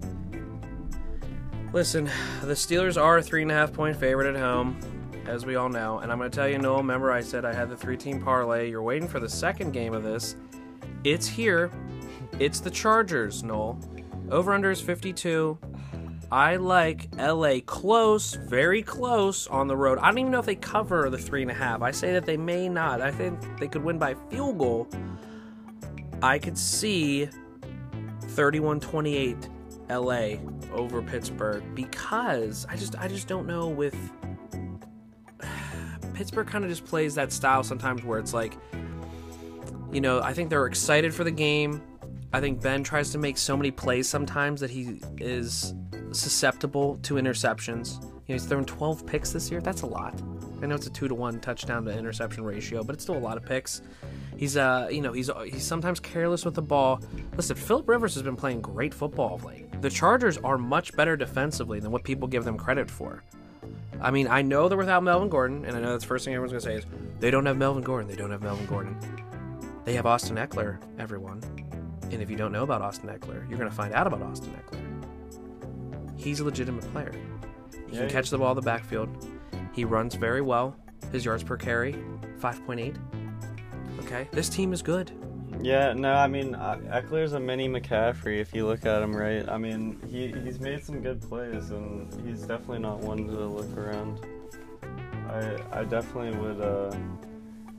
[1.72, 2.04] Listen,
[2.42, 4.78] the Steelers are a three and a half point favorite at home,
[5.26, 5.98] as we all know.
[5.98, 8.22] And I'm going to tell you, Noel, remember I said I had the three team
[8.22, 8.70] parlay.
[8.70, 10.36] You're waiting for the second game of this.
[11.02, 11.70] It's here.
[12.40, 13.78] It's the Chargers, Noel.
[14.31, 15.56] Over under is 52.
[16.32, 19.98] I like LA close, very close on the road.
[19.98, 21.81] I don't even know if they cover the three and a half.
[21.81, 23.01] I say that they may not.
[23.01, 24.89] I think they could win by field goal.
[26.23, 27.28] I could see
[28.23, 29.48] 31 28
[29.90, 30.36] LA
[30.73, 33.94] over Pittsburgh because I just I just don't know with
[36.15, 38.56] Pittsburgh kind of just plays that style sometimes where it's like
[39.94, 41.81] you know, I think they're excited for the game.
[42.35, 45.73] I think Ben tries to make so many plays sometimes that he is
[46.11, 48.02] susceptible to interceptions.
[48.02, 49.61] You know, he's thrown 12 picks this year.
[49.61, 50.20] That's a lot.
[50.61, 53.20] I know it's a 2 to 1 touchdown to interception ratio, but it's still a
[53.20, 53.82] lot of picks.
[54.36, 57.01] He's uh, you know, he's he's sometimes careless with the ball.
[57.36, 59.81] Listen, Philip Rivers has been playing great football of late.
[59.81, 63.23] The Chargers are much better defensively than what people give them credit for.
[64.01, 66.35] I mean, I know they're without Melvin Gordon, and I know that's the first thing
[66.35, 66.86] everyone's gonna say is
[67.20, 68.11] they don't have Melvin Gordon.
[68.11, 68.97] They don't have Melvin Gordon.
[69.85, 71.43] They have Austin Ekeler, everyone.
[72.14, 74.80] And if you don't know about Austin Ekeler, you're gonna find out about Austin Ekeler.
[76.16, 77.12] He's a legitimate player.
[77.88, 79.08] He Yeah, can catch the ball in the backfield.
[79.72, 80.76] He runs very well.
[81.10, 81.94] His yards per carry,
[82.38, 82.96] 5.8.
[84.04, 85.10] Okay, this team is good.
[85.60, 89.48] Yeah, no, I mean uh, Ekeler's a mini McCaffrey if you look at him right.
[89.48, 93.76] I mean he he's made some good plays and he's definitely not one to look
[93.76, 94.20] around.
[95.28, 96.96] I I definitely would uh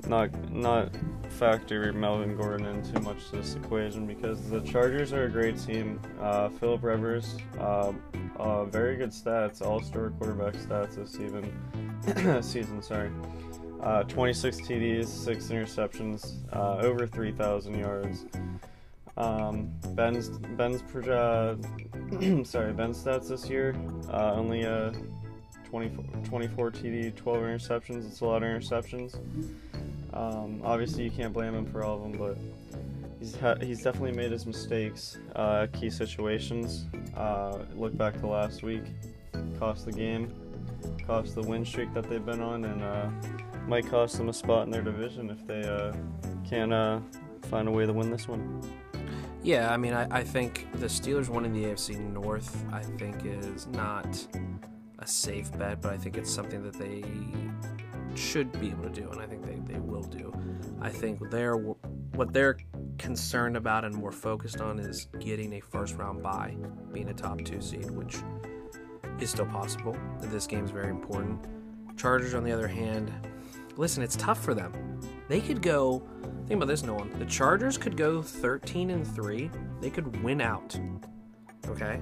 [0.08, 0.90] not not
[1.30, 5.60] factor Melvin Gordon in too much to this equation because the Chargers are a great
[5.60, 6.00] team.
[6.22, 7.92] Uh, Philip Rivers, uh,
[8.38, 12.42] uh, very good stats, all-star quarterback stats this season.
[12.42, 13.12] season, sorry.
[13.82, 18.26] Uh, 26 TDs, six interceptions, uh, over 3,000 yards.
[19.18, 20.82] Um, Ben's Ben's
[22.50, 23.74] sorry Ben's stats this year
[24.12, 24.92] uh, only uh,
[25.70, 28.08] 24, 24 TD, 12 interceptions.
[28.08, 29.18] It's a lot of interceptions.
[30.16, 32.38] Um, obviously, you can't blame him for all of them, but
[33.20, 36.86] he's ha- he's definitely made his mistakes uh, key situations.
[37.16, 38.84] Uh, look back to last week,
[39.60, 40.34] cost the game,
[41.06, 43.10] cost the win streak that they've been on, and uh,
[43.68, 45.94] might cost them a spot in their division if they uh,
[46.48, 47.02] can uh,
[47.50, 48.62] find a way to win this one.
[49.44, 53.68] Yeah, I mean, I, I think the Steelers winning the AFC North, I think, is
[53.68, 54.28] not
[54.98, 57.04] a safe bet, but I think it's something that they
[58.18, 60.34] should be able to do, and I think they, they will do.
[60.82, 62.58] I think they're what they're
[62.98, 66.56] concerned about and more focused on is getting a first round bye,
[66.94, 68.18] being a top two seed, which
[69.20, 69.98] is still possible.
[70.22, 71.40] This game is very important.
[71.98, 73.12] Chargers, on the other hand,
[73.78, 74.74] listen, it's tough for them.
[75.28, 76.04] They could go.
[76.48, 77.18] Think about this, Nolan.
[77.18, 79.50] The Chargers could go 13 and three.
[79.82, 80.80] They could win out.
[81.68, 82.00] Okay,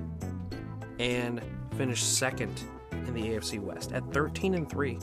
[1.00, 1.42] and
[1.78, 5.00] finish second in the AFC West at 13 and three.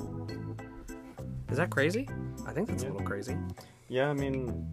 [1.51, 2.09] Is that crazy?
[2.47, 3.37] I think that's a little crazy.
[3.89, 4.67] Yeah, I mean,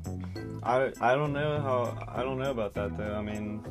[0.64, 3.16] I I don't know how I don't know about that though.
[3.16, 3.64] I mean,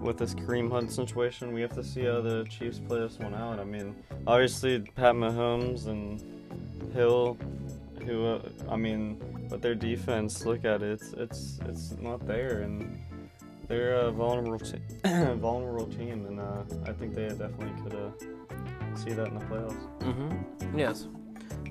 [0.00, 3.34] with this Kareem Hunt situation, we have to see how the Chiefs play this one
[3.34, 3.60] out.
[3.60, 3.94] I mean,
[4.26, 6.20] obviously Pat Mahomes and
[6.92, 7.38] Hill,
[8.04, 12.62] who uh, I mean, but their defense, look at it, it's it's it's not there,
[12.62, 12.98] and
[13.68, 14.80] they're a vulnerable te-
[15.36, 19.86] vulnerable team, and uh, I think they definitely could uh, see that in the playoffs.
[20.00, 20.78] Mm-hmm.
[20.78, 21.06] Yes.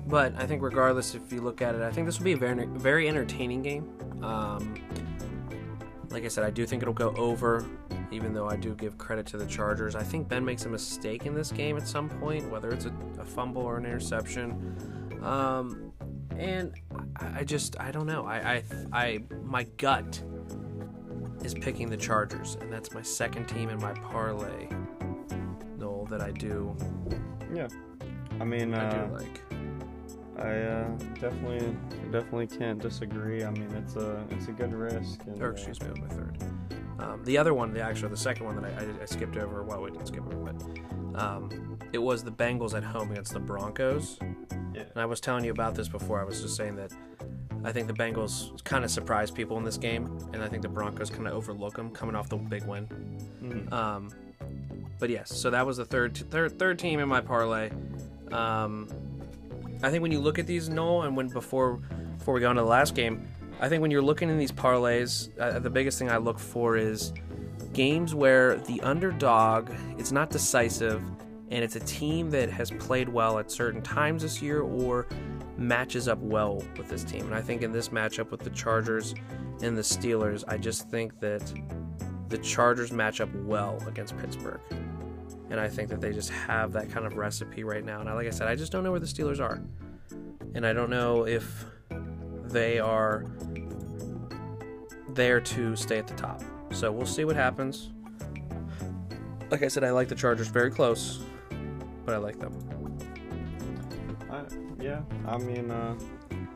[0.06, 2.36] But I think regardless, if you look at it, I think this will be a
[2.36, 3.90] very, very entertaining game.
[4.22, 4.74] Um,
[6.10, 7.64] like I said, I do think it'll go over,
[8.10, 9.94] even though I do give credit to the Chargers.
[9.94, 12.92] I think Ben makes a mistake in this game at some point, whether it's a,
[13.18, 14.76] a fumble or an interception.
[15.22, 15.92] Um,
[16.36, 16.74] and
[17.16, 18.26] I, I just, I don't know.
[18.26, 18.62] I, I,
[18.92, 20.22] I, my gut
[21.42, 24.68] is picking the Chargers, and that's my second team in my parlay.
[25.78, 26.76] Noel, that I do,
[27.52, 27.68] Yeah,
[28.40, 29.40] I mean, I uh, do like.
[30.42, 30.88] I uh,
[31.20, 31.76] definitely
[32.10, 33.44] definitely can't disagree.
[33.44, 35.20] I mean, it's a it's a good risk.
[35.26, 36.36] And, Or uh, excuse me, my third.
[36.98, 39.62] Um, the other one, the actually the second one that I, I, I skipped over.
[39.62, 43.40] Well, we didn't skip over, but um, it was the Bengals at home against the
[43.40, 44.18] Broncos.
[44.74, 44.82] Yeah.
[44.82, 46.20] And I was telling you about this before.
[46.20, 46.92] I was just saying that
[47.64, 50.68] I think the Bengals kind of surprised people in this game, and I think the
[50.68, 52.86] Broncos kind of overlook them coming off the big win.
[53.42, 53.72] Mhm.
[53.72, 54.10] Um,
[54.98, 57.70] but yes, so that was the third third third team in my parlay.
[58.30, 58.88] Um,
[59.82, 61.80] I think when you look at these, Noel, and when before
[62.18, 63.26] before we go into the last game,
[63.60, 66.76] I think when you're looking in these parlays, uh, the biggest thing I look for
[66.76, 67.12] is
[67.72, 71.02] games where the underdog it's not decisive,
[71.50, 75.06] and it's a team that has played well at certain times this year or
[75.56, 77.26] matches up well with this team.
[77.26, 79.14] And I think in this matchup with the Chargers
[79.62, 81.42] and the Steelers, I just think that
[82.28, 84.60] the Chargers match up well against Pittsburgh.
[85.52, 88.00] And I think that they just have that kind of recipe right now.
[88.00, 89.60] And I, like I said, I just don't know where the Steelers are.
[90.54, 91.66] And I don't know if
[92.44, 93.26] they are
[95.10, 96.40] there to stay at the top.
[96.70, 97.90] So we'll see what happens.
[99.50, 101.20] Like I said, I like the Chargers very close,
[102.06, 102.56] but I like them.
[104.30, 104.44] I,
[104.82, 105.94] yeah, I mean, uh,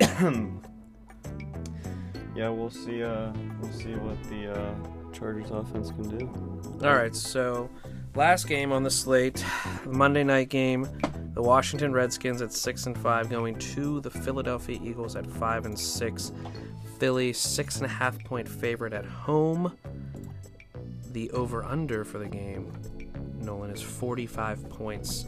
[2.34, 3.02] yeah, we'll see.
[3.02, 4.74] Uh, we'll see what the uh,
[5.12, 6.30] Chargers offense can do.
[6.82, 7.68] All right, so
[8.16, 9.44] last game on the slate,
[9.84, 10.88] Monday night game,
[11.34, 15.78] the Washington Redskins at six and five going to the Philadelphia Eagles at five and
[15.78, 16.32] six.
[16.98, 19.76] Philly six and a half point favorite at home.
[21.12, 22.72] The over under for the game,
[23.38, 25.26] Nolan is 45 points.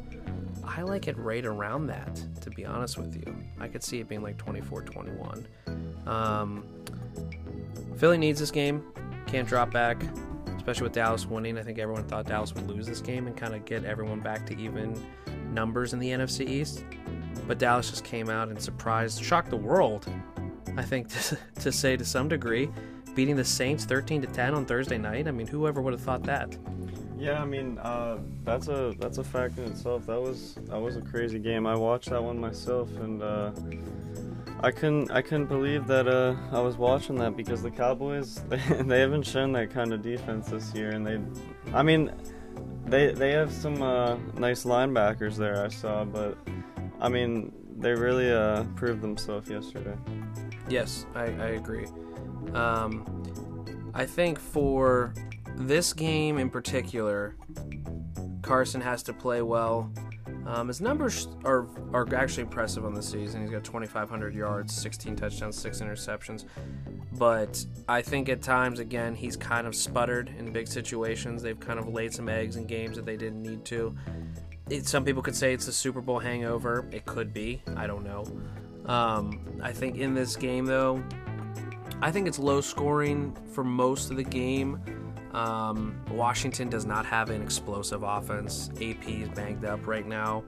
[0.65, 3.37] I like it right around that, to be honest with you.
[3.61, 5.47] I could see it being like 24 21.
[6.07, 6.65] Um,
[7.99, 8.83] Philly needs this game.
[9.27, 10.03] Can't drop back,
[10.69, 11.57] especially with Dallas winning.
[11.57, 14.45] I think everyone thought Dallas would lose this game and kind of get everyone back
[14.49, 14.95] to even
[15.51, 16.85] numbers in the NFC East.
[17.47, 20.07] But Dallas just came out and surprised, shocked the world,
[20.77, 22.69] I think, to, to say to some degree,
[23.15, 25.27] beating the Saints 13 to 10 on Thursday night.
[25.27, 26.55] I mean, whoever would have thought that?
[27.17, 30.05] Yeah, I mean, uh, that's a that's a fact in itself.
[30.07, 31.67] That was that was a crazy game.
[31.67, 33.53] I watched that one myself, and uh,
[34.61, 38.57] I couldn't I couldn't believe that uh, I was watching that because the Cowboys they,
[38.83, 41.21] they haven't shown that kind of defense this year, and they,
[41.73, 42.13] I mean,
[42.87, 46.37] they they have some uh, nice linebackers there I saw, but
[47.01, 49.97] I mean they really uh, proved themselves yesterday.
[50.69, 51.87] Yes, I, I agree.
[52.53, 55.15] Um, I think for
[55.57, 57.37] this game in particular,
[58.43, 59.93] Carson has to play well.
[60.49, 63.43] Um, his numbers are are actually impressive on the season.
[63.43, 66.47] He's got 2,500 yards, 16 touchdowns, six interceptions.
[67.19, 71.43] But I think at times, again, he's kind of sputtered in big situations.
[71.43, 73.95] They've kind of laid some eggs in games that they didn't need to.
[74.71, 76.89] It, some people could say it's a Super Bowl hangover.
[76.93, 77.63] It could be.
[77.77, 78.25] I don't know.
[78.91, 81.05] Um, I think in this game, though,
[82.01, 84.81] I think it's low scoring for most of the game.
[85.33, 88.71] Um, Washington does not have an explosive offense.
[88.81, 90.45] AP is banged up right now.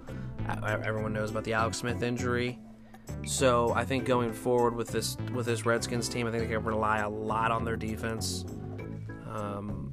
[0.64, 2.58] Everyone knows about the Alex Smith injury.
[3.26, 6.64] So I think going forward with this with this Redskins team, I think they can
[6.64, 8.44] rely a lot on their defense.
[9.28, 9.92] Um,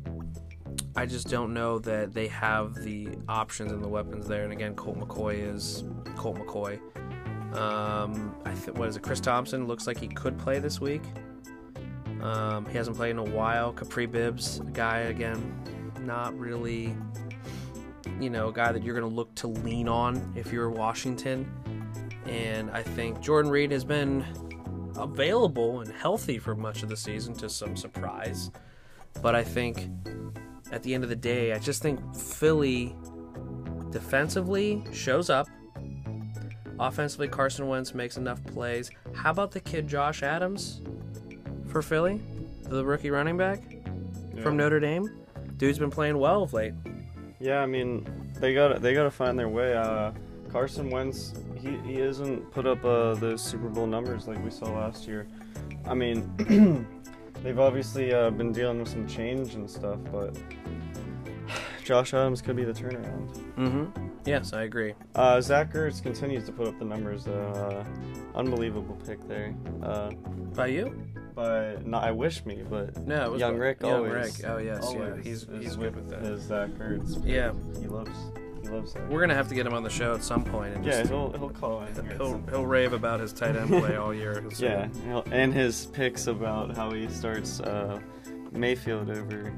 [0.95, 4.43] I just don't know that they have the options and the weapons there.
[4.43, 5.84] And again, Colt McCoy is
[6.15, 6.80] Colt McCoy.
[7.55, 9.03] Um, I th- what is it?
[9.03, 11.03] Chris Thompson looks like he could play this week.
[12.22, 13.73] Um, he hasn't played in a while.
[13.73, 15.53] Kapri Bibbs, a guy again,
[16.02, 16.95] not really,
[18.19, 21.49] you know, a guy that you're going to look to lean on if you're Washington.
[22.26, 24.26] And I think Jordan Reed has been
[24.98, 28.52] available and healthy for much of the season to some surprise.
[29.22, 29.89] But I think
[30.72, 32.95] at the end of the day, I just think Philly
[33.91, 35.48] defensively shows up.
[36.80, 38.91] Offensively, Carson Wentz makes enough plays.
[39.14, 40.81] How about the kid Josh Adams
[41.69, 42.22] for Philly,
[42.64, 43.61] the rookie running back
[44.41, 45.10] from Notre Dame?
[45.57, 46.73] Dude's been playing well of late.
[47.39, 48.07] Yeah, I mean,
[48.39, 49.76] they got they got to find their way.
[49.76, 50.11] Uh,
[50.52, 54.65] Carson Wentz, he he hasn't put up uh, those Super Bowl numbers like we saw
[54.72, 55.27] last year.
[55.85, 56.88] I mean,
[57.44, 60.35] they've obviously uh, been dealing with some change and stuff, but
[61.84, 63.35] Josh Adams could be the turnaround.
[63.56, 64.07] Mm-hmm.
[64.26, 64.94] Yes, I agree.
[65.15, 67.27] Uh, Zach Ertz continues to put up the numbers.
[67.27, 67.85] Uh,
[68.35, 69.56] unbelievable pick there.
[69.81, 70.11] Uh,
[70.53, 71.02] By you?
[71.38, 74.11] But not I wish me, but No, Young Rick Young always.
[74.39, 74.49] Rick.
[74.49, 75.15] Oh yes, yeah.
[75.23, 76.23] He's he's good with that.
[76.23, 77.22] His Zach Ertz.
[77.23, 77.51] Yeah.
[77.80, 78.09] he loves
[78.64, 79.07] he loves that.
[79.07, 81.11] We're gonna have to get him on the show at some point and Yeah, just
[81.11, 82.09] he'll he'll call in.
[82.18, 84.41] he'll he'll rave about his tight end play all year.
[84.57, 84.89] He'll Yeah,
[85.31, 87.99] and his picks about how he starts uh,
[88.51, 89.53] Mayfield over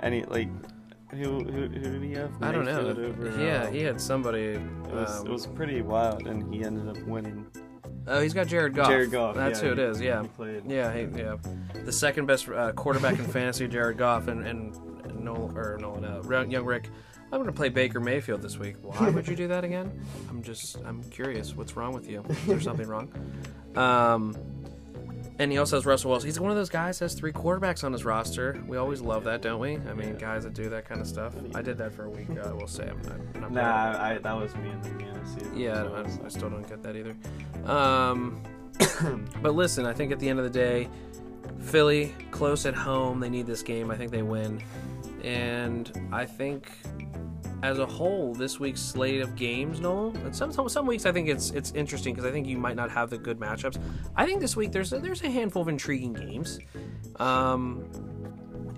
[0.00, 0.48] any like
[1.12, 2.32] who who, who did he have?
[2.42, 2.80] I don't know.
[2.80, 4.40] Over, yeah, uh, he had somebody.
[4.54, 4.60] It
[4.90, 7.46] was, um, it was pretty wild, and he ended up winning.
[8.06, 8.88] Oh, he's got Jared Goff.
[8.88, 9.34] Jared Goff.
[9.34, 10.00] That's yeah, who it is.
[10.00, 10.22] Yeah.
[10.38, 10.74] he.
[10.74, 11.36] Yeah, he, yeah.
[11.84, 16.46] The second best uh, quarterback in fantasy, Jared Goff, and and Nolan or Nolan, uh,
[16.48, 16.90] young Rick.
[17.32, 18.76] I'm gonna play Baker Mayfield this week.
[18.82, 20.04] Why would you do that again?
[20.30, 21.56] I'm just I'm curious.
[21.56, 22.24] What's wrong with you?
[22.28, 23.12] Is there something wrong?
[23.74, 24.36] Um,
[25.38, 26.28] and he also has Russell Wilson.
[26.28, 28.62] He's one of those guys that has three quarterbacks on his roster.
[28.66, 29.76] We always love that, don't we?
[29.88, 31.34] I mean, guys that do that kind of stuff.
[31.54, 32.28] I did that for a week.
[32.42, 33.44] I will say I'm not.
[33.44, 33.96] I'm Nah, proud.
[33.96, 35.06] I, that was me in the.
[35.26, 37.16] See, Yeah, I, I still don't get that either.
[37.64, 38.40] Um,
[39.42, 40.88] but listen, I think at the end of the day,
[41.60, 43.18] Philly close at home.
[43.20, 43.90] They need this game.
[43.90, 44.62] I think they win,
[45.24, 46.70] and I think
[47.62, 50.08] as a whole, this week's slate of games, Noel.
[50.24, 52.76] And some some, some weeks I think it's it's interesting because I think you might
[52.76, 53.78] not have the good matchups.
[54.14, 56.58] I think this week there's a, there's a handful of intriguing games.
[57.16, 57.84] Um,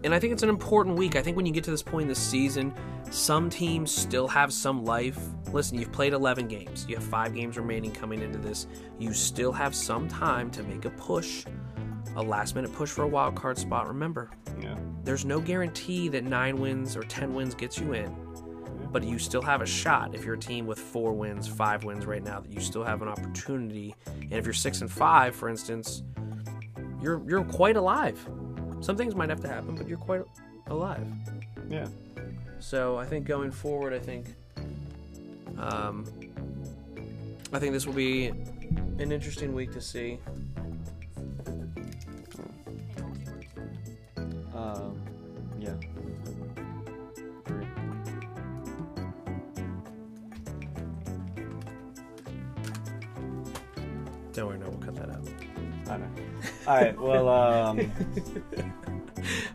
[0.05, 1.17] and I think it's an important week.
[1.17, 2.73] I think when you get to this point in the season,
[3.11, 5.19] some teams still have some life.
[5.53, 6.87] Listen, you've played 11 games.
[6.89, 8.69] You have five games remaining coming into this.
[9.01, 11.45] You still have some time to make a push,
[12.15, 13.89] a last minute push for a wild card spot.
[13.89, 14.31] Remember,
[14.61, 14.77] Yeah.
[15.03, 18.15] there's no guarantee that nine wins or 10 wins gets you in,
[18.91, 22.07] but you still have a shot if you're a team with four wins, five wins
[22.07, 23.95] right now, that you still have an opportunity.
[24.07, 26.03] And if you're six and five, for instance,
[27.03, 28.19] you're you're quite alive.
[28.81, 30.23] Some things might have to happen, but you're quite
[30.67, 31.07] alive.
[31.69, 31.87] Yeah.
[32.61, 34.35] So I think going forward, I think,
[35.59, 36.07] um,
[37.53, 40.19] I think this will be an interesting week to see.
[44.55, 45.01] Um,
[54.39, 55.27] Don't worry, no, we'll cut that out.
[55.91, 56.07] I know.
[56.67, 56.99] All right.
[57.01, 57.93] Well, um,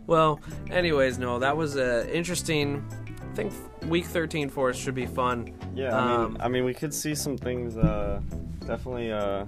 [0.08, 2.86] Well, anyways, no, that was uh, interesting.
[3.32, 3.54] I think
[3.88, 5.54] week 13 for us should be fun.
[5.74, 5.98] yeah.
[5.98, 7.78] I mean, Um, I mean, we could see some things.
[7.78, 8.22] Uh,
[8.68, 9.46] definitely uh,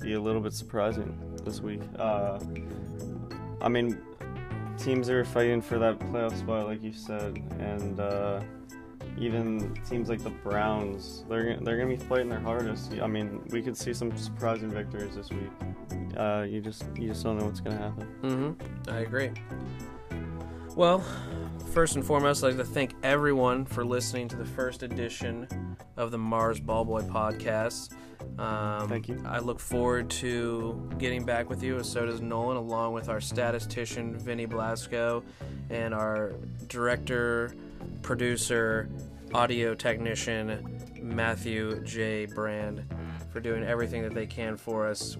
[0.00, 1.82] be a little bit surprising this week.
[1.98, 2.38] Uh,
[3.60, 3.98] I mean,
[4.78, 8.40] teams are fighting for that playoff spot, like you said, and uh,
[9.18, 12.92] even teams like the Browns, they're they're gonna be fighting their hardest.
[13.00, 15.50] I mean, we could see some surprising victories this week.
[16.16, 18.08] Uh, you just you just don't know what's gonna happen.
[18.22, 18.90] Mm-hmm.
[18.90, 19.30] I agree.
[20.74, 21.04] Well,
[21.72, 26.10] first and foremost, I'd like to thank everyone for listening to the first edition of
[26.10, 27.92] the Mars Ballboy podcast.
[28.38, 29.22] Um, Thank you.
[29.26, 33.20] I look forward to getting back with you, as so does Nolan, along with our
[33.20, 35.22] statistician Vinny Blasco
[35.70, 36.32] and our
[36.68, 37.54] director,
[38.02, 38.88] producer,
[39.34, 42.26] audio technician Matthew J.
[42.26, 42.84] Brand
[43.30, 45.16] for doing everything that they can for us.